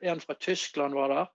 En 0.03 0.19
fra 0.19 0.33
Tyskland 0.33 0.93
var 0.93 1.07
der. 1.07 1.25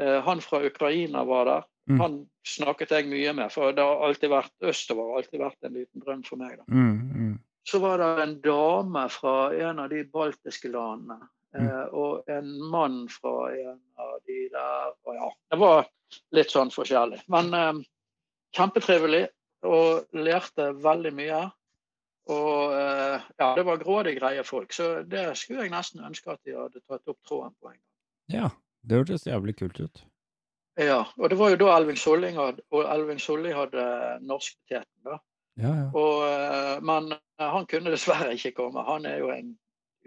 Eh, 0.00 0.20
Han 0.24 0.40
fra 0.40 0.62
Ukraina 0.66 1.24
var 1.24 1.44
der. 1.44 1.68
Mm. 1.90 2.00
Han 2.00 2.16
snakket 2.46 2.90
jeg 2.94 3.08
mye 3.10 3.32
med, 3.34 3.50
for 3.52 3.72
det 3.74 3.82
har 3.84 4.04
alltid 4.06 4.30
vært 4.30 4.52
østover. 4.70 5.10
har 5.10 5.22
alltid 5.22 5.40
vært 5.40 5.66
en 5.66 5.74
liten 5.74 6.04
drøm 6.04 6.22
for 6.24 6.40
meg. 6.40 6.60
Mm. 6.68 6.96
Mm. 7.10 7.38
Så 7.66 7.78
var 7.82 7.98
det 8.00 8.22
en 8.22 8.36
dame 8.40 9.08
fra 9.12 9.34
en 9.54 9.78
av 9.78 9.90
de 9.90 10.04
baltiske 10.04 10.70
landene. 10.72 11.18
eh, 11.54 11.84
Og 11.92 12.22
en 12.30 12.52
mann 12.70 13.08
fra 13.08 13.50
en 13.52 13.80
av 13.98 14.18
de 14.26 14.48
der. 14.52 14.92
Og 15.04 15.14
ja, 15.14 15.30
det 15.50 15.58
var 15.58 15.88
litt 16.32 16.50
sånn 16.50 16.70
forskjellig. 16.70 17.20
Men 17.28 17.54
eh, 17.54 17.72
kjempetrivelig 18.56 19.26
og 19.62 20.06
lærte 20.16 20.70
veldig 20.82 21.12
mye. 21.14 21.42
Og 22.30 22.72
eh, 22.72 23.20
ja, 23.38 23.54
det 23.56 23.66
var 23.66 23.82
grådig 23.82 24.16
greie 24.20 24.42
folk. 24.46 24.72
Så 24.72 25.02
det 25.02 25.36
skulle 25.36 25.66
jeg 25.66 25.74
nesten 25.74 26.04
ønske 26.06 26.30
at 26.32 26.40
de 26.46 26.54
hadde 26.56 26.80
tatt 26.86 27.08
opp 27.10 27.18
tråden 27.26 27.54
på 27.60 27.72
en 27.72 27.76
gang. 27.76 27.86
Ja, 28.30 28.50
det 28.82 29.02
hørtes 29.02 29.26
jævlig 29.28 29.56
kult 29.58 29.80
ut. 29.80 30.04
Ja, 30.80 31.02
og 31.18 31.30
det 31.30 31.36
var 31.36 31.52
jo 31.52 31.58
da 31.60 31.72
Elving 31.76 31.98
Solli 32.00 32.30
hadde, 32.32 32.62
hadde 32.72 33.86
norskheteten, 34.24 35.02
da. 35.04 35.18
Ja, 35.60 35.72
ja. 35.76 35.88
Og, 35.98 36.22
eh, 36.28 36.76
men 36.86 37.10
eh, 37.12 37.48
han 37.52 37.66
kunne 37.68 37.92
dessverre 37.92 38.32
ikke 38.36 38.54
komme. 38.62 38.84
Han 38.86 39.04
er 39.08 39.18
jo 39.20 39.32
en 39.34 39.52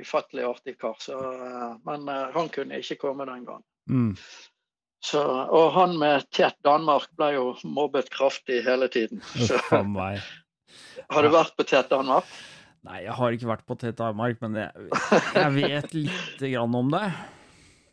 ufattelig 0.01 0.47
artig 0.47 0.77
kar. 0.81 0.95
Så, 1.03 1.19
eh, 1.19 1.75
men 1.85 2.07
eh, 2.09 2.31
han 2.33 2.49
kunne 2.53 2.79
ikke 2.81 2.97
komme 3.03 3.27
den 3.29 3.45
gangen. 3.45 3.67
Mm. 3.89 4.15
Så, 5.03 5.21
og 5.27 5.73
han 5.75 5.97
med 5.99 6.29
tett 6.31 6.55
Danmark 6.63 7.09
ble 7.19 7.33
jo 7.35 7.45
mobbet 7.67 8.09
kraftig 8.13 8.63
hele 8.65 8.87
tiden. 8.87 9.21
Så 9.47 9.59
har 11.13 11.27
du 11.27 11.29
vært 11.33 11.55
på 11.59 11.67
tett 11.67 11.91
Danmark? 11.91 12.29
Nei, 12.83 13.03
jeg 13.05 13.15
har 13.15 13.35
ikke 13.35 13.51
vært 13.51 13.67
på 13.67 13.77
tett 13.79 13.99
Danmark, 13.99 14.39
men 14.43 14.57
jeg, 14.59 14.89
jeg 15.43 15.53
vet 15.59 15.93
lite 15.95 16.53
grann 16.55 16.79
om 16.79 16.91
det. 16.91 17.05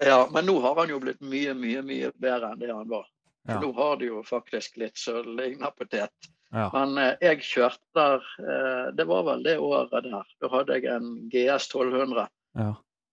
Ja, 0.00 0.28
men 0.32 0.46
nå 0.46 0.58
har 0.64 0.76
han 0.80 0.90
jo 0.92 0.98
blitt 1.02 1.20
mye, 1.20 1.54
mye 1.54 1.82
mye 1.84 2.10
bedre 2.16 2.54
enn 2.54 2.60
det 2.62 2.70
han 2.72 2.88
var. 2.88 3.08
Ja. 3.48 3.58
Nå 3.60 3.72
har 3.76 3.96
det 4.00 4.08
jo 4.08 4.22
faktisk 4.24 4.76
litt 4.80 4.96
sølvlignapotet. 5.00 6.30
Ja. 6.50 6.66
Men 6.74 6.96
eh, 6.98 7.14
jeg 7.22 7.44
kjørte 7.46 7.94
der 7.94 8.24
eh, 8.42 8.86
Det 8.98 9.04
var 9.06 9.22
vel 9.28 9.44
det 9.46 9.54
året 9.62 9.92
der. 9.92 10.24
Da 10.42 10.48
hadde 10.50 10.78
jeg 10.78 10.88
en 10.90 11.12
GS 11.30 11.68
1200. 11.70 12.26
ja. 12.58 12.72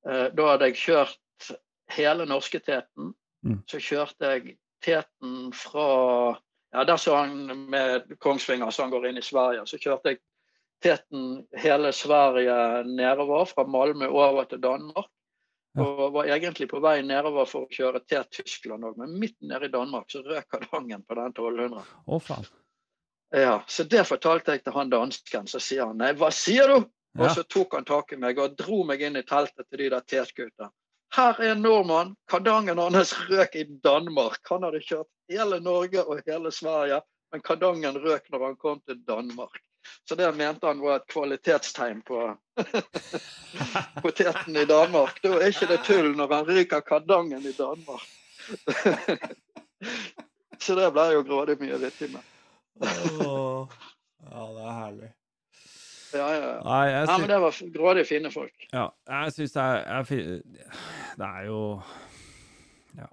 Eh, 0.10 0.28
Da 0.34 0.48
hadde 0.52 0.72
jeg 0.72 0.80
kjørt 0.82 1.52
hele 1.94 2.26
norske 2.26 2.60
teten. 2.60 3.14
Mm. 3.46 3.60
Så 3.70 3.80
kjørte 3.84 4.32
jeg 4.34 4.58
teten 4.84 5.52
fra 5.56 6.38
ja, 6.74 6.84
Der 6.84 6.98
så 6.98 7.16
han 7.16 7.70
med 7.70 8.18
Kongsvinger, 8.20 8.72
så 8.72 8.88
han 8.88 8.92
går 8.92 9.08
inn 9.10 9.22
i 9.22 9.26
Sverige. 9.26 9.68
Så 9.70 9.78
kjørte 9.80 10.16
jeg 10.16 10.24
teten 10.84 11.46
hele 11.58 11.92
Sverige 11.96 12.84
nedover, 12.90 13.46
fra 13.46 13.64
Malmö 13.64 14.10
over 14.10 14.44
til 14.50 14.60
Danmark. 14.62 15.08
Ja. 15.78 15.86
Og 15.86 16.14
var 16.16 16.30
egentlig 16.34 16.70
på 16.72 16.80
vei 16.82 17.00
nedover 17.06 17.46
for 17.46 17.68
å 17.68 17.74
kjøre 17.74 18.02
til 18.10 18.24
Tyskland 18.34 18.88
òg, 18.88 18.96
men 18.98 19.18
midt 19.22 19.38
nede 19.46 19.70
i 19.70 19.74
Danmark 19.74 20.10
så 20.10 20.24
røk 20.26 20.48
kardangen 20.50 21.04
på 21.06 21.18
den 21.20 21.36
1200. 21.36 21.84
Å, 22.06 22.20
faen. 22.24 22.48
Ja, 23.36 23.60
Så 23.68 23.84
det 23.84 24.08
fortalte 24.08 24.56
jeg 24.56 24.64
til 24.64 24.74
han 24.74 24.90
dansken. 24.90 25.48
Så 25.52 25.60
sier 25.60 25.90
han 25.90 26.00
nei, 26.00 26.14
hva 26.18 26.32
sier 26.34 26.72
du? 26.72 26.88
Og 27.18 27.32
så 27.34 27.44
tok 27.50 27.74
han 27.76 27.86
tak 27.86 28.14
i 28.14 28.20
meg 28.22 28.40
og 28.40 28.58
dro 28.60 28.84
meg 28.88 29.02
inn 29.02 29.18
i 29.18 29.26
teltet 29.26 29.66
til 29.68 29.82
de 29.82 29.90
der 29.94 30.06
T-skutene. 30.06 30.70
Her 31.16 31.40
er 31.42 31.54
en 31.56 31.64
nordmann. 31.64 32.16
Kardangen 32.30 32.78
hans 32.78 33.14
røk 33.30 33.56
i 33.56 33.64
Danmark. 33.84 34.42
Han 34.50 34.66
hadde 34.68 34.84
kjørt 34.84 35.10
hele 35.32 35.60
Norge 35.64 36.04
og 36.04 36.22
hele 36.28 36.52
Sverige, 36.54 37.02
men 37.32 37.44
kardangen 37.44 37.98
røk 38.04 38.28
når 38.34 38.46
han 38.46 38.60
kom 38.60 38.82
til 38.86 39.00
Danmark. 39.08 39.62
Så 40.08 40.16
det 40.16 40.30
mente 40.36 40.68
han 40.68 40.80
var 40.84 40.96
et 41.02 41.08
kvalitetstegn 41.12 42.02
på 42.08 42.22
poteten 44.04 44.56
i 44.56 44.66
Danmark. 44.70 45.20
Da 45.24 45.30
er 45.38 45.48
ikke 45.52 45.70
det 45.72 45.82
tull 45.88 46.14
når 46.18 46.28
han 46.34 46.46
ryker 46.50 46.82
kardangen 46.88 47.46
i 47.46 47.54
Danmark. 47.58 48.08
Så 50.64 50.76
det 50.76 50.92
ble 50.96 51.06
jo 51.14 51.24
grådig 51.28 51.56
mye 51.62 51.78
vittig 51.82 52.08
med. 52.14 52.24
Ja, 52.82 54.44
det 54.54 54.64
er 54.64 54.74
herlig. 54.74 55.10
Ja, 56.14 56.28
ja, 56.32 56.42
ja. 56.42 56.60
Nei, 56.64 56.84
jeg 56.88 57.08
Nei, 57.10 57.18
men 57.20 57.30
det 57.30 57.38
var 57.44 57.52
grådig 57.76 58.04
fine 58.08 58.30
folk. 58.32 58.68
ja, 58.72 58.86
jeg 59.12 59.34
syns 59.36 59.54
det 59.58 59.64
er 59.64 60.04
Det 60.08 61.26
er 61.28 61.42
jo 61.50 61.60
Ja. 62.98 63.08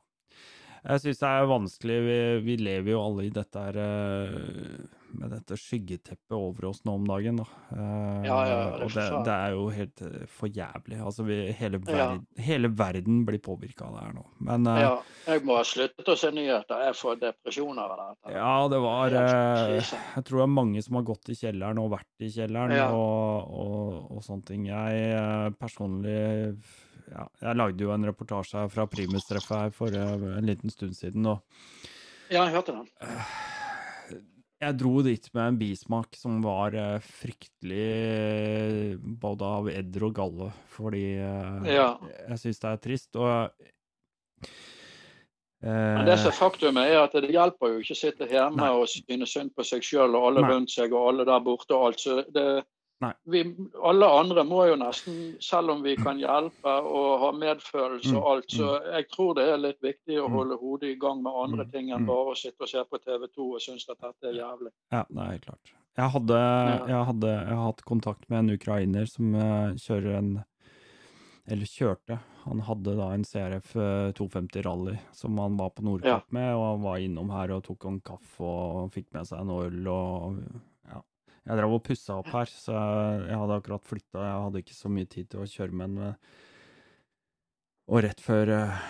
Jeg 0.84 1.00
syns 1.02 1.18
det 1.24 1.30
er 1.30 1.50
vanskelig. 1.50 1.98
Vi, 2.06 2.18
vi 2.46 2.54
lever 2.62 2.90
jo 2.94 3.02
alle 3.02 3.22
i 3.26 3.32
dette 3.34 3.58
her 3.66 3.76
eh, 3.82 4.93
med 5.18 5.30
dette 5.34 5.56
skyggeteppet 5.60 6.34
over 6.36 6.66
oss 6.70 6.82
nå 6.84 6.94
om 6.98 7.04
dagen, 7.08 7.36
da. 7.40 7.46
Eh, 7.74 8.26
Ja, 8.28 8.38
ja, 8.48 8.56
det 8.78 8.84
og 8.86 8.94
det, 8.94 9.04
det 9.26 9.34
er 9.34 9.54
jo 9.54 9.64
helt 9.74 10.02
eh, 10.06 10.26
for 10.30 10.48
jævlig. 10.48 10.98
Altså, 11.00 11.24
vi, 11.28 11.38
hele, 11.58 11.80
Ja. 11.86 11.96
verden, 11.96 12.26
hele 12.48 12.68
verden 12.68 13.24
blir 13.28 13.38
påvirka 13.44 13.86
av 13.88 13.96
det 13.98 14.04
her 14.06 14.14
nå. 14.18 14.24
Men 14.50 14.66
eh, 14.72 14.80
Ja, 14.82 14.92
jeg 15.26 15.44
må 15.44 15.56
ha 15.58 15.64
sluttet 15.64 16.08
å 16.12 16.16
se 16.18 16.30
nyheter. 16.34 16.84
Jeg 16.88 16.98
får 17.00 17.20
depresjoner 17.22 17.82
av 17.96 18.02
dette. 18.04 18.34
Ja, 18.36 18.54
det 18.68 18.80
var 18.84 19.18
eh. 19.20 19.74
Jeg 19.80 20.24
tror 20.24 20.42
det 20.42 20.46
er 20.48 20.54
mange 20.60 20.82
som 20.86 20.98
har 21.00 21.06
gått 21.10 21.28
i 21.30 21.38
kjelleren 21.38 21.78
og 21.82 21.92
vært 21.96 22.24
i 22.26 22.32
kjelleren 22.34 22.74
Ja. 22.76 22.88
og, 22.92 23.54
og, 23.54 24.10
og 24.16 24.22
sånne 24.26 24.44
ting. 24.50 24.66
Jeg 24.70 25.04
eh, 25.14 25.50
personlig 25.60 26.18
ja, 27.04 27.26
Jeg 27.42 27.56
lagde 27.60 27.84
jo 27.84 27.90
en 27.92 28.06
reportasje 28.08 28.62
fra 28.72 28.86
Primus-treffet 28.88 29.58
her 29.66 29.74
for 29.76 29.92
eh, 29.92 30.14
en 30.38 30.46
liten 30.48 30.72
stund 30.72 30.96
siden, 30.96 31.26
og 31.28 31.42
Ja, 32.32 32.46
jeg 32.46 32.54
hørte 32.56 32.72
den. 32.72 32.88
Jeg 34.62 34.76
dro 34.80 35.02
dit 35.04 35.26
med 35.34 35.48
en 35.48 35.58
bismak 35.60 36.16
som 36.16 36.38
var 36.44 36.74
eh, 36.78 36.98
fryktelig 37.02 37.86
eh, 37.90 38.94
både 38.98 39.48
av 39.58 39.70
edder 39.72 40.06
og 40.08 40.14
galle, 40.16 40.50
fordi 40.76 41.06
eh, 41.18 41.72
Ja. 41.74 41.88
jeg 42.30 42.38
syns 42.44 42.62
det 42.62 42.70
er 42.70 42.82
trist. 42.84 43.10
Og 43.16 43.50
Men 45.64 46.04
det 46.04 46.18
som 46.20 46.28
er 46.28 46.36
faktumet 46.36 46.90
er 46.92 46.98
at 47.06 47.14
det 47.16 47.30
hjelper 47.32 47.72
jo 47.72 47.80
ikke 47.80 47.94
å 47.96 48.00
sitte 48.02 48.26
hjemme 48.28 48.60
Nei. 48.60 48.70
og 48.76 48.88
synes 48.90 49.32
synd 49.32 49.54
på 49.56 49.64
seg 49.64 49.80
sjøl 49.86 50.12
og 50.12 50.26
alle 50.28 50.42
rundt 50.44 50.70
seg 50.74 50.92
og 50.92 51.08
alle 51.08 51.24
der 51.24 51.40
borte 51.40 51.72
og 51.72 51.86
alt. 51.88 52.00
Så 52.04 52.18
det. 52.34 52.64
Vi, 53.28 53.40
alle 53.82 54.06
andre 54.06 54.44
må 54.48 54.62
jo 54.68 54.76
nesten, 54.80 55.36
selv 55.42 55.70
om 55.74 55.82
vi 55.84 55.96
kan 55.96 56.18
hjelpe 56.18 56.72
og 56.88 57.20
ha 57.20 57.30
medfølelse 57.36 58.14
og 58.16 58.22
Mm, 58.22 58.30
alt, 58.32 58.48
så 58.54 58.68
jeg 58.94 59.08
tror 59.10 59.34
det 59.34 59.44
er 59.52 59.58
litt 59.60 59.80
viktig 59.82 60.16
å 60.22 60.28
Mm. 60.28 60.32
holde 60.38 60.56
hodet 60.60 60.90
i 60.94 60.98
gang 60.98 61.22
med 61.22 61.32
andre 61.36 61.64
Mm, 61.66 61.70
ting 61.72 61.90
enn 61.90 62.02
mm. 62.04 62.06
bare 62.06 62.32
å 62.32 62.36
sitte 62.36 62.62
og 62.62 62.68
se 62.68 62.84
på 62.84 62.98
TV 63.04 63.26
2 63.28 63.48
og 63.54 63.60
synes 63.60 63.88
at 63.90 63.98
dette 64.00 64.28
er 64.30 64.38
jævlig. 64.40 64.70
Ja, 64.92 65.04
det 65.10 65.18
er 65.20 65.30
helt 65.32 65.44
klart. 65.44 65.72
Jeg 65.96 66.10
hadde, 66.10 66.38
jeg 66.88 67.04
hadde 67.06 67.28
jeg 67.28 67.54
har 67.56 67.64
hatt 67.72 67.84
kontakt 67.84 68.28
med 68.30 68.38
en 68.38 68.50
ukrainer 68.56 69.06
som 69.06 69.34
eh, 69.34 69.74
kjører 69.74 70.16
en 70.18 70.44
Eller 71.46 71.66
kjørte. 71.66 72.18
Han 72.46 72.60
hadde 72.60 72.96
da 72.96 73.10
en 73.12 73.22
CRF 73.22 73.76
eh, 73.76 74.12
250 74.16 74.62
Rally 74.64 74.98
som 75.12 75.36
han 75.36 75.58
var 75.58 75.70
på 75.76 75.82
Nordkapp 75.84 76.32
med, 76.32 76.54
og 76.56 76.62
han 76.70 76.82
var 76.82 76.96
innom 77.04 77.28
her 77.30 77.50
og 77.52 77.64
tok 77.64 77.84
en 77.84 78.00
kaffe 78.00 78.40
og 78.40 78.90
fikk 78.94 79.12
med 79.12 79.26
seg 79.26 79.40
en 79.40 79.50
øl 79.50 79.86
og 79.88 80.38
ja. 80.40 80.60
Jeg 81.44 81.60
drev 81.60 81.74
og 81.76 81.82
pussa 81.84 82.18
opp 82.20 82.30
her, 82.32 82.48
så 82.48 82.72
jeg, 82.74 83.36
hadde 83.36 83.58
akkurat 83.60 83.84
flytta. 83.84 84.22
Jeg 84.24 84.44
hadde 84.46 84.62
ikke 84.64 84.76
så 84.76 84.90
mye 84.92 85.08
tid 85.12 85.28
til 85.32 85.42
å 85.44 85.48
kjøre 85.50 85.76
med 85.80 85.98
den. 85.98 86.14
Og 87.92 88.00
rett 88.06 88.22
før 88.24 88.54
eh, 88.54 88.86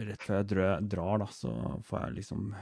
Rett 0.00 0.22
før 0.24 0.38
jeg 0.40 0.84
drar, 0.88 1.20
da, 1.20 1.26
så 1.28 1.50
får 1.84 2.06
jeg 2.06 2.14
liksom 2.20 2.52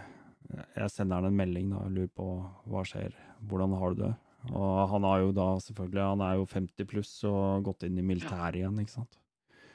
jeg 0.49 0.89
sender 0.91 1.21
han 1.21 1.29
en 1.29 1.37
melding 1.37 1.69
da, 1.73 1.83
og 1.85 1.93
lurer 1.93 2.11
på 2.17 2.29
hva 2.73 2.85
skjer, 2.89 3.13
hvordan 3.51 3.75
har 3.79 3.95
du 3.95 4.01
det? 4.07 4.15
Og 4.49 4.79
han 4.93 5.05
har 5.05 5.21
jo 5.25 5.35
da 5.37 5.49
selvfølgelig, 5.61 6.05
han 6.15 6.25
er 6.25 6.39
jo 6.39 6.47
50 6.49 6.89
pluss 6.89 7.13
og 7.29 7.67
gått 7.67 7.85
inn 7.89 7.99
i 8.01 8.07
militæret 8.07 8.61
igjen, 8.63 8.79
ikke 8.81 8.95
sant. 8.95 9.19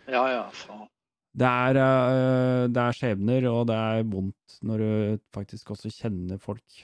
Ja, 0.08 0.24
ja, 0.32 0.48
faen. 0.64 0.90
Det 1.34 1.50
er, 1.50 1.80
eh, 1.82 2.64
det 2.70 2.82
er 2.82 2.98
skjebner, 2.98 3.48
og 3.50 3.64
det 3.70 3.78
er 3.78 4.04
vondt 4.06 4.58
når 4.66 4.84
du 4.84 5.22
faktisk 5.34 5.72
også 5.74 5.90
kjenner 5.94 6.42
folk. 6.42 6.84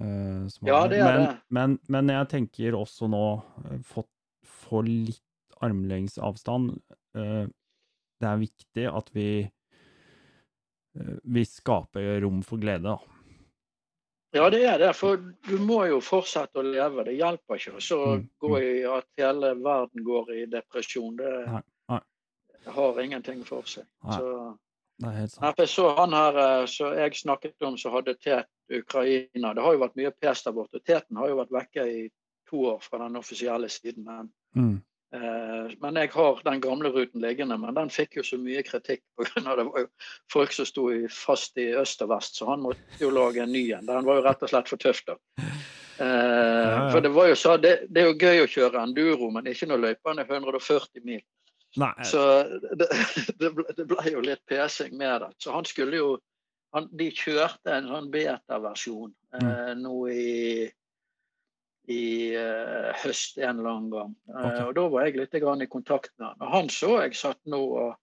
Eh, 0.00 0.46
Ja, 0.66 0.80
det 0.90 1.00
er 1.00 1.04
men, 1.06 1.22
det. 1.24 1.36
Men, 1.48 1.78
men 1.88 2.12
jeg 2.14 2.28
tenker 2.32 2.78
også 2.78 3.08
nå, 3.12 3.24
fått 3.86 4.10
få, 4.46 4.82
litt 4.86 5.22
armlengdes 5.64 6.18
avstand. 6.18 6.74
Eh, 7.16 7.46
det 8.20 8.28
er 8.30 8.40
viktig 8.40 8.86
at 8.92 9.12
vi 9.16 9.28
eh, 9.44 11.16
vi 11.24 11.44
skaper 11.48 12.20
rom 12.24 12.42
for 12.46 12.60
glede, 12.62 12.92
da. 12.96 12.98
Ja, 14.36 14.50
det 14.52 14.64
er 14.68 14.78
det. 14.82 14.90
For 14.98 15.16
du 15.16 15.54
må 15.64 15.86
jo 15.88 16.00
fortsette 16.04 16.60
å 16.60 16.66
leve. 16.66 17.06
Det 17.06 17.14
hjelper 17.16 17.56
ikke 17.56 17.78
å 17.96 18.02
Mm, 18.18 18.26
gå 18.42 18.58
i 18.60 18.72
at 18.84 19.06
hele 19.16 19.54
verden 19.64 20.04
går 20.04 20.32
i 20.34 20.42
depresjon. 20.52 21.16
Det 21.16 21.30
Nei, 21.46 21.62
nei. 21.88 22.00
har 22.66 23.00
ingenting 23.00 23.44
for 23.48 23.62
seg. 23.70 23.86
Nei. 24.04 24.18
Så, 24.18 24.56
Nei, 25.04 25.66
så 25.68 25.90
han 25.98 26.14
her 26.16 26.38
eh, 26.40 26.66
som 26.72 26.94
jeg 26.96 27.18
snakket 27.20 27.62
om, 27.68 27.76
som 27.76 27.92
hadde 27.92 28.14
tet 28.16 28.48
Ukraina. 28.72 29.52
Det 29.54 29.64
har 29.64 29.76
jo 29.76 29.82
vært 29.82 29.98
mye 29.98 30.12
pes 30.16 30.42
der 30.46 30.54
borte. 30.56 30.80
Teten 30.80 31.18
har 31.20 31.28
jo 31.28 31.36
vært 31.42 31.52
vekke 31.52 31.84
i 31.90 32.04
to 32.48 32.62
år 32.72 32.80
fra 32.80 33.02
den 33.04 33.18
offisielle 33.20 33.68
siden. 33.68 34.04
Men, 34.06 34.30
Mm. 34.56 34.80
eh, 35.12 35.74
men 35.82 35.94
jeg 36.00 36.10
har 36.14 36.40
den 36.44 36.60
gamle 36.60 36.88
ruten 36.94 37.20
liggende. 37.20 37.58
Men 37.60 37.74
den 37.74 37.90
fikk 37.92 38.16
jo 38.16 38.22
så 38.22 38.38
mye 38.40 38.62
kritikk 38.64 39.02
pga. 39.18 39.56
det 39.56 39.66
var 39.68 39.84
jo 39.84 39.86
folk 40.32 40.52
som 40.52 40.64
sto 40.64 40.88
fast 41.12 41.58
i 41.58 41.74
øst 41.76 42.02
og 42.02 42.08
vest, 42.14 42.36
så 42.40 42.46
han 42.48 42.62
måtte 42.64 43.00
jo 43.00 43.10
lage 43.10 43.42
en 43.42 43.52
ny 43.52 43.72
en. 43.76 43.86
Den 43.86 44.04
var 44.04 44.16
jo 44.16 44.24
rett 44.24 44.42
og 44.42 44.48
slett 44.48 44.68
for 44.72 44.80
tøff, 44.80 45.04
da. 45.06 45.16
Eh, 45.98 46.04
ja. 46.06 46.90
For 46.92 47.00
det 47.00 47.12
var 47.12 47.28
jo 47.28 47.34
så, 47.34 47.56
det, 47.56 47.86
det 47.92 48.02
er 48.02 48.10
jo 48.10 48.18
gøy 48.20 48.42
å 48.42 48.48
kjøre 48.52 48.82
enduro, 48.82 49.30
men 49.30 49.46
ikke 49.48 49.68
når 49.68 49.84
løypene 49.84 50.24
er 50.24 50.32
140 50.40 51.04
mil. 51.04 51.22
Nei, 51.76 51.92
Så 52.08 52.22
det, 52.72 52.88
det, 53.40 53.50
ble, 53.52 53.66
det 53.76 53.86
ble 53.90 54.12
jo 54.12 54.24
litt 54.24 54.42
pesing 54.48 54.96
med 54.96 55.20
det. 55.24 55.30
Så 55.42 55.52
han 55.56 55.68
skulle 55.68 56.00
jo 56.00 56.08
han, 56.74 56.88
De 56.92 57.10
kjørte 57.14 57.72
en 57.72 57.86
sånn 57.88 58.08
beta-versjon 58.12 59.12
eh, 59.38 59.72
nå 59.78 59.94
i 60.12 60.66
i 61.86 62.34
eh, 62.34 62.88
høst 62.98 63.36
en 63.38 63.60
eller 63.60 63.70
annen 63.70 63.92
gang. 63.92 64.14
Eh, 64.32 64.64
og 64.64 64.72
Da 64.74 64.86
var 64.90 65.06
jeg 65.06 65.20
litt 65.20 65.36
grann 65.38 65.62
i 65.62 65.68
kontakt 65.70 66.10
med 66.18 66.32
han. 66.32 66.40
Og 66.42 66.50
han 66.50 66.72
så 66.72 66.96
jeg 67.04 67.14
satt 67.18 67.38
nå 67.46 67.60
og 67.62 67.94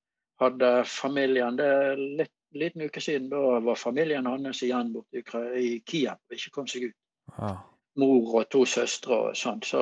hadde 0.41 0.69
familien 0.89 1.59
Det 1.59 1.67
er 1.67 1.99
litt 2.23 2.33
liten 2.53 2.85
uke 2.85 3.01
siden 3.01 3.29
da 3.29 3.59
var 3.65 3.75
familien 3.75 4.27
hans 4.29 4.61
igjen 4.63 4.91
borte 4.93 5.17
i, 5.17 5.23
i 5.57 5.69
Kiev 5.89 6.19
og 6.29 6.37
ikke 6.37 6.53
kom 6.53 6.67
seg 6.69 6.91
ut. 6.91 6.97
Ah. 7.37 7.63
Mor 7.97 8.35
og 8.39 8.49
to 8.53 8.63
søstre 8.69 9.17
og 9.27 9.37
sånn. 9.37 9.61
Så 9.65 9.81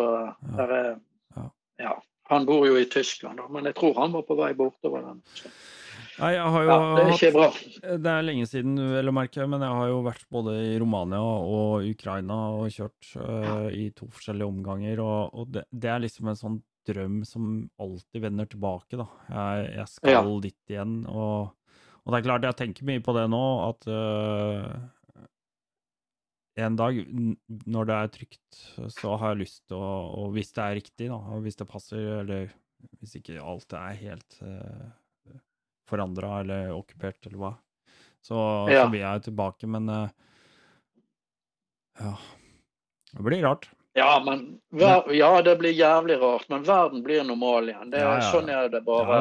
der 0.58 0.76
er 0.78 0.92
Ja. 1.82 1.96
Han 2.32 2.48
bor 2.48 2.64
jo 2.68 2.78
i 2.80 2.88
Tyskland, 2.88 3.42
da, 3.42 3.50
men 3.52 3.68
jeg 3.68 3.76
tror 3.78 3.98
han 4.00 4.16
var 4.16 4.24
på 4.28 4.38
vei 4.40 4.54
bortover 4.58 5.04
den. 5.10 5.22
Så. 5.36 5.52
Nei, 6.22 6.34
jeg 6.36 6.50
har 6.54 6.66
jo 6.66 6.70
Ja, 6.70 6.80
det 6.96 7.04
er 7.04 7.12
ikke 7.16 7.32
bra. 7.36 7.48
Det 8.06 8.12
er 8.12 8.26
lenge 8.26 8.48
siden, 8.50 8.76
vel 8.94 9.10
å 9.10 9.14
merke, 9.16 9.46
men 9.50 9.64
jeg 9.66 9.78
har 9.80 9.88
jo 9.90 10.02
vært 10.06 10.26
både 10.34 10.56
i 10.70 10.74
Romania 10.82 11.22
og 11.22 11.88
Ukraina 11.88 12.38
og 12.58 12.68
kjørt 12.74 13.14
uh, 13.18 13.70
i 13.74 13.88
to 13.98 14.10
forskjellige 14.12 14.52
omganger, 14.52 15.02
og, 15.04 15.32
og 15.34 15.50
det, 15.56 15.66
det 15.72 15.92
er 15.92 16.04
liksom 16.04 16.30
en 16.32 16.40
sånn 16.40 16.60
drøm 16.88 17.22
som 17.28 17.50
alltid 17.82 18.24
vender 18.24 18.50
tilbake, 18.50 19.00
da. 19.00 19.08
Jeg, 19.30 19.74
jeg 19.80 19.88
skal 19.96 20.16
Ja. 20.16 20.24
dit 20.48 20.74
igjen, 20.76 20.96
og, 21.10 21.52
og 22.04 22.14
det 22.14 22.20
er 22.22 22.28
klart, 22.30 22.48
jeg 22.50 22.60
tenker 22.62 22.90
mye 22.90 23.04
på 23.06 23.16
det 23.18 23.28
nå, 23.32 23.44
at 23.70 23.90
øh, 23.92 24.66
en 26.60 26.76
dag, 26.76 26.98
når 27.66 27.88
det 27.88 27.96
er 27.98 28.12
trygt, 28.12 28.62
så 28.92 29.16
har 29.20 29.34
jeg 29.34 29.44
lyst 29.46 29.62
til 29.72 29.78
å 29.80 29.92
Og 30.20 30.34
hvis 30.36 30.52
det 30.56 30.64
er 30.64 30.78
riktig, 30.82 31.08
da, 31.08 31.16
og 31.16 31.46
hvis 31.46 31.56
det 31.60 31.68
passer, 31.70 32.02
eller 32.22 32.52
hvis 33.00 33.16
ikke 33.20 33.40
alt 33.40 33.74
er 33.78 34.00
helt 34.00 34.40
uh, 34.42 34.90
forandra 35.90 36.42
eller 36.42 36.72
okkupert, 36.76 37.22
eller 37.30 37.40
hva, 37.40 37.54
så, 38.22 38.38
Ja. 38.72 38.84
så 38.84 38.92
blir 38.92 39.06
jeg 39.06 39.24
tilbake, 39.30 39.68
men 39.70 39.90
uh, 39.90 40.10
Ja. 42.00 42.16
Det 43.12 43.24
blir 43.24 43.44
rart. 43.44 43.70
Ja, 43.94 44.22
men 44.24 44.62
ver 44.72 45.10
ja, 45.12 45.42
det 45.44 45.58
blir 45.60 45.74
jævlig 45.76 46.16
rart, 46.22 46.48
men 46.50 46.64
verden 46.64 47.04
blir 47.04 47.26
normal 47.28 47.68
igjen. 47.70 47.90
Det, 47.92 48.00
Ja, 48.00 48.14
ja, 48.14 48.22
ja. 48.22 48.30
Sånn 48.32 48.50
er 48.50 48.70
det 48.72 48.86
bare 48.88 49.18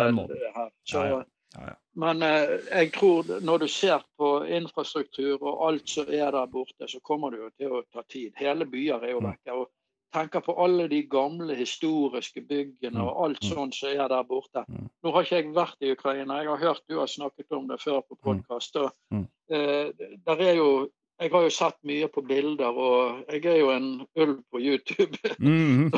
her. 0.55 0.71
Så, 0.87 1.03
Ja, 1.11 1.25
ja. 1.67 1.75
Men 1.97 2.23
eh, 2.23 2.59
jeg 2.71 2.93
tror 2.93 3.41
når 3.43 3.59
du 3.59 3.69
ser 3.69 4.03
på 4.19 4.45
infrastruktur 4.47 5.43
og 5.43 5.69
alt 5.69 5.89
som 5.89 6.07
er 6.09 6.31
der 6.31 6.47
borte, 6.47 6.87
så 6.89 7.01
kommer 7.03 7.31
det 7.31 7.41
jo 7.41 7.51
til 7.59 7.77
å 7.81 7.83
ta 7.93 8.03
tid. 8.09 8.33
Hele 8.37 8.65
byer 8.67 9.03
er 9.03 9.11
jo 9.11 9.21
Mm. 9.21 9.31
vekke. 9.33 9.53
og 9.53 9.69
tenker 10.13 10.41
på 10.41 10.55
alle 10.59 10.89
de 10.89 11.03
gamle 11.07 11.55
historiske 11.55 12.41
byggene 12.43 12.99
Mm, 12.99 13.07
og 13.07 13.25
alt 13.25 13.43
mm. 13.45 13.49
sånt 13.55 13.75
som 13.75 13.89
er 13.89 14.09
der 14.09 14.23
borte. 14.27 14.65
Mm. 14.69 14.89
Nå 15.05 15.13
har 15.13 15.23
ikke 15.23 15.37
jeg 15.37 15.55
vært 15.55 15.77
i 15.83 15.93
Ukraina, 15.93 16.39
jeg 16.43 16.49
har 16.49 16.57
hørt 16.59 16.83
du 16.89 16.99
har 16.99 17.07
snakket 17.07 17.47
om 17.53 17.69
det 17.69 17.81
før 17.81 18.01
på 18.01 18.19
podkast. 18.23 18.75
Mm. 19.11 19.27
Eh, 19.51 19.93
der 20.27 20.37
er 20.41 20.55
jo 20.57 20.89
Jeg 21.21 21.31
har 21.33 21.43
jo 21.43 21.51
sett 21.51 21.75
mye 21.85 22.09
på 22.09 22.23
bilder, 22.27 22.73
og 22.73 23.25
jeg 23.29 23.45
er 23.45 23.57
jo 23.59 23.71
en 23.71 24.07
ulv 24.17 24.39
på 24.51 24.59
YouTube. 24.59 25.19
Mhm. 25.39 25.91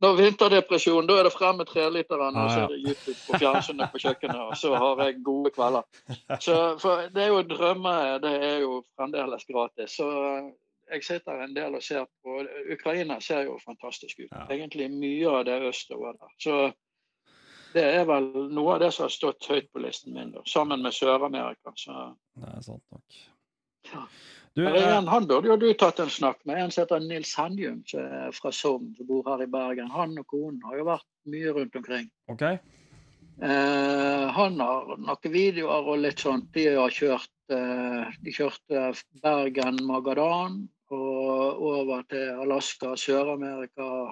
Når 0.00 0.14
vinterdepresjon, 0.14 1.06
da 1.08 1.16
er 1.18 1.26
det 1.26 1.32
frem 1.34 1.56
med 1.58 1.66
treliteren, 1.66 2.36
og 2.36 2.50
så 2.50 2.58
Ja, 2.58 2.60
ja. 2.60 2.64
er 2.64 2.68
det 2.68 2.78
YouTube 2.86 3.18
på 3.26 3.38
fjernsynet 3.42 3.90
på 3.92 3.98
kjøkkenet, 3.98 4.40
og 4.44 4.56
så 4.56 4.74
har 4.78 5.02
jeg 5.04 5.22
gode 5.26 5.50
kvelder. 5.50 5.82
Så 6.40 6.78
for 6.78 7.08
Det 7.14 7.22
er 7.22 7.28
jo 7.32 7.42
drømmer, 7.42 8.18
det 8.22 8.34
er 8.44 8.58
jo 8.62 8.82
fremdeles 8.96 9.44
gratis. 9.44 9.96
Så 9.98 10.06
eh, 10.10 10.52
jeg 10.92 11.04
sitter 11.04 11.42
en 11.44 11.56
del 11.56 11.74
og 11.74 11.82
ser 11.82 12.06
på 12.24 12.36
Ukraina 12.72 13.20
ser 13.20 13.42
jo 13.48 13.58
fantastisk 13.64 14.20
ut. 14.20 14.30
Ja. 14.30 14.46
Egentlig 14.50 14.90
mye 14.90 15.28
av 15.40 15.44
det 15.44 15.58
østover 15.68 16.12
der. 16.12 16.30
Så 16.38 16.72
det 17.74 17.84
er 17.84 18.04
vel 18.08 18.30
noe 18.54 18.74
av 18.74 18.80
det 18.80 18.92
som 18.94 19.04
har 19.04 19.12
stått 19.12 19.50
høyt 19.50 19.68
på 19.72 19.82
listen 19.82 20.14
min, 20.14 20.30
da, 20.32 20.40
sammen 20.46 20.82
med 20.82 20.94
Sør-Amerika. 20.96 21.74
Så 21.76 22.14
Det 22.38 22.54
er 22.54 22.62
sant 22.64 22.84
nok. 22.94 23.18
Du, 24.58 24.64
er 24.66 24.74
eh, 24.74 24.96
en, 24.96 25.06
han 25.06 25.28
burde 25.30 25.52
jo 25.52 25.58
du 25.60 25.68
tatt 25.78 26.00
en 26.02 26.10
snakk 26.10 26.40
med. 26.48 26.58
En 26.58 26.72
som 26.74 26.82
heter 26.82 27.04
Nils 27.04 27.34
Handjum, 27.38 27.82
fra 28.34 28.52
Sogn, 28.54 28.90
som 28.96 29.06
bor 29.06 29.28
her 29.28 29.44
i 29.44 29.50
Bergen. 29.50 29.90
Han 29.94 30.16
og 30.18 30.26
konen 30.30 30.58
har 30.66 30.80
jo 30.80 30.88
vært 30.88 31.06
mye 31.30 31.54
rundt 31.54 31.78
omkring. 31.78 32.10
OK. 32.32 32.44
Eh, 33.38 34.28
han 34.34 34.60
har 34.60 34.96
noen 34.98 35.32
videoer 35.32 35.92
og 35.92 36.02
litt 36.02 36.24
sånt. 36.24 36.48
De 36.56 36.66
har 36.74 36.90
kjørt 36.90 37.54
eh, 37.54 38.16
De 38.24 38.34
kjørte 38.34 38.88
Bergen-Magadan 39.22 40.64
og 40.90 41.60
over 41.68 42.02
til 42.08 42.40
Alaska, 42.40 42.94
Sør-Amerika, 42.96 44.08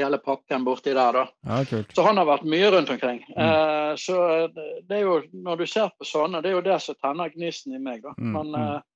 hele 0.00 0.18
pakken 0.24 0.64
borti 0.64 0.94
der, 0.96 1.12
da. 1.12 1.24
Ja, 1.44 1.58
kult. 1.68 1.90
Så 1.92 2.04
han 2.06 2.16
har 2.16 2.24
vært 2.30 2.46
mye 2.48 2.70
rundt 2.72 2.90
omkring. 2.94 3.20
Mm. 3.34 3.42
Eh, 3.44 3.92
så 4.00 4.16
det 4.54 4.96
er 4.96 5.02
jo, 5.04 5.18
når 5.32 5.60
du 5.60 5.66
ser 5.68 5.92
på 5.98 6.08
sånne, 6.08 6.40
det 6.42 6.50
er 6.52 6.56
jo 6.56 6.64
det 6.64 6.78
som 6.80 6.96
tenner 6.96 7.34
gnisten 7.34 7.76
i 7.76 7.82
meg, 7.82 8.00
da. 8.06 8.14
Mm, 8.16 8.32
Men 8.38 8.54
mm. 8.54 8.86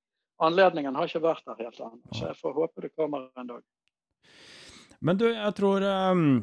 Anledningen 0.43 0.97
har 0.99 1.09
ikke 1.09 1.23
vært 1.25 1.47
der 1.47 1.63
helt 1.67 1.79
ennå, 1.79 2.03
så 2.13 2.31
jeg 2.31 2.41
får 2.41 2.59
håpe 2.59 2.85
det 2.87 2.93
kommer 2.97 3.29
en 3.39 3.53
dag. 3.55 3.63
Men 5.03 5.19
du, 5.19 5.27
jeg 5.31 5.55
tror 5.59 5.83
um, 5.83 6.43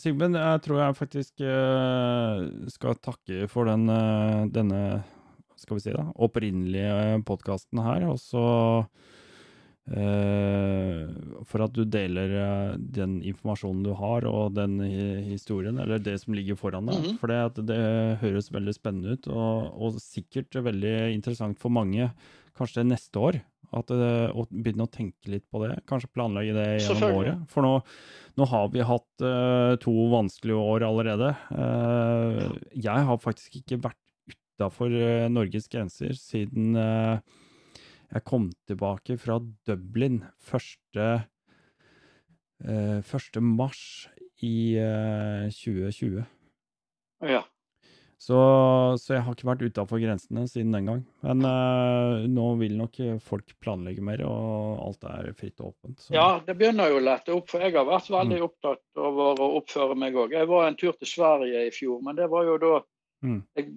Sigmund, 0.00 0.38
jeg 0.38 0.62
tror 0.64 0.80
jeg 0.80 0.96
faktisk 0.98 1.42
eh, 1.44 2.42
skal 2.72 2.98
takke 3.02 3.48
for 3.50 3.68
den, 3.68 3.88
eh, 3.90 4.44
denne 4.54 4.82
skal 5.60 5.76
vi 5.76 5.84
si 5.84 5.94
da, 5.94 6.06
opprinnelige 6.22 7.20
podkasten 7.28 7.82
her. 7.84 8.06
Og 8.08 8.20
så 8.22 8.44
eh, 9.90 11.10
For 11.50 11.66
at 11.66 11.74
du 11.76 11.82
deler 11.84 12.78
den 12.80 13.18
informasjonen 13.18 13.82
du 13.84 13.92
har, 13.98 14.28
og 14.30 14.54
den 14.56 14.78
historien, 15.26 15.82
eller 15.82 16.00
det 16.00 16.16
som 16.22 16.38
ligger 16.38 16.56
foran 16.60 16.88
deg. 16.88 17.02
Mhm. 17.02 17.18
For 17.20 17.34
det, 17.34 17.66
det 17.68 17.80
høres 18.22 18.52
veldig 18.54 18.76
spennende 18.78 19.18
ut, 19.18 19.28
og, 19.28 19.74
og 19.74 20.00
sikkert 20.00 20.62
veldig 20.70 20.96
interessant 21.18 21.60
for 21.60 21.74
mange, 21.74 22.12
kanskje 22.60 22.86
neste 22.86 23.20
år. 23.20 23.40
At 23.70 23.92
og 23.94 24.38
å 24.42 24.44
begynne 24.50 24.82
å 24.82 24.90
tenke 24.90 25.30
litt 25.30 25.44
på 25.46 25.60
det. 25.62 25.76
Kanskje 25.86 26.08
planlegge 26.10 26.56
det 26.56 26.64
gjennom 26.82 27.20
året. 27.20 27.44
For 27.52 27.62
nå, 27.62 27.76
nå 28.40 28.48
har 28.50 28.64
vi 28.72 28.82
hatt 28.82 29.22
uh, 29.22 29.76
to 29.78 29.92
vanskelige 30.10 30.64
år 30.72 30.82
allerede. 30.88 31.28
Uh, 31.54 32.48
jeg 32.74 33.04
har 33.06 33.20
faktisk 33.22 33.60
ikke 33.60 33.78
vært 33.84 34.00
utafor 34.60 34.92
Norges 35.32 35.70
grenser 35.72 36.12
siden 36.18 36.74
eh, 36.76 37.20
jeg 38.10 38.24
kom 38.26 38.48
tilbake 38.66 39.14
fra 39.22 39.38
Dublin 39.66 40.24
1. 40.50 40.98
eh, 40.98 41.20
1. 43.00 43.40
mars 43.40 44.08
i 44.42 44.76
eh, 44.76 45.48
2020. 45.54 46.24
Ja. 47.30 47.44
Så, 48.20 48.36
så 49.00 49.14
jeg 49.14 49.22
har 49.24 49.32
ikke 49.32 49.46
vært 49.48 49.62
utafor 49.64 50.00
grensene 50.02 50.42
siden 50.50 50.74
den 50.76 50.88
gang. 50.90 50.98
Men 51.24 51.40
uh, 51.48 52.26
nå 52.28 52.50
vil 52.60 52.74
nok 52.76 52.98
folk 53.24 53.54
planlegge 53.64 54.04
mer, 54.04 54.20
og 54.28 54.82
alt 54.84 55.06
er 55.08 55.30
fritt 55.38 55.56
og 55.64 55.70
åpent. 55.72 56.02
Så. 56.04 56.12
ja, 56.12 56.26
det 56.44 56.52
begynner 56.60 56.92
jo 56.92 56.98
å 57.00 57.04
lette 57.06 57.32
opp. 57.32 57.48
For 57.48 57.64
jeg 57.64 57.72
har 57.78 57.88
vært 57.88 58.10
veldig 58.12 58.40
Mm. 58.42 58.44
opptatt 58.50 59.00
av 59.00 59.22
å 59.24 59.48
oppføre 59.62 59.96
meg 59.96 60.14
òg. 60.20 60.34
Jeg 60.36 60.50
var 60.52 60.68
en 60.68 60.76
tur 60.76 60.92
til 61.00 61.08
Sverige 61.08 61.64
i 61.66 61.72
fjor, 61.72 62.02
men 62.04 62.16
det 62.20 62.28
var 62.28 62.44
jo 62.44 62.58
da 62.60 62.74
Mm. 63.24 63.42
jeg 63.56 63.72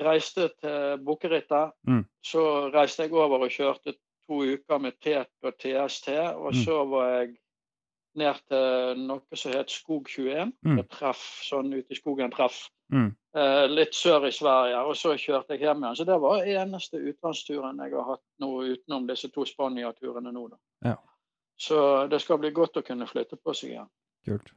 reiste 0.00 0.48
til 0.60 0.98
Bukkerittet. 1.06 1.70
Mm. 1.86 2.04
Så 2.22 2.70
reiste 2.74 3.02
jeg 3.04 3.12
over 3.14 3.44
og 3.46 3.50
kjørte 3.50 3.94
to 4.28 4.40
uker 4.54 4.78
med 4.82 4.94
TET 5.02 5.28
og 5.42 5.58
TST. 5.58 6.08
Og 6.38 6.52
Mm. 6.54 6.64
så 6.64 6.84
var 6.90 7.10
jeg 7.18 7.36
ned 8.18 8.40
til 8.50 9.04
noe 9.08 9.38
som 9.38 9.54
het 9.54 9.72
Skog 9.72 10.10
21. 10.10 10.52
Mm. 10.66 10.82
Treff 10.92 11.22
sånn 11.46 11.72
ute 11.74 11.94
i 11.94 11.98
skogen 11.98 12.34
treff. 12.34 12.66
Mm. 12.92 13.10
Eh, 13.36 13.64
litt 13.70 13.96
sør 13.96 14.28
i 14.28 14.32
Sverige. 14.34 14.82
Og 14.88 14.96
så 14.98 15.14
kjørte 15.20 15.56
jeg 15.56 15.66
hjem 15.66 15.84
igjen. 15.84 15.98
Så 16.00 16.08
det 16.08 16.18
var 16.22 16.46
eneste 16.46 17.00
utenlandsturen 17.00 17.82
jeg 17.84 17.96
har 17.96 18.12
hatt 18.14 18.24
nå 18.42 18.52
utenom 18.74 19.08
disse 19.10 19.30
to 19.34 19.46
Spania-turene 19.48 20.34
nå. 20.34 20.46
Da. 20.52 20.60
Ja. 20.92 20.96
Så 21.58 21.80
det 22.10 22.22
skal 22.22 22.40
bli 22.42 22.54
godt 22.54 22.78
å 22.78 22.86
kunne 22.86 23.08
flytte 23.10 23.38
på 23.40 23.56
seg 23.56 23.74
igjen. 23.74 23.92
Kult. 24.28 24.54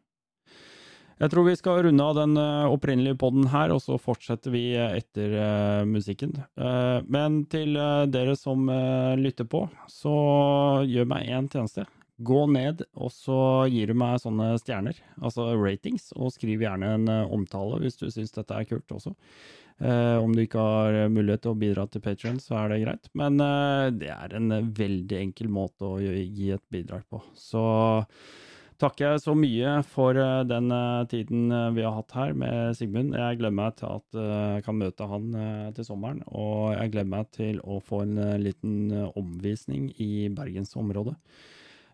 Jeg 1.22 1.30
tror 1.30 1.46
vi 1.46 1.54
skal 1.54 1.84
runde 1.86 2.06
av 2.06 2.16
den 2.18 2.32
eh, 2.42 2.72
opprinnelige 2.74 3.20
podden 3.22 3.46
her, 3.54 3.70
og 3.70 3.84
så 3.84 4.00
fortsetter 4.02 4.54
vi 4.56 4.72
eh, 4.74 4.96
etter 4.98 5.36
eh, 5.38 5.82
musikken. 5.86 6.34
Men 7.14 7.44
til 7.52 7.78
dere 8.10 8.34
som 8.40 8.66
lytter 9.20 9.46
på, 9.50 9.68
så 9.92 10.16
gjør 10.90 11.10
meg 11.14 11.30
én 11.30 11.50
tjeneste. 11.52 11.86
Gå 12.28 12.42
ned, 12.52 12.84
og 12.94 13.12
så 13.16 13.40
gir 13.72 13.92
du 13.92 13.96
meg 13.98 14.20
sånne 14.22 14.54
stjerner, 14.62 15.00
altså 15.22 15.52
ratings, 15.58 16.12
og 16.18 16.34
skriv 16.36 16.62
gjerne 16.66 16.94
en 16.98 17.10
eh, 17.10 17.34
omtale 17.34 17.80
hvis 17.82 17.98
du 18.02 18.08
syns 18.12 18.36
dette 18.36 18.58
er 18.58 18.68
kult 18.70 18.94
også. 18.94 19.16
Eh, 19.82 20.18
om 20.22 20.36
du 20.36 20.44
ikke 20.44 20.62
har 20.62 21.00
mulighet 21.10 21.46
til 21.46 21.56
å 21.56 21.58
bidra 21.58 21.88
til 21.90 22.04
Patrion, 22.06 22.38
så 22.44 22.60
er 22.60 22.70
det 22.74 22.84
greit. 22.84 23.10
Men 23.18 23.42
eh, 23.42 23.88
det 23.98 24.12
er 24.14 24.38
en 24.38 24.54
eh, 24.54 24.70
veldig 24.78 25.18
enkel 25.24 25.50
måte 25.50 25.88
å 25.88 26.00
gi 26.02 26.52
et 26.54 26.66
bidrag 26.74 27.08
på. 27.10 27.24
Så 27.34 27.64
takker 28.82 29.12
jeg 29.12 29.22
så 29.24 29.34
mye 29.38 29.74
for 29.90 30.18
eh, 30.18 30.44
den 30.50 30.70
eh, 30.74 31.06
tiden 31.12 31.50
eh, 31.54 31.72
vi 31.76 31.86
har 31.86 31.96
hatt 31.98 32.14
her 32.18 32.36
med 32.38 32.78
Sigmund. 32.78 33.16
Jeg 33.18 33.40
gleder 33.40 33.58
meg 33.58 33.80
til 33.80 33.90
at 33.90 34.20
eh, 34.22 34.44
jeg 34.58 34.68
kan 34.68 34.80
møte 34.82 35.10
han 35.10 35.32
eh, 35.38 35.72
til 35.78 35.88
sommeren, 35.88 36.22
og 36.30 36.76
jeg 36.76 36.94
gleder 36.94 37.12
meg 37.16 37.34
til 37.38 37.62
å 37.66 37.80
få 37.86 38.04
en 38.06 38.22
eh, 38.22 38.38
liten 38.42 38.78
eh, 38.94 39.10
omvisning 39.22 39.90
i 40.02 40.30
bergensområdet. 40.34 41.18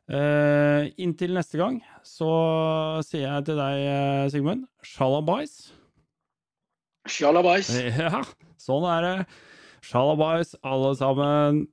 Eh, 0.08 0.88
inntil 1.04 1.34
neste 1.36 1.60
gang 1.60 1.82
så 2.08 2.30
sier 3.04 3.26
jeg 3.26 3.48
til 3.50 3.58
deg, 3.60 3.82
eh, 3.92 4.28
Sigmund, 4.32 4.64
shalabais. 4.88 5.58
Sjalabais. 7.08 7.72
Ja, 8.00 8.22
sånn 8.62 8.88
er 8.88 9.04
det. 9.04 9.18
Shalabais, 9.84 10.56
alle 10.64 10.94
sammen. 11.00 11.66